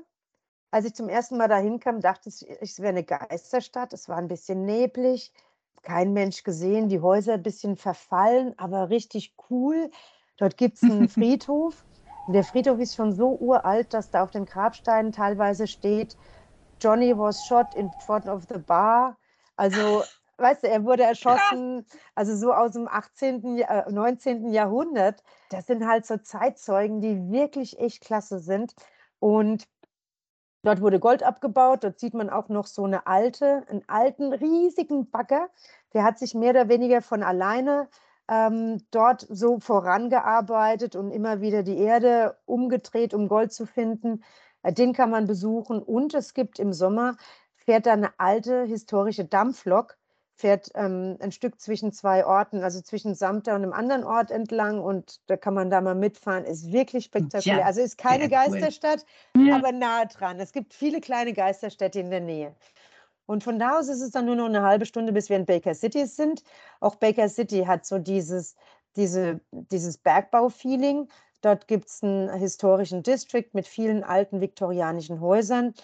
[0.70, 3.94] Als ich zum ersten Mal dahin kam, dachte ich, es wäre eine Geisterstadt.
[3.94, 5.32] Es war ein bisschen neblig,
[5.80, 9.90] kein Mensch gesehen, die Häuser ein bisschen verfallen, aber richtig cool.
[10.36, 11.82] Dort gibt es einen Friedhof.
[12.26, 16.18] Und der Friedhof ist schon so uralt, dass da auf den Grabsteinen teilweise steht,
[16.78, 19.16] Johnny was shot in front of the bar.
[19.56, 20.02] Also,
[20.42, 24.48] weißt du, er wurde erschossen, also so aus dem 18., Jahr- äh, 19.
[24.50, 25.22] Jahrhundert.
[25.50, 28.74] Das sind halt so Zeitzeugen, die wirklich echt klasse sind.
[29.20, 29.68] Und
[30.62, 31.84] dort wurde Gold abgebaut.
[31.84, 35.48] Dort sieht man auch noch so eine alte, einen alten, riesigen Bagger.
[35.94, 37.88] Der hat sich mehr oder weniger von alleine
[38.28, 44.22] ähm, dort so vorangearbeitet und immer wieder die Erde umgedreht, um Gold zu finden.
[44.62, 45.82] Äh, Den kann man besuchen.
[45.82, 47.16] Und es gibt im Sommer,
[47.56, 49.96] fährt da eine alte historische Dampflok,
[50.34, 54.80] fährt ähm, ein Stück zwischen zwei Orten, also zwischen Samter und einem anderen Ort entlang.
[54.80, 56.44] Und da kann man da mal mitfahren.
[56.44, 57.58] Ist wirklich spektakulär.
[57.58, 58.30] Ja, also ist keine cool.
[58.30, 59.04] Geisterstadt,
[59.36, 59.56] Ja.
[59.56, 60.40] aber nahe dran.
[60.40, 62.54] Es gibt viele kleine Geisterstädte in der Nähe.
[63.26, 65.46] Und von da aus ist es dann nur noch eine halbe Stunde, bis wir in
[65.46, 66.42] Baker City sind.
[66.80, 68.56] Auch Baker City hat so dieses,
[68.96, 71.08] diese, dieses Bergbau-Feeling.
[71.40, 75.74] Dort gibt es einen historischen District mit vielen alten viktorianischen Häusern.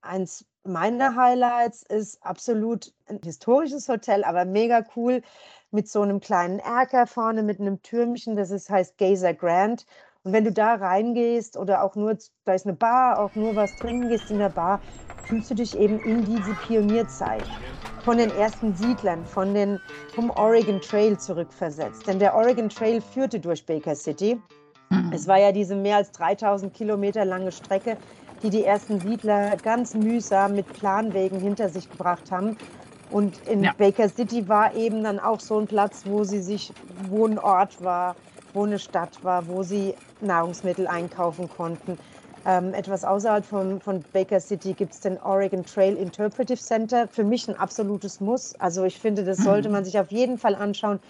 [0.00, 5.22] Eins meiner Highlights ist absolut ein historisches Hotel, aber mega cool
[5.70, 8.36] mit so einem kleinen Erker vorne mit einem Türmchen.
[8.36, 9.86] Das ist, heißt Gazer Grand.
[10.22, 13.76] Und wenn du da reingehst oder auch nur, da ist eine Bar, auch nur was
[13.76, 14.80] trinken gehst in der Bar,
[15.26, 17.44] fühlst du dich eben in diese Pionierzeit
[18.04, 19.78] von den ersten Siedlern, von den,
[20.14, 22.06] vom Oregon Trail zurückversetzt.
[22.06, 24.40] Denn der Oregon Trail führte durch Baker City.
[24.90, 25.12] Mhm.
[25.12, 27.98] Es war ja diese mehr als 3000 Kilometer lange Strecke,
[28.42, 32.58] die die ersten Siedler ganz mühsam mit Planwegen hinter sich gebracht haben.
[33.08, 33.74] Und in Ja.
[33.74, 37.80] Baker City war eben dann auch so ein Platz, wo sie sich, wo ein Ort
[37.80, 38.18] war,
[38.52, 41.98] wo eine Stadt war, wo sie Nahrungsmittel einkaufen konnten.
[42.44, 47.08] Ähm, etwas außerhalb von, von Baker City gibt es den Oregon Trail Interpretive Center.
[47.08, 48.54] Für mich ein absolutes Muss.
[48.56, 49.70] Also ich finde, das sollte Mhm.
[49.70, 51.00] man sich auf jeden Fall anschauen,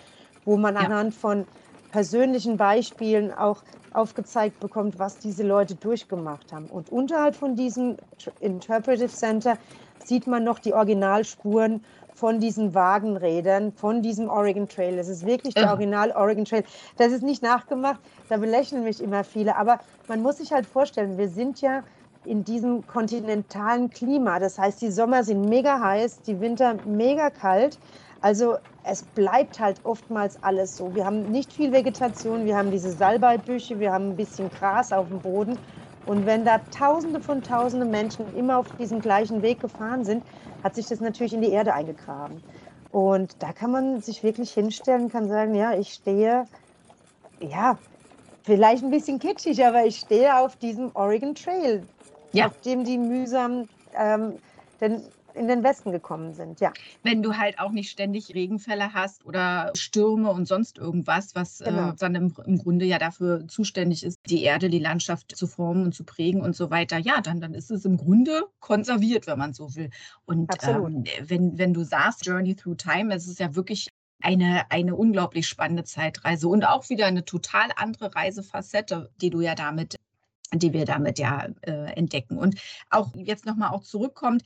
[0.44, 1.46] wo man anhand von
[1.90, 3.62] persönlichen Beispielen auch
[3.92, 6.66] aufgezeigt bekommt, was diese Leute durchgemacht haben.
[6.66, 7.96] Und unterhalb von diesem
[8.40, 9.56] Interpretive Center
[10.04, 11.82] sieht man noch die Originalspuren
[12.14, 14.96] von diesen Wagenrädern, von diesem Oregon Trail.
[14.96, 15.70] Das ist wirklich der.
[15.70, 16.64] Original Oregon Trail.
[16.96, 19.56] Das ist nicht nachgemacht, da belächeln mich immer viele.
[19.56, 19.78] Aber
[20.08, 21.84] man muss sich halt vorstellen, wir sind ja
[22.24, 24.40] in diesem kontinentalen Klima.
[24.40, 27.78] Das heißt, die Sommer sind mega heiß, die Winter mega kalt.
[28.20, 28.56] Also
[28.88, 30.94] es bleibt halt oftmals alles so.
[30.94, 35.08] Wir haben nicht viel Vegetation, wir haben diese Salbeibüsche, wir haben ein bisschen Gras auf
[35.08, 35.60] dem Boden.
[36.04, 40.26] Und wenn da Tausende von Tausende Menschen immer auf diesem gleichen Weg gefahren sind,
[40.60, 42.44] hat sich das natürlich in die Erde eingegraben.
[42.90, 46.48] Und da kann man sich wirklich hinstellen, kann sagen, ja, ich stehe,
[47.40, 47.82] ja,
[48.44, 51.90] vielleicht ein bisschen kitschig, aber ich stehe auf diesem Oregon Trail,
[52.32, 52.46] Ja.
[52.48, 54.40] auf dem die mühsam ähm,
[54.80, 56.60] den, in den Westen gekommen sind.
[56.60, 61.58] Ja, Wenn du halt auch nicht ständig Regenfälle hast oder Stürme und sonst irgendwas, was
[61.58, 61.90] Genau.
[61.90, 65.84] äh, dann im, im Grunde ja dafür zuständig ist, die Erde, die Landschaft zu formen
[65.84, 69.38] und zu prägen und so weiter, ja, dann, dann ist es im Grunde konserviert, wenn
[69.38, 69.90] man so will.
[70.26, 73.88] Und ähm, wenn, wenn du sagst, Journey Through Time, es ist ja wirklich
[74.22, 79.54] eine, eine unglaublich spannende Zeitreise und auch wieder eine total andere Reisefacette, die du ja
[79.54, 79.96] damit
[80.54, 82.38] die wir damit ja äh, entdecken.
[82.38, 82.58] Und
[82.88, 84.42] auch jetzt nochmal auch zurückkommt,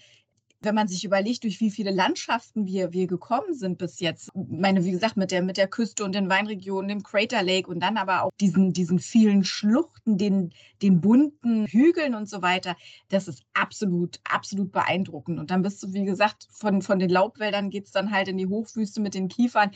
[0.64, 4.30] wenn man sich überlegt, durch wie viele Landschaften wir, wir gekommen sind bis jetzt.
[4.34, 7.80] Meine, wie gesagt, mit der, mit der Küste und den Weinregionen, dem Crater Lake und
[7.80, 10.52] dann aber auch diesen, diesen vielen Schluchten, den,
[10.82, 12.76] den bunten Hügeln und so weiter.
[13.08, 15.38] Das ist absolut, absolut beeindruckend.
[15.38, 18.38] Und dann bist du, wie gesagt, von, von den Laubwäldern geht es dann halt in
[18.38, 19.70] die Hochwüste mit den Kiefern.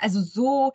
[0.00, 0.72] Also so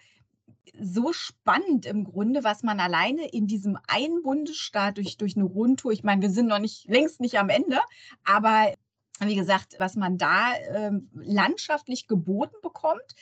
[0.79, 5.91] so spannend im Grunde, was man alleine in diesem einen Bundesstaat durch, durch eine Rundtour,
[5.91, 7.79] ich meine, wir sind noch nicht längst nicht am Ende,
[8.23, 8.73] aber
[9.19, 13.15] wie gesagt, was man da ähm, landschaftlich geboten bekommt.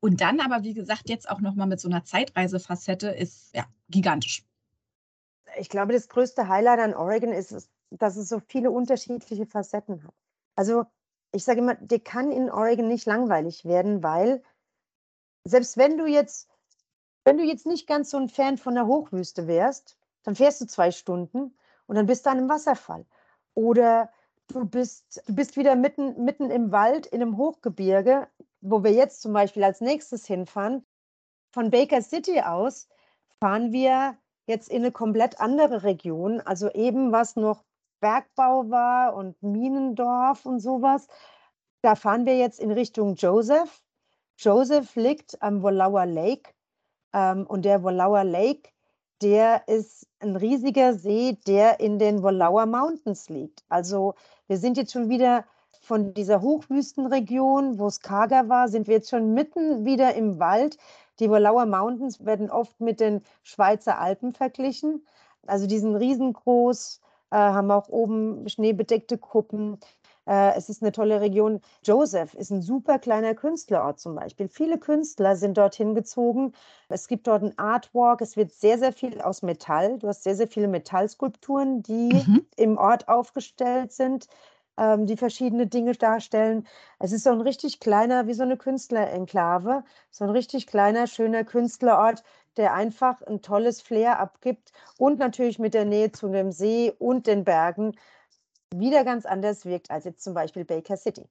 [0.00, 4.44] Und dann aber, wie gesagt, jetzt auch nochmal mit so einer Zeitreisefacette ist ja gigantisch.
[5.58, 10.14] Ich glaube, das größte Highlight an Oregon ist, dass es so viele unterschiedliche Facetten hat.
[10.56, 10.86] Also
[11.32, 14.42] ich sage immer, dir kann in Oregon nicht langweilig werden, weil
[15.44, 16.48] selbst wenn du jetzt,
[17.24, 20.66] wenn du jetzt nicht ganz so ein Fan von der Hochwüste wärst, dann fährst du
[20.66, 21.56] zwei Stunden
[21.86, 23.06] und dann bist du an einem Wasserfall.
[23.54, 24.10] Oder
[24.52, 28.28] du bist, du bist wieder mitten, mitten im Wald, in einem Hochgebirge,
[28.60, 30.86] wo wir jetzt zum Beispiel als nächstes hinfahren.
[31.52, 32.88] Von Baker City aus
[33.40, 34.16] fahren wir
[34.46, 37.64] jetzt in eine komplett andere Region, also eben was noch
[38.00, 41.06] Bergbau war und Minendorf und sowas.
[41.82, 43.82] Da fahren wir jetzt in Richtung Joseph.
[44.38, 46.52] Joseph liegt am Wallowa Lake
[47.12, 48.70] ähm, und der Wallowa Lake
[49.22, 53.64] der ist ein riesiger See, der in den Wallowa Mountains liegt.
[53.68, 54.14] Also
[54.46, 55.44] wir sind jetzt schon wieder
[55.80, 60.78] von dieser Hochwüstenregion, wo es karger war, sind wir jetzt schon mitten wieder im Wald.
[61.18, 65.04] Die Wallowa Mountains werden oft mit den Schweizer Alpen verglichen.
[65.46, 67.00] Also die sind riesengroß,
[67.30, 69.78] äh, haben auch oben schneebedeckte Kuppen.
[70.26, 71.60] Äh, es ist eine tolle Region.
[71.82, 74.48] Joseph ist ein super kleiner Künstlerort zum Beispiel.
[74.48, 76.52] Viele Künstler sind dorthin gezogen.
[76.88, 78.20] Es gibt dort ein Artwalk.
[78.20, 79.98] Es wird sehr, sehr viel aus Metall.
[79.98, 82.46] Du hast sehr, sehr viele Metallskulpturen, die mhm.
[82.56, 84.28] im Ort aufgestellt sind
[84.78, 86.66] ähm, die verschiedene Dinge darstellen.
[86.98, 91.44] Es ist so ein richtig kleiner, wie so eine Künstlerenklave, so ein richtig kleiner, schöner
[91.44, 92.22] Künstlerort,
[92.56, 97.26] der einfach ein tolles Flair abgibt und natürlich mit der Nähe zu dem See und
[97.26, 97.94] den Bergen
[98.78, 101.28] wieder ganz anders wirkt als jetzt zum Beispiel Baker City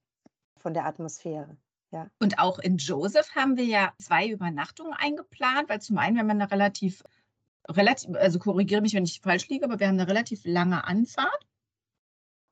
[0.58, 1.58] von der Atmosphäre.
[1.92, 2.10] Ja.
[2.20, 6.30] Und auch in Joseph haben wir ja zwei Übernachtungen eingeplant, weil zum einen wir haben
[6.30, 7.04] eine relativ,
[7.68, 11.46] relativ, also korrigiere mich, wenn ich falsch liege, aber wir haben eine relativ lange Anfahrt.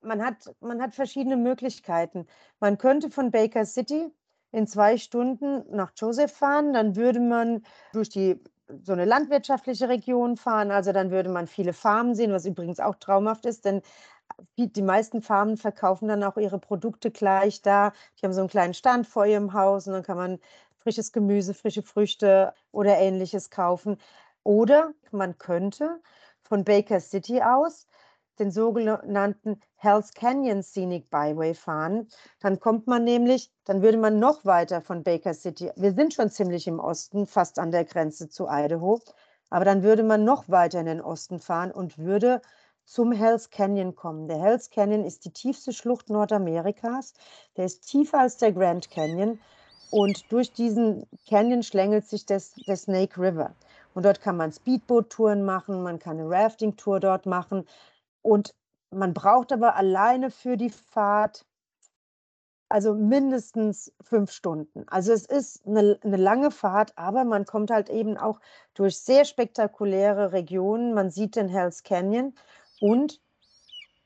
[0.02, 2.26] Man hat, man hat verschiedene Möglichkeiten.
[2.60, 4.12] Man könnte von Baker City
[4.52, 7.64] in zwei Stunden nach Joseph fahren, dann würde man
[7.94, 8.42] durch die
[8.84, 12.96] so eine landwirtschaftliche Region fahren, also dann würde man viele Farmen sehen, was übrigens auch
[12.96, 13.82] traumhaft ist, denn
[14.58, 17.94] die meisten Farmen verkaufen dann auch ihre Produkte gleich da.
[18.18, 20.40] Die haben so einen kleinen Stand vor ihrem Haus und dann kann man
[20.78, 23.98] frisches Gemüse, frische Früchte oder ähnliches kaufen.
[24.44, 26.02] Oder man könnte
[26.42, 27.88] von Baker City aus
[28.40, 32.08] den sogenannten Hells Canyon Scenic Byway fahren.
[32.40, 36.30] Dann kommt man nämlich, dann würde man noch weiter von Baker City, wir sind schon
[36.32, 39.02] ziemlich im Osten, fast an der Grenze zu Idaho,
[39.50, 42.42] aber dann würde man noch weiter in den Osten fahren und würde
[42.90, 44.28] zum Hells Canyon kommen.
[44.28, 47.14] Der Hells Canyon ist die tiefste Schlucht Nordamerikas.
[47.56, 49.40] Der ist tiefer als der Grand Canyon.
[49.92, 53.54] Und durch diesen Canyon schlängelt sich das, der Snake River.
[53.94, 57.68] Und dort kann man Speedboot-Touren machen, man kann eine Rafting-Tour dort machen.
[58.24, 58.56] Und
[58.90, 61.46] man braucht aber alleine für die Fahrt
[62.70, 64.86] also mindestens fünf Stunden.
[64.88, 68.40] Also es ist eine, eine, lange Fahrt, aber man kommt halt eben auch
[68.76, 70.94] durch sehr spektakuläre Regionen.
[70.94, 72.36] Man sieht den Hells Canyon
[72.80, 73.20] und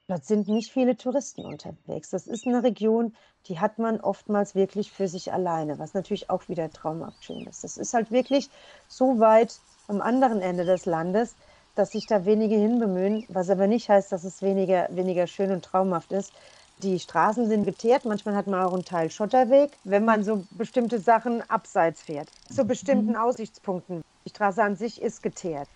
[0.07, 2.09] dort sind nicht viele Touristen unterwegs.
[2.09, 3.15] Das ist eine Region,
[3.47, 7.63] die hat man oftmals wirklich für sich alleine, was natürlich auch wieder traumhaft schön ist.
[7.63, 8.49] Das ist halt wirklich
[8.87, 11.35] so weit am anderen Ende des Landes,
[11.75, 15.65] dass sich da wenige hinbemühen, was aber nicht heißt, dass es weniger, weniger schön und
[15.65, 16.31] traumhaft ist.
[16.79, 20.99] Die Straßen sind geteert, manchmal hat man auch einen Teil Schotterweg, wenn man so bestimmte
[20.99, 23.17] Sachen abseits fährt, zu bestimmten mhm.
[23.17, 24.03] Aussichtspunkten.
[24.25, 25.67] Die Straße an sich ist geteert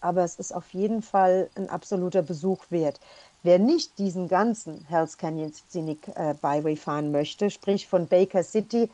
[0.00, 3.00] aber es ist auf jeden Fall ein absoluter Besuch wert.
[3.42, 8.90] Wer nicht diesen ganzen Hells Canyon Scenic äh, Byway fahren möchte, sprich von Baker City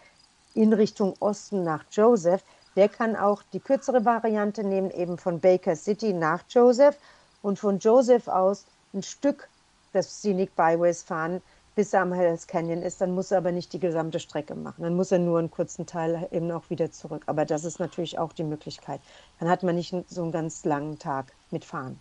[0.55, 2.43] in Richtung Osten nach Joseph,
[2.77, 6.97] der kann auch die kürzere Variante nehmen, eben von Baker City nach Joseph
[7.43, 9.49] und von Joseph aus ein Stück
[9.93, 11.41] des Scenic Byways fahren,
[11.75, 13.01] bis er am Hells Canyon ist.
[13.01, 14.83] Dann muss er aber nicht die gesamte Strecke machen.
[14.83, 17.25] Dann muss er nur einen kurzen Teil eben auch wieder zurück.
[17.27, 19.01] Aber das ist natürlich auch die Möglichkeit.
[19.41, 21.99] Dann hat man nicht so einen ganz langen Tag mit Fahren.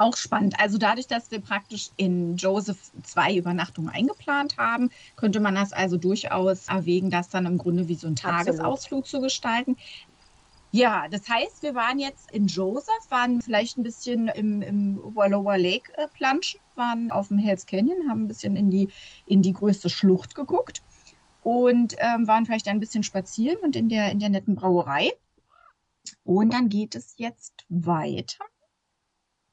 [0.00, 0.54] Auch spannend.
[0.60, 5.96] Also dadurch, dass wir praktisch in Joseph zwei Übernachtungen eingeplant haben, könnte man das also
[5.96, 9.06] durchaus erwägen, das dann im Grunde wie so ein Tagesausflug Absolut.
[9.08, 9.76] zu gestalten.
[10.70, 15.56] Ja, das heißt, wir waren jetzt in Joseph, waren vielleicht ein bisschen im, im Wallowa
[15.56, 18.88] Lake äh, planschen, waren auf dem Hells Canyon, haben ein bisschen in die,
[19.26, 20.82] in die größte Schlucht geguckt
[21.42, 25.12] und ähm, waren vielleicht ein bisschen spazieren und in der, in der netten Brauerei.
[26.24, 28.44] Und dann geht es jetzt weiter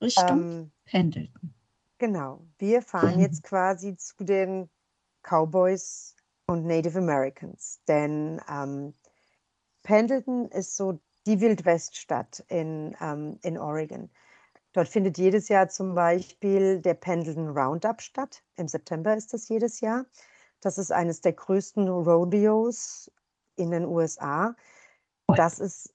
[0.01, 1.53] Richtung Ähm, Pendleton.
[1.97, 4.69] genau, wir fahren jetzt quasi zu den
[5.23, 6.15] Cowboys
[6.47, 8.93] und Native Americans, denn ähm,
[9.83, 14.09] Pendleton ist so die Wildweststadt in, ähm, in Oregon.
[14.73, 18.43] Dort findet jedes Jahr zum Beispiel der Pendleton Roundup statt.
[18.57, 20.05] Im September ist das jedes Jahr.
[20.59, 23.11] Das ist eines der größten Rodeos
[23.55, 24.55] in den USA.
[25.27, 25.93] Das ist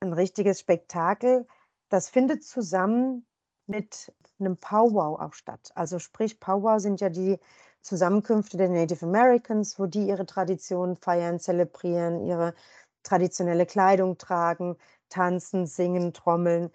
[0.00, 1.46] ein richtiges Spektakel.
[1.88, 3.26] Das findet zusammen
[3.66, 5.70] mit einem Powwow auch statt.
[5.74, 7.38] Also sprich, Powwow sind ja die
[7.82, 12.54] Zusammenkünfte der Native Americans, wo die ihre Traditionen feiern, zelebrieren, ihre
[13.02, 14.76] traditionelle Kleidung tragen,
[15.08, 16.70] tanzen, singen, trommeln.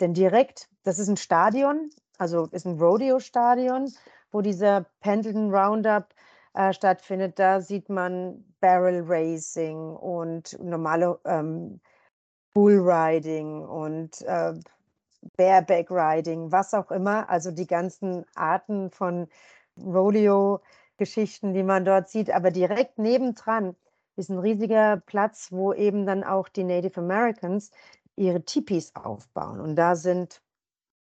[0.00, 3.92] Denn direkt, das ist ein Stadion, also ist ein Rodeo-Stadion,
[4.30, 6.14] wo dieser Pendleton Roundup
[6.54, 7.38] äh, stattfindet.
[7.38, 11.80] Da sieht man Barrel Racing und normale ähm,
[12.54, 14.54] Bullriding und äh,
[15.36, 17.28] Bareback Riding, was auch immer.
[17.28, 19.28] Also die ganzen Arten von
[19.80, 22.30] Rodeo-Geschichten, die man dort sieht.
[22.30, 23.76] Aber direkt nebendran
[24.18, 27.70] ist ein riesiger Platz, wo eben dann auch die Native Americans
[28.16, 29.60] ihre Tipis aufbauen.
[29.60, 30.42] Und da sind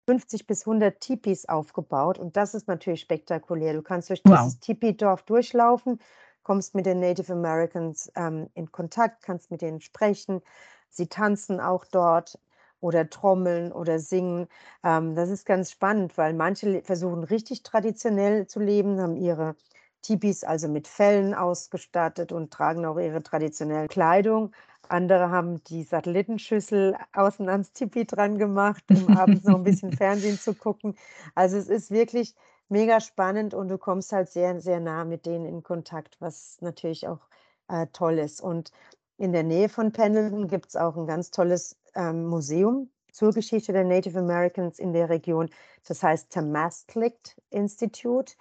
[0.07, 2.19] 50 bis 100 Tipis aufgebaut.
[2.19, 3.73] Und das ist natürlich spektakulär.
[3.73, 4.53] Du kannst durch Wow.
[4.53, 5.99] dieses Tipi-Dorf durchlaufen,
[6.43, 10.41] kommst mit den Native Americans ähm, in Kontakt, kannst mit denen sprechen.
[10.89, 12.39] Sie tanzen auch dort
[12.79, 14.47] oder trommeln oder singen.
[14.83, 19.55] Ähm, das ist ganz spannend, weil manche versuchen richtig traditionell zu leben, haben ihre
[20.03, 24.53] Tipis also mit Fellen ausgestattet und tragen auch ihre traditionelle Kleidung.
[24.89, 30.37] Andere haben die Satellitenschüssel außen ans Tipi dran gemacht, um abends noch ein bisschen Fernsehen
[30.37, 30.95] zu gucken.
[31.35, 32.35] Also es ist wirklich
[32.69, 37.07] mega spannend und du kommst halt sehr, sehr nah mit denen in Kontakt, was natürlich
[37.07, 37.21] auch
[37.69, 38.41] äh, toll ist.
[38.41, 38.71] Und
[39.17, 43.71] in der Nähe von Pendleton gibt es auch ein ganz tolles ähm, Museum zur Geschichte
[43.71, 45.49] der Native Americans in der Region.
[45.87, 48.33] Das heißt Tamastlict Institute.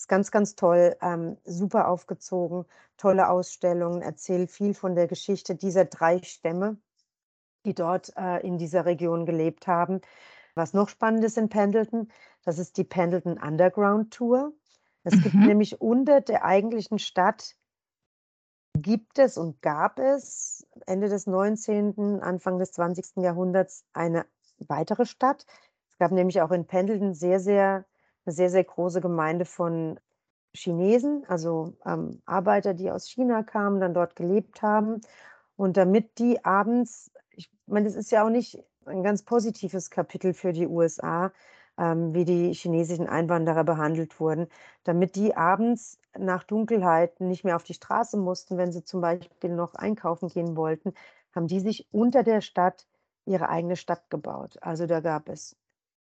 [0.00, 2.64] Ist ganz, ganz toll, ähm, super aufgezogen,
[2.96, 6.78] tolle Ausstellungen, erzählt viel von der Geschichte dieser drei Stämme,
[7.66, 10.00] die dort äh, in dieser Region gelebt haben.
[10.54, 12.10] Was noch spannend ist in Pendleton,
[12.46, 14.54] das ist die Pendleton Underground Tour.
[15.04, 15.48] Es gibt Mhm.
[15.48, 17.54] nämlich unter der eigentlichen Stadt
[18.78, 23.22] gibt es und gab es Ende des 19., Anfang des 20.
[23.22, 24.24] Jahrhunderts eine
[24.66, 25.44] weitere Stadt.
[25.90, 27.84] Es gab nämlich auch in Pendleton sehr, sehr,
[28.24, 29.98] eine sehr, sehr große Gemeinde von
[30.52, 35.00] Chinesen, also ähm, Arbeiter, die aus China kamen, dann dort gelebt haben.
[35.56, 40.34] Und damit die abends, ich meine, das ist ja auch nicht ein ganz positives Kapitel
[40.34, 41.32] für die USA,
[41.78, 44.48] ähm, wie die chinesischen Einwanderer behandelt wurden,
[44.84, 49.50] damit die abends nach Dunkelheit nicht mehr auf die Straße mussten, wenn sie zum Beispiel
[49.50, 50.94] noch einkaufen gehen wollten,
[51.34, 52.86] haben die sich unter der Stadt
[53.24, 54.56] ihre eigene Stadt gebaut.
[54.60, 55.56] Also da gab es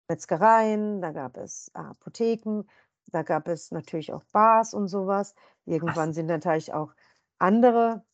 [0.09, 2.65] Metzgereien, da gab es Apotheken,
[3.13, 5.35] da gab es natürlich auch Bars und sowas.
[5.65, 6.93] Irgendwann sind natürlich auch
[7.39, 8.05] andere,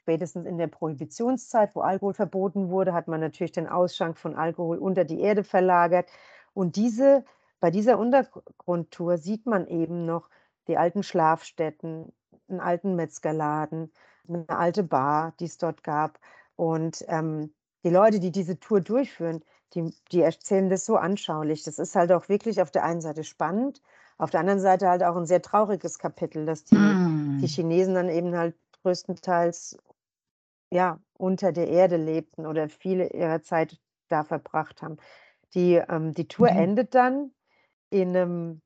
[0.00, 4.78] spätestens in der Prohibitionszeit, wo Alkohol verboten wurde, hat man natürlich den Ausschank von Alkohol
[4.78, 6.10] unter die Erde verlagert.
[6.54, 7.24] Und diese,
[7.60, 10.28] bei dieser Untergrundtour sieht man eben noch
[10.68, 12.12] die alten Schlafstätten,
[12.48, 13.92] einen alten Metzgerladen,
[14.28, 16.18] eine alte Bar, die es dort gab.
[16.56, 17.54] Und ähm,
[17.84, 21.62] die Leute, die diese Tour durchführen, die, die erzählen das so anschaulich.
[21.64, 23.82] Das ist halt auch wirklich auf der einen Seite spannend,
[24.18, 27.42] auf der anderen Seite halt auch ein sehr trauriges Kapitel, dass die, Mm.
[27.42, 29.78] die Chinesen dann eben halt größtenteils
[30.70, 34.96] ja, unter der Erde lebten oder viele ihrer Zeit da verbracht haben.
[35.54, 36.56] Die, ähm, die Tour Mhm.
[36.56, 37.32] endet dann
[37.90, 38.62] in einem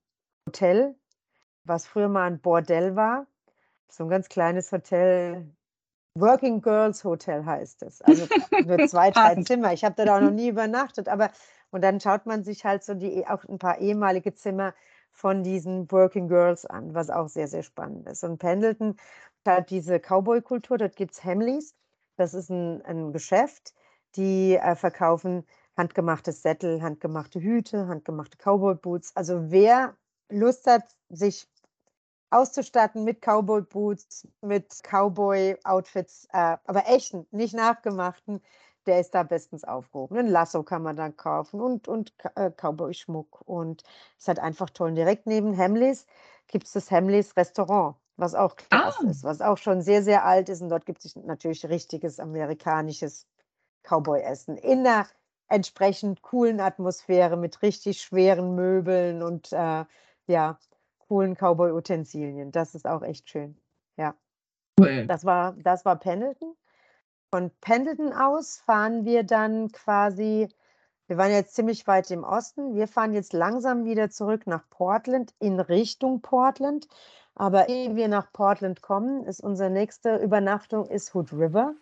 [0.48, 0.96] Hotel,
[1.64, 3.28] was früher mal ein Bordell war.
[3.90, 5.55] So ein ganz kleines Hotel,
[6.20, 8.00] Working Girls Hotel heißt es.
[8.02, 8.26] Also
[8.64, 9.42] nur zwei, drei.
[9.42, 9.72] Zimmer.
[9.72, 11.30] Ich habe da auch noch nie übernachtet, aber
[11.70, 14.74] und dann schaut man sich halt so die auch ein paar ehemalige Zimmer
[15.12, 18.22] von diesen Working Girls an, was auch sehr, sehr spannend ist.
[18.22, 18.96] Und Pendleton
[19.46, 21.74] hat diese Cowboy-Kultur, dort gibt es Hamleys.
[22.16, 23.74] Das ist ein, ein Geschäft,
[24.16, 25.44] die äh, verkaufen
[25.76, 29.14] handgemachte Sättel, handgemachte Hüte, handgemachte Cowboy-Boots.
[29.14, 29.96] Also wer
[30.30, 31.48] Lust hat, sich
[32.30, 38.42] auszustatten mit Cowboy-Boots, mit Cowboy-Outfits, äh, aber echten, nicht nachgemachten,
[38.86, 40.18] der ist da bestens aufgehoben.
[40.18, 43.42] Ein Lasso kann man dann kaufen und, und äh, Cowboy-Schmuck.
[43.46, 43.82] Und
[44.16, 44.90] es ist halt einfach toll.
[44.90, 46.06] Und direkt neben Hamleys
[46.46, 49.10] gibt es das Hamleys Restaurant, was auch klasse Ah.
[49.10, 50.62] ist, was auch schon sehr, sehr alt ist.
[50.62, 53.26] Und dort gibt es natürlich richtiges amerikanisches
[53.82, 55.06] Cowboy-Essen in einer
[55.48, 59.84] entsprechend coolen Atmosphäre mit richtig schweren Möbeln und äh,
[60.26, 60.58] ja,
[61.08, 62.52] coolen Cowboy-Utensilien.
[62.52, 63.56] Das ist auch echt schön.
[63.96, 64.14] Ja.
[64.78, 65.06] Cool.
[65.06, 66.54] Das war, das war Pendleton.
[67.30, 70.48] Von Pendleton aus fahren wir dann quasi,
[71.06, 75.34] wir waren jetzt ziemlich weit im Osten, wir fahren jetzt langsam wieder zurück nach Portland,
[75.38, 76.86] in Richtung Portland.
[77.34, 81.74] Aber ehe wir nach Portland kommen, ist unsere nächste Übernachtung ist Hood River.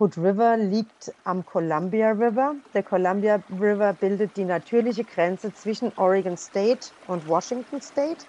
[0.00, 2.56] Hood River liegt am Columbia River.
[2.74, 8.24] Der Columbia River bildet die natürliche Grenze zwischen Oregon State und Washington State.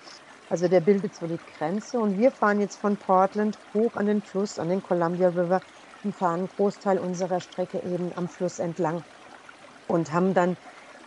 [0.49, 1.99] Also der bildet so die Grenze.
[1.99, 5.63] Und wir fahren jetzt von Portland hoch an den Fluss, an den Columbia River
[6.03, 9.05] und fahren einen Großteil unserer Strecke eben am Fluss entlang
[9.87, 10.57] und haben dann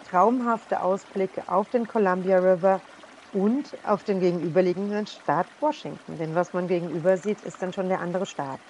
[0.02, 2.84] traumhafte Ausblicke auf den Columbia River
[3.32, 6.18] und auf den gegenüberliegenden Staat Washington.
[6.18, 8.62] Denn was man gegenüber sieht, ist dann schon der andere Staat.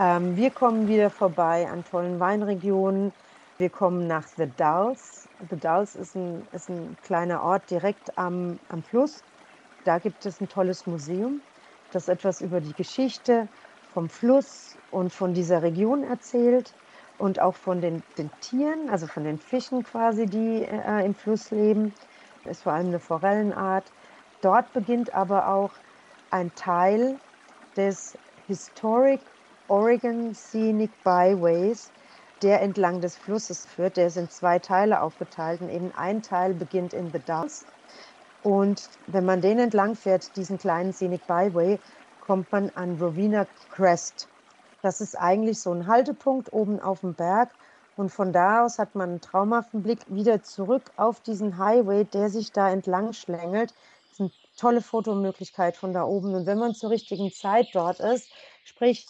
[0.00, 3.12] Ähm, wir kommen wieder vorbei an tollen Weinregionen.
[3.58, 5.28] Wir kommen nach The Dalles.
[5.50, 9.22] The Dalles ist ein, ist ein kleiner Ort direkt am, am Fluss.
[9.84, 11.42] Da gibt es ein tolles Museum,
[11.92, 13.46] das etwas über die Geschichte
[13.92, 16.72] vom Fluss und von dieser Region erzählt
[17.18, 21.50] und auch von den, den Tieren, also von den Fischen quasi, die äh, im Fluss
[21.50, 21.92] leben.
[22.44, 23.84] Das ist vor allem eine Forellenart.
[24.40, 25.72] Dort beginnt aber auch
[26.30, 27.18] ein Teil
[27.76, 28.16] des
[28.46, 29.20] Historic
[29.70, 31.92] Oregon Scenic Byways,
[32.42, 33.96] der entlang des Flusses führt.
[33.96, 37.64] Der ist in zwei Teile aufgeteilt und eben ein Teil beginnt in The Dalles.
[38.42, 41.78] Und wenn man den entlang fährt, diesen kleinen Scenic Byway,
[42.26, 44.26] kommt man an Rowena Crest.
[44.82, 47.50] Das ist eigentlich so ein Haltepunkt oben auf dem Berg.
[47.96, 52.28] Und von da aus hat man einen traumhaften Blick wieder zurück auf diesen Highway, der
[52.28, 53.72] sich da entlang schlängelt.
[54.08, 56.34] Das ist eine tolle Fotomöglichkeit von da oben.
[56.34, 58.32] Und wenn man zur richtigen Zeit dort ist,
[58.64, 59.06] sprich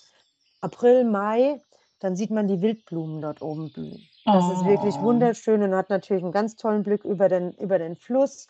[0.60, 1.62] April, Mai,
[2.00, 4.08] dann sieht man die Wildblumen dort oben blühen.
[4.30, 5.04] Das ist wirklich Oh.
[5.04, 8.46] wunderschön und hat natürlich einen ganz tollen Blick über den, über den Fluss,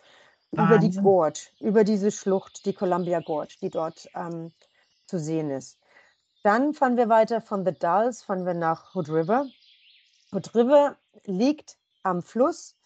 [0.53, 1.03] über die Wahnsinn.
[1.03, 4.53] Gorge, über diese Schlucht, die Columbia Gorge, die dort ähm,
[5.07, 5.78] zu sehen ist.
[6.43, 9.47] Dann fahren wir weiter von The Dalles, fahren wir nach Hood River.
[10.32, 12.77] Hood River liegt am Fluss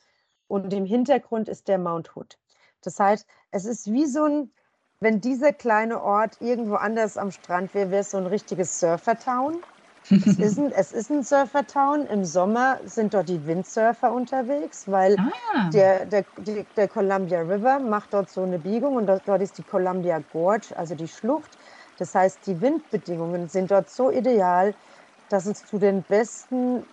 [0.49, 2.39] und im Hintergrund ist der Mount Hood.
[2.83, 4.53] Das heißt, es ist wie so ein,
[5.05, 9.65] wenn dieser kleine Ort irgendwo anders am Strand wäre, wäre es so ein richtiges Surfertown.
[10.25, 12.07] Es ist ein, es ist ein Surfertown.
[12.07, 17.81] Im Sommer sind dort die Windsurfer unterwegs, weil Ah, der, der, die, der Columbia River
[17.81, 21.59] macht dort so eine Biegung und dort, dort ist die Columbia Gorge, also die Schlucht.
[21.97, 24.77] Das heißt, die Windbedingungen sind dort so ideal,
[25.29, 26.87] dass es zu den besten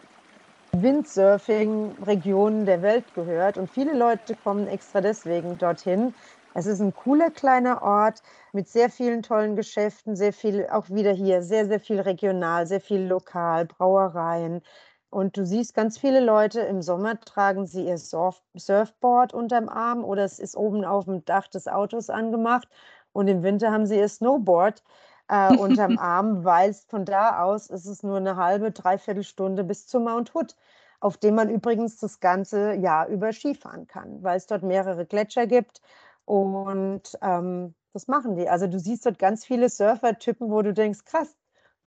[0.76, 3.58] Windsurfing-Regionen der Welt gehört.
[3.58, 6.16] Und viele Leute kommen extra deswegen dorthin.
[6.54, 8.22] Es ist ein cooler kleiner Ort
[8.52, 12.82] mit sehr vielen tollen Geschäften, sehr viel, auch wieder hier, sehr, sehr viel regional, sehr
[12.82, 14.62] viel lokal, Brauereien.
[15.10, 20.04] Und du siehst ganz viele Leute im Sommer tragen sie ihr Surf Surfboard unterm Arm
[20.04, 22.68] oder es ist oben auf dem Dach des Autos angemacht.
[23.14, 24.84] Und im Winter haben sie ihr Snowboard
[25.30, 29.88] äh, unterm Arm, weil von da aus ist es nur eine halbe, dreiviertel Stunde bis
[29.88, 30.56] zum Mount Hood,
[31.00, 35.48] auf dem man übrigens das ganze Jahr über Skifahren kann, weil es dort mehrere Gletscher
[35.48, 35.82] gibt.
[36.26, 38.48] Und ähm, das machen die.
[38.48, 41.36] Also du siehst dort ganz viele Surfertypen, wo du denkst, krass,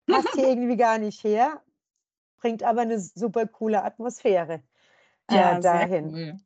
[0.07, 1.61] passt hier irgendwie gar nicht her,
[2.41, 4.63] bringt aber eine super coole Atmosphäre
[5.31, 6.15] äh, ja, dahin.
[6.15, 6.41] cool.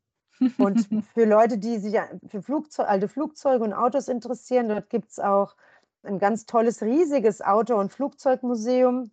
[0.58, 1.96] Und für Leute, die sich
[2.28, 5.56] für Flugzeug, alte Flugzeuge und Autos interessieren, dort gibt es auch
[6.02, 9.10] ein ganz tolles, riesiges Auto- und Flugzeugmuseum.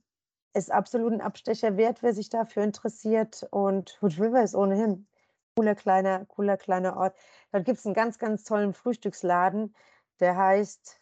[0.53, 3.47] Ist absolut ein Abstecher wert, wer sich dafür interessiert.
[3.49, 5.07] Und Hood River ist ohnehin
[5.55, 7.15] cooler kleiner, cooler kleiner Ort.
[7.51, 9.75] Dort gibt es einen ganz, ganz tollen Frühstücksladen,
[10.19, 10.99] der heißt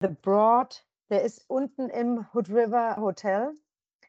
[0.00, 0.84] The Broad.
[1.10, 3.52] Der ist unten im Hood River Hotel.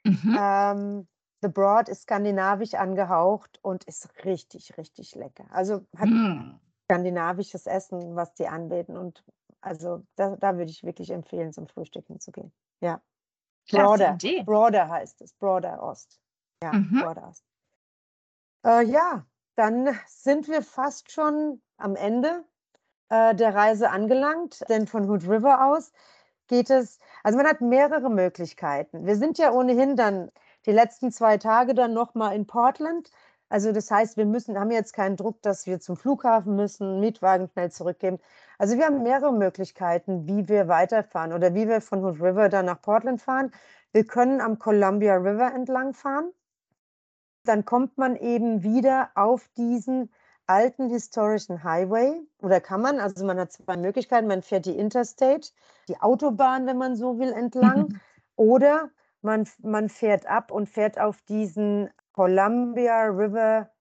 [0.05, 0.35] Mhm.
[0.37, 1.07] Ähm,
[1.41, 5.45] The Broad ist skandinavisch angehaucht und ist richtig, richtig lecker.
[5.51, 6.59] Also hat Hm.
[6.85, 8.97] skandinavisches Essen, was die anbieten.
[8.97, 9.23] Und
[9.61, 12.51] also da, da würde ich wirklich empfehlen, zum Frühstücken zu gehen.
[12.81, 13.01] Ja.
[13.71, 14.17] Broader.
[14.45, 15.33] Broader heißt es.
[15.33, 16.19] Broader Ost.
[16.61, 16.99] Ja, Mhm.
[16.99, 17.45] Broader Ost.
[18.65, 19.25] Äh, ja,
[19.59, 22.45] dann sind wir fast schon am Ende
[23.09, 25.91] äh, der Reise angelangt, denn von Hood River aus
[26.47, 29.05] geht es, also man hat mehrere Möglichkeiten.
[29.05, 30.31] Wir sind ja ohnehin dann
[30.65, 33.11] die letzten zwei Tage dann nochmal in Portland.
[33.49, 37.49] Also das heißt, wir müssen, haben jetzt keinen Druck, dass wir zum Flughafen müssen, Mietwagen
[37.49, 38.19] schnell zurückgeben.
[38.59, 42.65] Also wir haben mehrere Möglichkeiten, wie wir weiterfahren oder wie wir von Hood River dann
[42.65, 43.51] nach Portland fahren.
[43.91, 46.31] Wir können am Columbia River entlang fahren.
[47.49, 50.11] Dann kommt man eben wieder auf diesen
[50.45, 52.21] alten historischen Highway.
[52.43, 55.49] Oder kann man, also man hat zwei Möglichkeiten, man fährt die Interstate,
[55.87, 57.99] die Autobahn, wenn man so will, entlang.
[58.35, 58.91] Oder
[59.23, 63.71] man, man fährt ab und fährt auf diesen Columbia River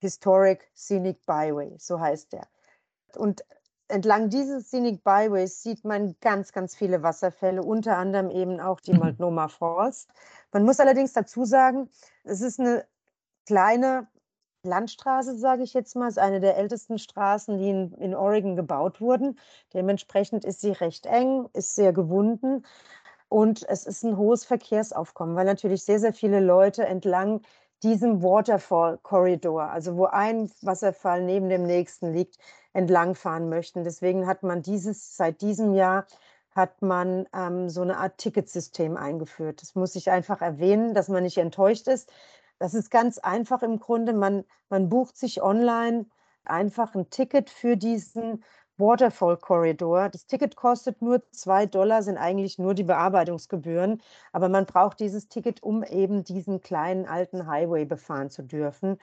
[0.00, 2.46] Historic Scenic Byway, so heißt der.
[3.16, 3.42] Und
[3.88, 8.92] entlang dieses Scenic Byways sieht man ganz, ganz viele Wasserfälle, unter anderem eben auch die
[8.92, 10.08] Multnomah Falls.
[10.52, 11.88] Man muss allerdings dazu sagen,
[12.24, 12.84] es ist eine
[13.48, 14.06] kleine
[14.62, 19.00] Landstraße, sage ich jetzt mal, ist eine der ältesten Straßen, die in, in Oregon gebaut
[19.00, 19.38] wurden.
[19.72, 22.66] Dementsprechend ist sie recht eng, ist sehr gewunden
[23.30, 27.40] und es ist ein hohes Verkehrsaufkommen, weil natürlich sehr, sehr viele Leute entlang
[27.82, 32.36] diesem Waterfall Corridor, also wo ein Wasserfall neben dem nächsten liegt,
[32.74, 33.82] entlangfahren möchten.
[33.82, 36.04] Deswegen hat man dieses, seit diesem Jahr
[36.54, 39.62] hat man ähm, so eine Art Ticketsystem eingeführt.
[39.62, 42.12] Das muss ich einfach erwähnen, dass man nicht enttäuscht ist.
[42.58, 44.12] Das ist ganz einfach im Grunde.
[44.12, 46.06] Man, man bucht sich online
[46.44, 48.42] einfach ein Ticket für diesen
[48.78, 50.08] Waterfall Corridor.
[50.08, 54.00] Das Ticket kostet nur zwei Dollar, sind eigentlich nur die Bearbeitungsgebühren.
[54.32, 58.98] Aber man braucht dieses Ticket, um eben diesen kleinen alten Highway befahren zu dürfen.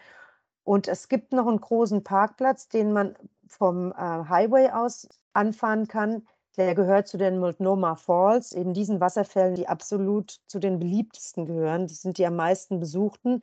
[0.64, 3.16] Und es gibt noch einen großen Parkplatz, den man
[3.48, 6.28] vom äh, Highway aus anfahren kann.
[6.58, 11.88] Der gehört zu den Multnomah Falls, eben diesen Wasserfällen, die absolut zu den beliebtesten gehören.
[11.88, 13.42] Das sind die am meisten besuchten.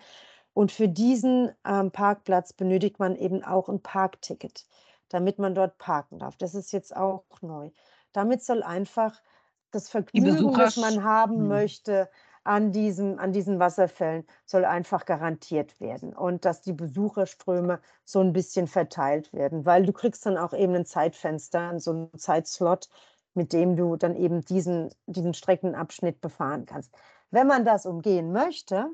[0.55, 4.67] Und für diesen ähm, Parkplatz benötigt man eben auch ein Parkticket,
[5.09, 6.37] damit man dort parken darf.
[6.37, 7.71] Das ist jetzt auch neu.
[8.13, 9.21] Damit soll einfach
[9.71, 11.49] das Vergnügen, das man haben hm.
[11.49, 12.09] möchte,
[12.45, 18.33] an, diesem, an diesen Wasserfällen soll einfach garantiert werden und dass die Besucherströme so ein
[18.33, 22.89] bisschen verteilt werden, weil du kriegst dann auch eben ein Zeitfenster, so einen Zeitslot,
[23.35, 26.93] mit dem du dann eben diesen, diesen Streckenabschnitt befahren kannst.
[27.31, 28.91] Wenn man das umgehen möchte,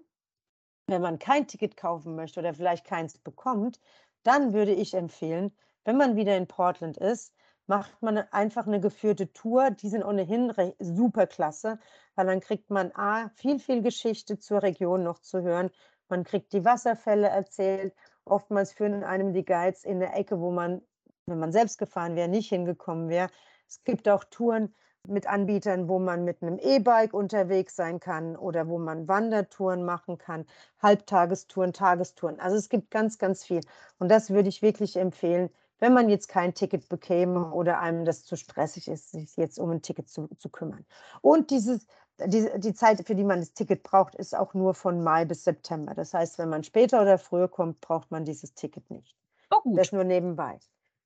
[0.87, 3.81] wenn man kein Ticket kaufen möchte oder vielleicht keins bekommt,
[4.23, 7.35] dann würde ich empfehlen, wenn man wieder in Portland ist,
[7.69, 9.70] macht man einfach eine geführte Tour.
[9.70, 11.78] Die sind ohnehin super klasse,
[12.15, 15.70] weil dann kriegt man A, viel, viel Geschichte zur Region noch zu hören.
[16.09, 17.95] Man kriegt die Wasserfälle erzählt.
[18.24, 20.81] Oftmals führen einem die Guides in eine Ecke, wo man,
[21.27, 23.28] wenn man selbst gefahren wäre, nicht hingekommen wäre.
[23.69, 24.74] Es gibt auch Touren
[25.07, 30.16] mit Anbietern, wo man mit einem E-Bike unterwegs sein kann oder wo man Wandertouren machen
[30.16, 30.47] kann,
[30.82, 32.40] Halbtagestouren, Tagestouren.
[32.40, 33.61] Also es gibt ganz, ganz viel.
[33.99, 38.25] Und das würde ich wirklich empfehlen, wenn man jetzt kein Ticket bekäme oder einem das
[38.25, 40.85] zu stressig ist, sich jetzt um ein Ticket zu, zu kümmern.
[41.23, 41.87] Und dieses,
[42.25, 45.45] die, die Zeit, für die man das Ticket braucht, ist auch nur von Mai bis
[45.45, 45.95] September.
[45.95, 49.17] Das heißt, wenn man später oder früher kommt, braucht man dieses Ticket nicht.
[49.51, 49.79] Oh, gut.
[49.79, 50.59] Das nur nebenbei.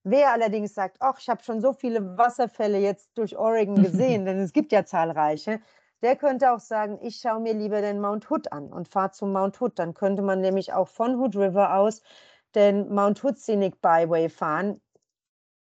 [0.05, 4.41] Wer allerdings sagt, ach, ich habe schon so viele Wasserfälle jetzt durch Oregon gesehen, denn
[4.41, 5.61] es gibt ja zahlreiche,
[6.03, 9.33] der könnte auch sagen, ich schaue mir lieber den Mount Hood an und fahre zum
[9.33, 9.79] Mount Hood.
[9.79, 12.03] Dann könnte man nämlich auch von Hood River aus
[12.55, 14.81] den Mount Hood Scenic Byway fahren.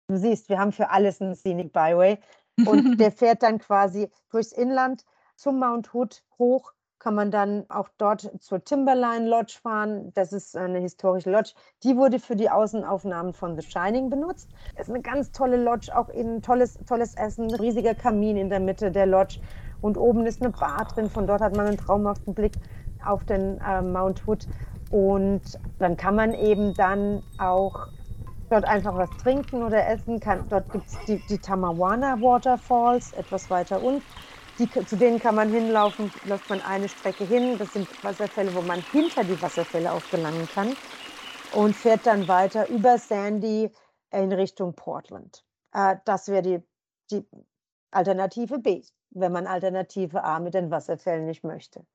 [0.08, 2.20] Du siehst, wir haben für alles einen Scenic Byway.
[2.66, 5.06] Und der fährt dann quasi durchs Inland
[5.36, 6.74] zum Mount Hood hoch.
[6.98, 10.12] Kann man dann auch dort zur Timberline Lodge fahren.
[10.14, 11.52] Das ist eine historische Lodge.
[11.84, 14.50] Die wurde für die Außenaufnahmen von The Shining benutzt.
[14.76, 18.60] Es ist eine ganz tolle Lodge, auch in tolles, tolles Essen, riesiger Kamin in der
[18.60, 19.40] Mitte der Lodge.
[19.82, 21.10] Und oben ist eine Bar drin.
[21.10, 22.54] Von dort hat man einen traumhaften Blick
[23.06, 24.48] auf den äh, Mount Hood.
[24.90, 25.42] Und
[25.80, 27.88] dann kann man eben dann auch
[28.50, 30.20] dort einfach was trinken oder essen.
[30.20, 34.04] Kann, dort gibt es die, die Tamawana Waterfalls, etwas weiter unten.
[34.58, 37.58] Die, zu denen kann man hinlaufen, läuft man eine Strecke hin.
[37.58, 40.74] Das sind Wasserfälle, wo man hinter die Wasserfälle auch gelangen kann
[41.56, 43.70] und fährt dann weiter über Sandy
[44.12, 45.44] in Richtung Portland.
[45.74, 46.64] Äh, das wäre die,
[47.12, 47.28] die
[47.92, 51.86] Alternative B, wenn man Alternative A mit den Wasserfällen nicht möchte.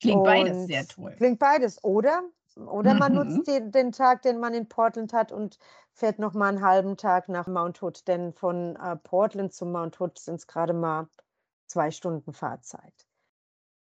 [0.00, 1.14] Klingt und beides sehr toll.
[1.16, 1.82] Klingt beides.
[1.84, 2.22] Oder,
[2.56, 3.18] oder man mhm.
[3.18, 5.58] nutzt den, den, Tag, den man in Portland hat und
[5.92, 8.06] fährt noch mal einen halben Tag nach Mount Hood.
[8.08, 11.08] Denn von äh, Portland zu Mount Hood sind es gerade mal
[11.66, 13.06] zwei Stunden Fahrzeit.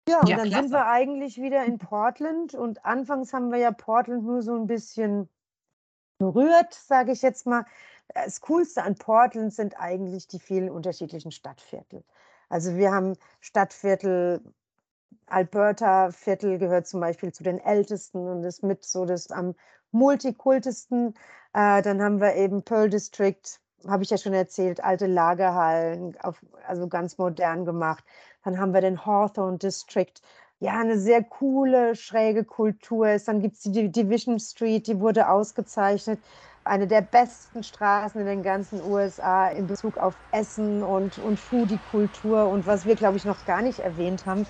[0.09, 0.62] Ja, und ja, dann klasse.
[0.62, 2.55] sind wir eigentlich wieder in Portland.
[2.55, 5.28] Und anfangs haben wir ja Portland nur so ein bisschen
[6.19, 7.65] berührt, sage ich jetzt mal.
[8.15, 12.05] Das Coolste an Portland sind eigentlich die vielen unterschiedlichen Stadtviertel.
[12.49, 14.43] Also wir haben Stadtviertel,
[15.31, 19.55] Alberta-Viertel gehört zum Beispiel zu den ältesten und ist mit so das am
[19.93, 21.15] multikultesten.
[21.52, 23.43] Äh, dann haben wir eben Pearl District,
[23.86, 28.05] habe ich ja schon erzählt, alte Lagerhallen, auf, also ganz modern gemacht.
[28.44, 30.15] Dann haben wir den Hawthorne District.
[30.61, 33.28] Ja, eine sehr coole, schräge Kultur ist.
[33.28, 36.20] Dann gibt es die Division Street, die wurde ausgezeichnet.
[36.65, 42.48] Eine der besten Straßen in den ganzen USA in Bezug auf Essen und, und Foodie-Kultur.
[42.48, 44.47] Und was wir, glaube ich, noch gar nicht erwähnt haben,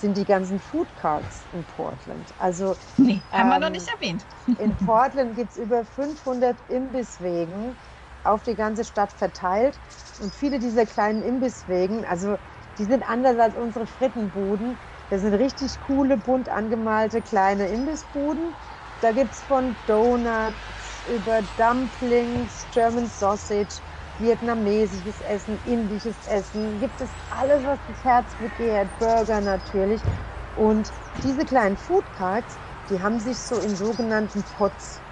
[0.00, 2.34] sind die ganzen Food Carts in Portland.
[2.38, 4.26] Also, nee, haben ähm, wir noch ähm, nicht erwähnt.
[4.56, 7.78] in Portland gibt es über 500 Imbisswegen
[8.22, 9.80] auf die ganze Stadt verteilt.
[10.16, 12.36] Und viele dieser kleinen Imbisswegen, also
[12.78, 18.56] die sind anders als unsere Frittenbuden, Das sind richtig coole, bunt angemalte kleine Imbissbuden.
[19.00, 23.82] Da gibt es von Donuts über Dumplings, German Sausage,
[24.18, 30.04] vietnamesisches Essen, indisches Essen, gibt es alles, was das Herz begehrt, Burger natürlich.
[30.52, 35.04] Und diese kleinen Food Carts, die haben sich so in sogenannten Pots,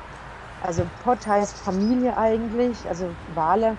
[0.60, 3.78] also Pot heißt Familie eigentlich, also Wale,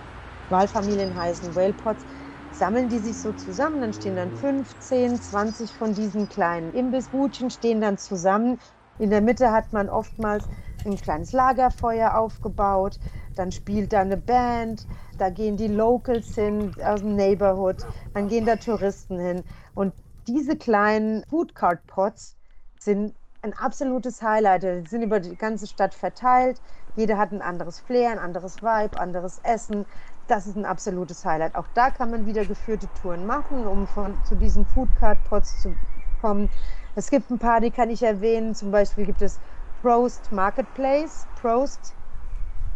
[0.50, 2.06] Walfamilien heißen Whale Pots,
[2.52, 7.82] sammeln die sich so zusammen, dann stehen dann 15, 20 von diesen kleinen Imbissbutchen stehen
[7.82, 8.60] dann zusammen.
[8.98, 10.48] In der Mitte hat man oftmals
[10.84, 13.00] ein kleines Lagerfeuer aufgebaut,
[13.36, 14.88] dann spielt da eine Band,
[15.18, 19.44] da gehen die Locals hin aus dem Neighborhood, dann gehen da Touristen hin.
[19.74, 19.94] Und
[20.28, 22.38] diese kleinen Food Cart Pots
[22.80, 24.64] sind ein absolutes Highlight.
[24.64, 26.62] Die sind über die ganze Stadt verteilt.
[26.96, 29.86] Jeder hat ein anderes Flair, ein anderes Vibe, anderes Essen.
[30.28, 31.56] Das ist ein absolutes Highlight.
[31.56, 35.60] Auch da kann man wieder geführte Touren machen, um von, zu diesen Food Cart Pots
[35.60, 35.78] zu
[36.18, 36.50] kommen.
[36.96, 38.56] Es gibt ein paar, die kann ich erwähnen.
[38.56, 39.40] Zum Beispiel gibt es
[39.82, 41.28] Prost Marketplace.
[41.36, 41.98] Prost,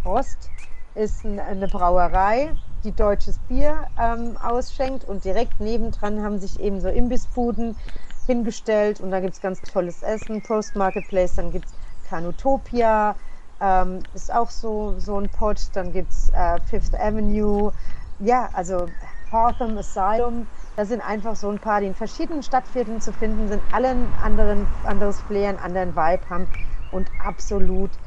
[0.01, 0.51] Prost
[0.93, 6.87] ist eine Brauerei, die deutsches Bier ähm, ausschenkt und direkt nebendran haben sich eben so
[6.89, 7.77] Imbissbuden
[8.25, 10.41] hingestellt und da gibt es ganz tolles Essen.
[10.41, 11.73] Prost Marketplace, dann gibt es
[12.03, 13.17] Canutopia,
[13.59, 15.75] ähm, ist auch so, so ein Pot.
[15.75, 17.73] Dann gibt es äh, Fifth Avenue,
[18.17, 18.93] ja, also
[19.31, 20.49] Hartham Asylum.
[20.75, 24.15] Da sind einfach so ein paar, die in verschiedenen Stadtvierteln zu finden sind, alle ein
[24.15, 26.47] anderen, anderes Flair, einen anderen Vibe haben
[26.89, 27.99] und absolut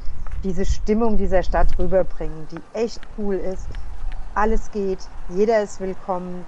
[0.43, 3.73] diese Stimmung dieser Stadt rüberbringen, die echt cool ist.
[4.33, 6.47] Alles geht, jeder ist willkommen.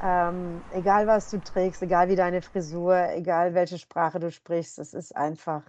[0.00, 4.94] Ähm, egal was du trägst, egal wie deine Frisur, egal welche Sprache du sprichst, es
[4.94, 5.62] ist einfach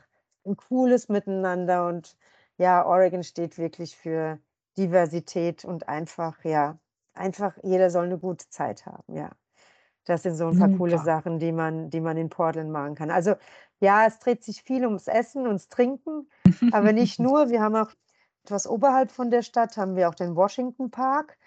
[0.46, 2.18] ein cooles Miteinander und
[2.58, 4.40] ja, Oregon steht wirklich für
[4.78, 6.80] Diversität und einfach, ja,
[7.14, 9.32] einfach jeder soll eine gute Zeit haben, ja.
[10.06, 13.12] Das sind so ein paar coole Sachen, die man, die man in Portland machen kann.
[13.12, 13.36] Also
[13.82, 16.30] ja, es dreht sich viel ums Essen, ums Trinken,
[16.72, 17.50] aber nicht nur.
[17.50, 17.92] Wir haben auch
[18.46, 21.38] etwas oberhalb von der Stadt haben wir auch den Washington Park.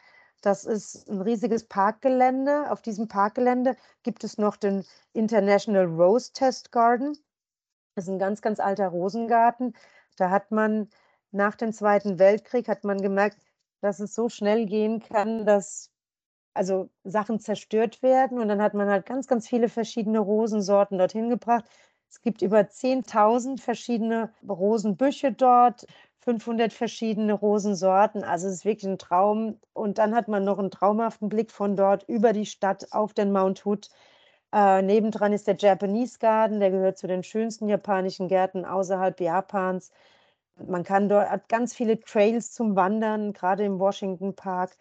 [0.43, 2.70] Das ist ein riesiges Parkgelände.
[2.70, 7.16] Auf diesem Parkgelände gibt es noch den International Rose Test Garden.
[7.94, 9.74] Das ist ein ganz, ganz alter Rosengarten.
[10.16, 10.90] Da hat man
[11.31, 13.39] nach dem Zweiten Weltkrieg hat man gemerkt,
[13.81, 15.90] dass es so schnell gehen kann, dass
[16.52, 18.39] also Sachen zerstört werden.
[18.39, 21.65] Und dann hat man halt ganz, ganz viele verschiedene Rosensorten dorthin gebracht.
[22.09, 25.86] Es gibt über 10.000 verschiedene Rosenbüsche dort,
[26.20, 28.24] 500 verschiedene Rosensorten.
[28.24, 29.59] Also es ist wirklich ein Traum.
[29.72, 33.32] Und dann hat man noch einen traumhaften Blick von dort über die Stadt auf den
[33.32, 33.90] Mount Hood.
[34.52, 39.90] Äh, nebendran ist der Japanese Garden, der gehört zu den schönsten japanischen Gärten außerhalb Japans.
[40.56, 44.76] Man kann dort hat ganz viele Trails zum Wandern, gerade im Washington Park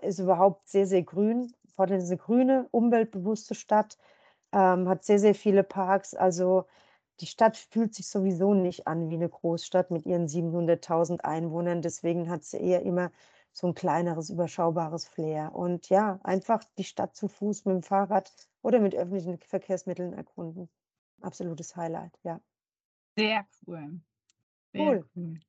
[0.00, 1.52] ist überhaupt sehr, sehr grün.
[1.74, 3.98] Portland ist eine grüne, umweltbewusste Stadt,
[4.56, 6.14] ähm, hat sehr, sehr viele Parks.
[6.14, 6.66] Also
[7.20, 11.82] die Stadt fühlt sich sowieso nicht an wie eine Großstadt mit ihren 700.000 Einwohnern.
[11.82, 13.12] Deswegen hat sie eher immer
[13.52, 15.54] so ein kleineres, überschaubares Flair.
[15.54, 20.70] Und ja, einfach die Stadt zu Fuß mit dem Fahrrad oder mit öffentlichen Verkehrsmitteln erkunden.
[21.22, 22.40] Absolutes Highlight, ja.
[23.18, 24.00] Sehr cool.
[24.74, 25.08] Sehr Cool.
[25.16, 25.40] cool.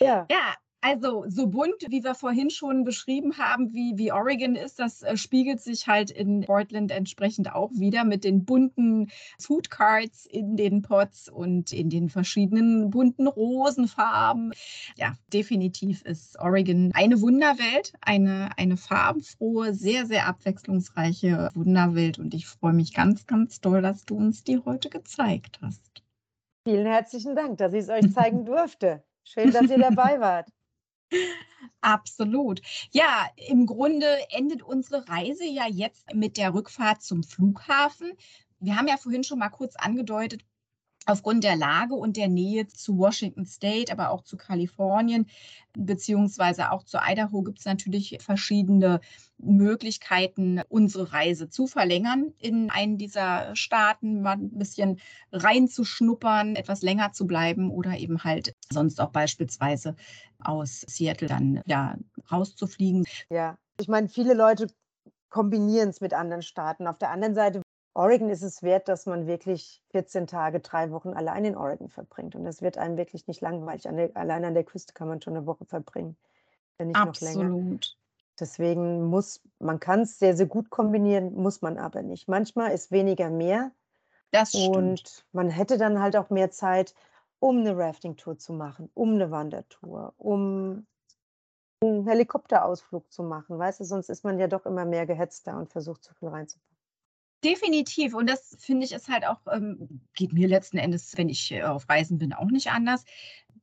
[0.00, 0.56] Ja, Ja,
[0.86, 5.16] also so bunt, wie wir vorhin schon beschrieben haben, wie, wie Oregon ist, das äh,
[5.16, 10.82] spiegelt sich halt in Portland entsprechend auch wieder mit den bunten Food Carts in den
[10.82, 14.52] Pots und in den verschiedenen bunten Rosenfarben.
[14.96, 22.46] Ja, definitiv ist Oregon eine Wunderwelt, eine, eine farbenfrohe, sehr, sehr abwechslungsreiche Wunderwelt und ich
[22.46, 26.04] freue mich ganz, ganz doll, dass du uns die heute gezeigt hast.
[26.64, 29.02] vielen herzlichen Dank, dass ich es euch zeigen durfte.
[29.24, 30.48] Schön, dass ihr dabei wart.
[31.80, 32.60] Absolut.
[32.92, 38.12] Ja, im Grunde endet unsere Reise ja jetzt mit der Rückfahrt zum Flughafen.
[38.58, 40.42] Wir haben ja vorhin schon mal kurz angedeutet,
[41.06, 45.26] aufgrund der Lage und der Nähe zu Washington State, aber auch zu Kalifornien,
[45.72, 49.00] beziehungsweise auch zu Idaho, gibt es natürlich verschiedene
[49.38, 54.98] Möglichkeiten, unsere Reise zu verlängern in einen dieser Staaten, mal ein bisschen
[55.32, 59.94] reinzuschnuppern, etwas länger zu bleiben oder eben halt sonst auch beispielsweise
[60.42, 61.96] aus Seattle dann ja
[62.30, 63.04] rauszufliegen.
[63.30, 64.68] Ja, ich meine, viele Leute
[65.28, 66.86] kombinieren es mit anderen Staaten.
[66.86, 67.62] Auf der anderen Seite,
[67.96, 72.34] Oregon ist es wert, dass man wirklich 14 Tage, drei Wochen allein in Oregon verbringt.
[72.34, 73.88] Und das wird einem wirklich nicht langweilig.
[73.88, 76.16] An der, allein an der Küste kann man schon eine Woche verbringen,
[76.76, 77.46] wenn nicht noch länger.
[77.46, 77.96] Absolut.
[78.38, 82.28] Deswegen muss, man kann es sehr, sehr gut kombinieren, muss man aber nicht.
[82.28, 83.72] Manchmal ist weniger mehr
[84.30, 84.76] Das stimmt.
[84.76, 86.94] und man hätte dann halt auch mehr Zeit,
[87.38, 90.86] um eine Rafting-Tour zu machen, um eine Wandertour, um
[91.80, 93.58] einen Helikopterausflug zu machen.
[93.58, 96.75] Weißt du, sonst ist man ja doch immer mehr gehetzter und versucht zu viel reinzupacken.
[97.44, 98.14] Definitiv.
[98.14, 101.62] Und das finde ich ist halt auch, ähm, geht mir letzten Endes, wenn ich äh,
[101.62, 103.04] auf Reisen bin, auch nicht anders.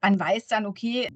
[0.02, 1.10] Man weiß dann, okay,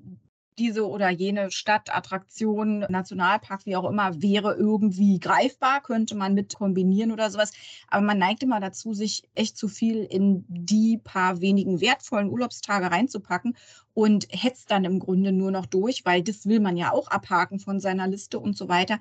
[0.57, 6.55] diese oder jene Stadt, Attraktion, Nationalpark, wie auch immer, wäre irgendwie greifbar, könnte man mit
[6.55, 7.51] kombinieren oder sowas.
[7.89, 12.89] Aber man neigt immer dazu, sich echt zu viel in die paar wenigen wertvollen Urlaubstage
[12.89, 13.55] reinzupacken
[13.93, 17.59] und hetzt dann im Grunde nur noch durch, weil das will man ja auch abhaken
[17.59, 18.99] von seiner Liste und so weiter.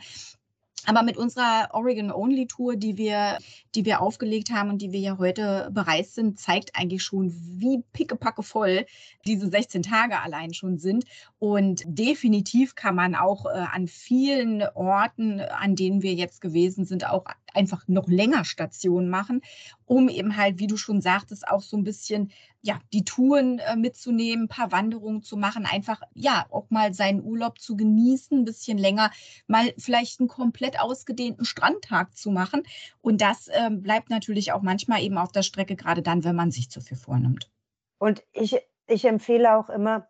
[0.86, 3.38] Aber mit unserer Oregon-Only-Tour, die wir,
[3.74, 7.82] die wir aufgelegt haben und die wir ja heute bereist sind, zeigt eigentlich schon, wie
[7.92, 8.86] pickepacke voll
[9.26, 11.04] diese 16 Tage allein schon sind.
[11.40, 17.08] Und definitiv kann man auch äh, an vielen Orten, an denen wir jetzt gewesen sind,
[17.08, 17.26] auch
[17.56, 19.42] einfach noch länger Stationen machen,
[19.84, 22.30] um eben halt, wie du schon sagtest, auch so ein bisschen
[22.62, 27.22] ja, die Touren äh, mitzunehmen, ein paar Wanderungen zu machen, einfach ja auch mal seinen
[27.22, 29.10] Urlaub zu genießen, ein bisschen länger,
[29.46, 32.64] mal vielleicht einen komplett ausgedehnten Strandtag zu machen.
[33.00, 36.50] Und das äh, bleibt natürlich auch manchmal eben auf der Strecke, gerade dann, wenn man
[36.50, 37.50] sich zu viel vornimmt.
[37.98, 38.56] Und ich,
[38.88, 40.08] ich empfehle auch immer,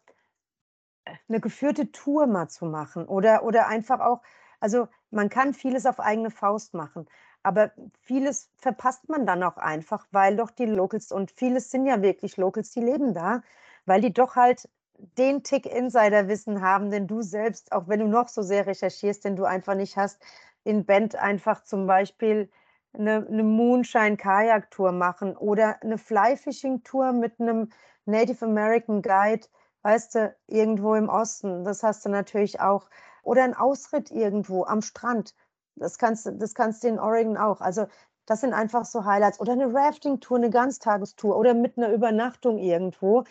[1.29, 4.23] eine geführte Tour mal zu machen oder, oder einfach auch,
[4.61, 7.07] also man kann vieles auf eigene Faust machen.
[7.47, 7.71] Aber
[8.01, 12.37] vieles verpasst man dann auch einfach, weil doch die Locals und vieles sind ja wirklich
[12.37, 13.41] Locals, die leben da,
[13.85, 14.69] weil die doch halt
[15.17, 19.37] den Tick Insiderwissen haben, den du selbst, auch wenn du noch so sehr recherchierst, den
[19.37, 20.21] du einfach nicht hast,
[20.65, 22.51] in Band einfach zum Beispiel
[22.93, 27.71] eine, eine Moonshine-Kajak-Tour machen oder eine Fly-Fishing-Tour mit einem
[28.07, 29.47] Native American Guide,
[29.83, 31.63] weißt du, irgendwo im Osten.
[31.63, 32.91] Das hast du natürlich auch.
[33.23, 35.33] Oder ein Ausritt irgendwo am Strand.
[35.77, 37.61] Das kannst, das kannst du in Oregon auch.
[37.61, 37.87] Also
[38.27, 39.41] das sind einfach so Highlights.
[39.41, 43.25] Oder eine Rafting-Tour, eine Ganztagestour oder mit einer Übernachtung irgendwo.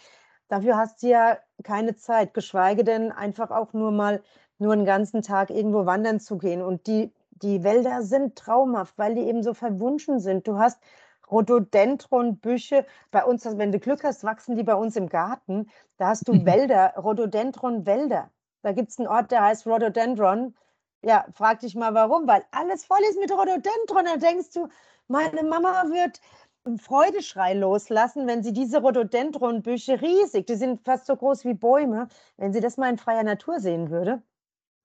[0.47, 4.21] Dafür hast du ja keine Zeit, geschweige denn einfach auch nur mal
[4.57, 6.61] nur einen ganzen Tag irgendwo wandern zu gehen.
[6.61, 10.47] Und die, die Wälder sind traumhaft, weil die eben so verwunschen sind.
[10.47, 10.79] Du hast
[11.29, 12.85] Rhododendron-Büsche.
[13.11, 15.69] Bei uns, wenn du Glück hast, wachsen die bei uns im Garten.
[15.97, 18.29] Da hast du Wälder, Rhododendron-Wälder.
[18.61, 20.55] Da gibt es einen Ort, der heißt Rhododendron.
[21.05, 24.05] Ja, frag dich mal warum, weil alles voll ist mit Rhododendron.
[24.05, 24.67] Da denkst du,
[25.07, 26.19] meine Mama wird
[26.63, 32.07] einen Freudeschrei loslassen, wenn sie diese Rhododendronbüsche riesig, die sind fast so groß wie Bäume,
[32.37, 34.23] wenn sie das mal in freier Natur sehen würde.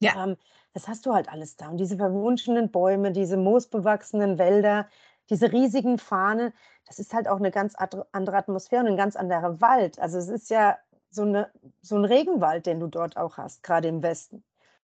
[0.00, 0.24] Ja.
[0.24, 0.36] Ähm,
[0.74, 1.70] das hast du halt alles da.
[1.70, 4.88] Und diese verwunschenen Bäume, diese moosbewachsenen Wälder,
[5.30, 6.52] diese riesigen Fahne,
[6.86, 9.98] das ist halt auch eine ganz andere Atmosphäre und ein ganz anderer Wald.
[9.98, 10.76] Also es ist ja
[11.08, 14.44] so, eine, so ein Regenwald, den du dort auch hast, gerade im Westen.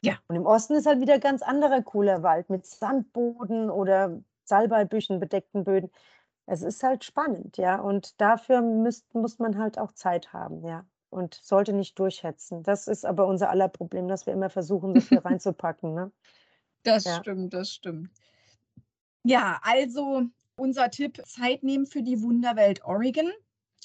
[0.04, 0.18] Ja.
[0.28, 5.64] Und im Osten ist halt wieder ganz anderer cooler Wald mit Sandboden oder Salbeibüschen bedeckten
[5.64, 5.90] Böden.
[6.46, 7.80] Es ist halt spannend, ja.
[7.80, 10.84] Und dafür müsst, muss man halt auch Zeit haben, ja.
[11.08, 12.62] Und sollte nicht durchhetzen.
[12.62, 15.94] Das ist aber unser aller Problem, dass wir immer versuchen, so viel reinzupacken.
[15.94, 16.12] Ne?
[16.82, 17.14] Das ja.
[17.20, 18.10] stimmt, das stimmt.
[19.22, 20.24] Ja, also
[20.56, 23.32] unser Tipp: Zeit nehmen für die Wunderwelt Oregon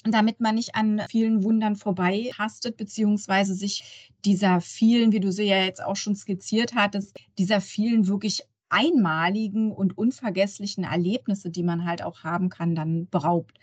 [0.04, 5.44] damit man nicht an vielen Wundern vorbei hastet, beziehungsweise sich dieser vielen, wie du sie
[5.44, 11.84] ja jetzt auch schon skizziert hattest, dieser vielen wirklich einmaligen und unvergesslichen Erlebnisse, die man
[11.84, 13.58] halt auch haben kann, dann beraubt.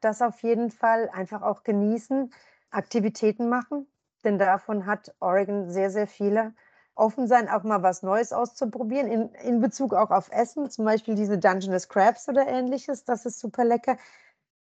[0.00, 2.30] Das auf jeden Fall einfach auch genießen,
[2.70, 3.86] Aktivitäten machen,
[4.24, 6.54] denn davon hat Oregon sehr, sehr viele.
[6.94, 11.14] Offen sein, auch mal was Neues auszuprobieren, in, in Bezug auch auf Essen, zum Beispiel
[11.14, 13.98] diese Dungeness Crabs oder ähnliches, das ist super lecker.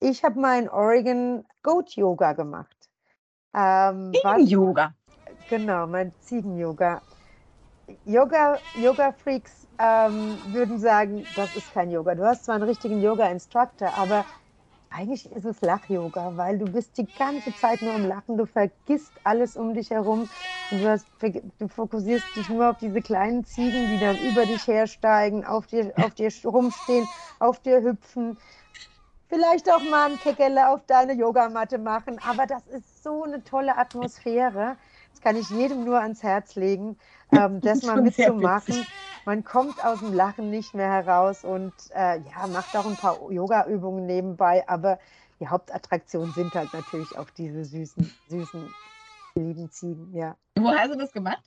[0.01, 2.91] Ich habe mal in Oregon Goat Yoga gemacht.
[3.55, 4.95] Ähm, Ziegen-Yoga.
[5.49, 7.03] Genau, mein Ziegen-Yoga.
[8.05, 12.15] Yoga, Yoga-Freaks ähm, würden sagen, das ist kein Yoga.
[12.15, 14.27] Du hast zwar einen richtigen Yoga-Instructor, aber
[14.91, 19.21] eigentlich ist es Lach-Yoga, weil du bist die ganze Zeit nur am Lachen, du vergisst
[19.25, 20.31] alles um dich herum
[20.71, 21.09] und du, hast,
[21.59, 25.93] du fokussierst dich nur auf diese kleinen Ziegen, die dann über dich hersteigen, auf dir,
[25.99, 28.39] auf dir rumstehen, auf dir hüpfen
[29.35, 32.21] vielleicht auch mal ein Kekele auf deine Yogamatte machen.
[32.27, 34.77] Aber das ist so eine tolle Atmosphäre.
[35.11, 36.97] Das kann ich jedem nur ans Herz legen,
[37.33, 38.87] ähm, das mal mitzumachen.
[39.25, 43.31] Man kommt aus dem Lachen nicht mehr heraus und äh, ja, macht auch ein paar
[43.31, 44.69] Yoga-Übungen nebenbei.
[44.69, 44.99] Aber
[45.41, 48.75] die Hauptattraktion sind halt natürlich auch diese süßen, süßen,
[49.35, 50.15] lieben Ziegen.
[50.15, 50.37] Ja.
[50.57, 51.43] Wo hast du das gemacht?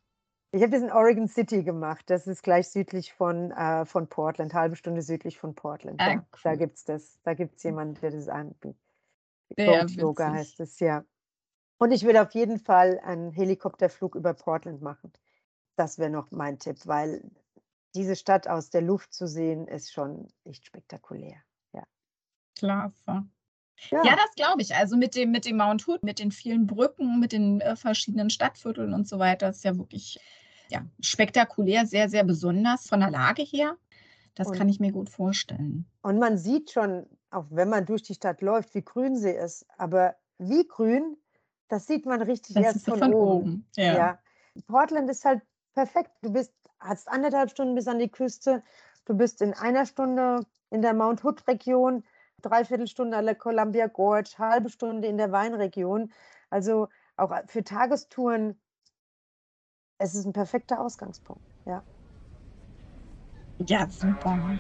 [0.52, 2.10] Ich habe das in Oregon City gemacht.
[2.10, 6.00] Das ist gleich südlich von, äh, von Portland, halbe Stunde südlich von Portland.
[6.00, 6.26] Ah, ja, cool.
[6.44, 7.20] Da gibt es das.
[7.24, 8.78] Da gibt es jemanden, der das anbietet.
[9.58, 11.04] Ja, Yoga heißt es, ja.
[11.80, 15.14] Und ich will auf jeden Fall einen Helikopterflug über Portland machen.
[15.76, 17.30] Das wäre noch mein Tipp, weil
[17.94, 21.38] diese Stadt aus der Luft zu sehen, ist schon echt spektakulär.
[21.74, 21.84] Ja.
[22.58, 23.28] Klasse.
[23.92, 24.04] Ja.
[24.04, 24.76] ja, das glaube ich.
[24.76, 28.30] Also mit dem, mit dem Mount Hood, mit den vielen Brücken, mit den äh, verschiedenen
[28.30, 30.20] Stadtvierteln und so weiter, ist ja wirklich
[30.70, 33.78] ja, spektakulär, sehr, sehr besonders von der Lage her.
[34.36, 35.86] Das Und- kann ich mir gut vorstellen.
[36.02, 39.66] Und man sieht schon, auch wenn man durch die Stadt läuft, wie grün sie ist.
[39.78, 41.18] Aber wie grün,
[41.70, 43.42] das sieht man richtig Das erst von, von oben.
[43.42, 43.66] oben.
[43.76, 43.96] Ja.
[43.98, 44.20] Ja.
[44.68, 45.42] Portland ist halt
[45.74, 46.12] perfekt.
[46.22, 48.64] Du bist, hast anderthalb Stunden bis an die Küste.
[49.06, 52.04] Du bist in einer Stunde in der Mount Hood-Region,
[52.42, 56.12] dreiviertel Stunde an der Columbia Gorge, halbe Stunde in der Weinregion.
[56.50, 58.60] Also auch für Tagestouren,
[59.98, 61.44] es ist ein perfekter Ausgangspunkt.
[61.66, 61.84] Ja.
[63.68, 64.60] Ja, super.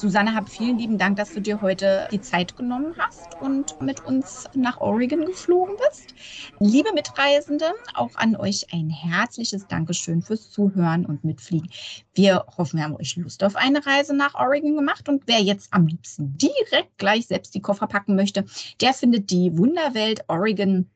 [0.00, 4.02] Susanne, hab vielen lieben Dank, dass du dir heute die Zeit genommen hast und mit
[4.06, 6.14] uns nach Oregon geflogen bist.
[6.58, 11.68] Liebe Mitreisende, auch an euch ein herzliches Dankeschön fürs Zuhören und Mitfliegen.
[12.14, 15.70] Wir hoffen, wir haben euch Lust auf eine Reise nach Oregon gemacht und wer jetzt
[15.74, 18.46] am liebsten direkt gleich selbst die Koffer packen möchte,
[18.80, 20.88] der findet die Wunderwelt Oregon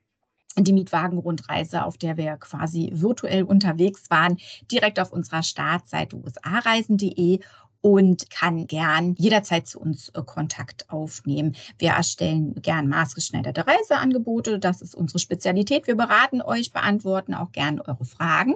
[0.57, 4.39] die Mietwagenrundreise, auf der wir quasi virtuell unterwegs waren,
[4.71, 7.41] direkt auf unserer Startseite usareisen.de
[7.85, 11.55] und kann gern jederzeit zu uns äh, Kontakt aufnehmen.
[11.79, 14.59] Wir erstellen gern maßgeschneiderte Reiseangebote.
[14.59, 15.87] Das ist unsere Spezialität.
[15.87, 18.55] Wir beraten euch, beantworten auch gern eure Fragen.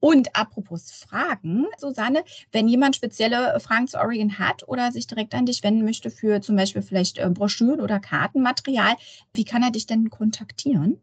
[0.00, 5.46] Und apropos Fragen, Susanne, wenn jemand spezielle Fragen zu Oregon hat oder sich direkt an
[5.46, 8.96] dich wenden möchte für zum Beispiel vielleicht äh, Broschüren oder Kartenmaterial,
[9.34, 11.00] wie kann er dich denn kontaktieren?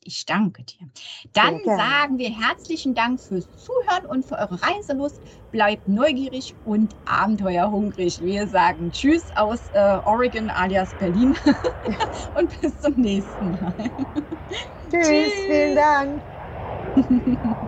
[0.08, 0.90] Ich danke dir.
[1.34, 5.22] Dann sagen wir herzlichen Dank fürs Zuhören und für eure Reiselust.
[5.52, 8.22] Bleibt neugierig und abenteuerhungrig.
[8.22, 11.36] Wir sagen Tschüss aus äh, Oregon alias Berlin
[12.34, 13.76] und bis zum nächsten Mal.
[14.90, 15.34] Tschüss, Tschüss.
[15.46, 16.24] vielen Dank.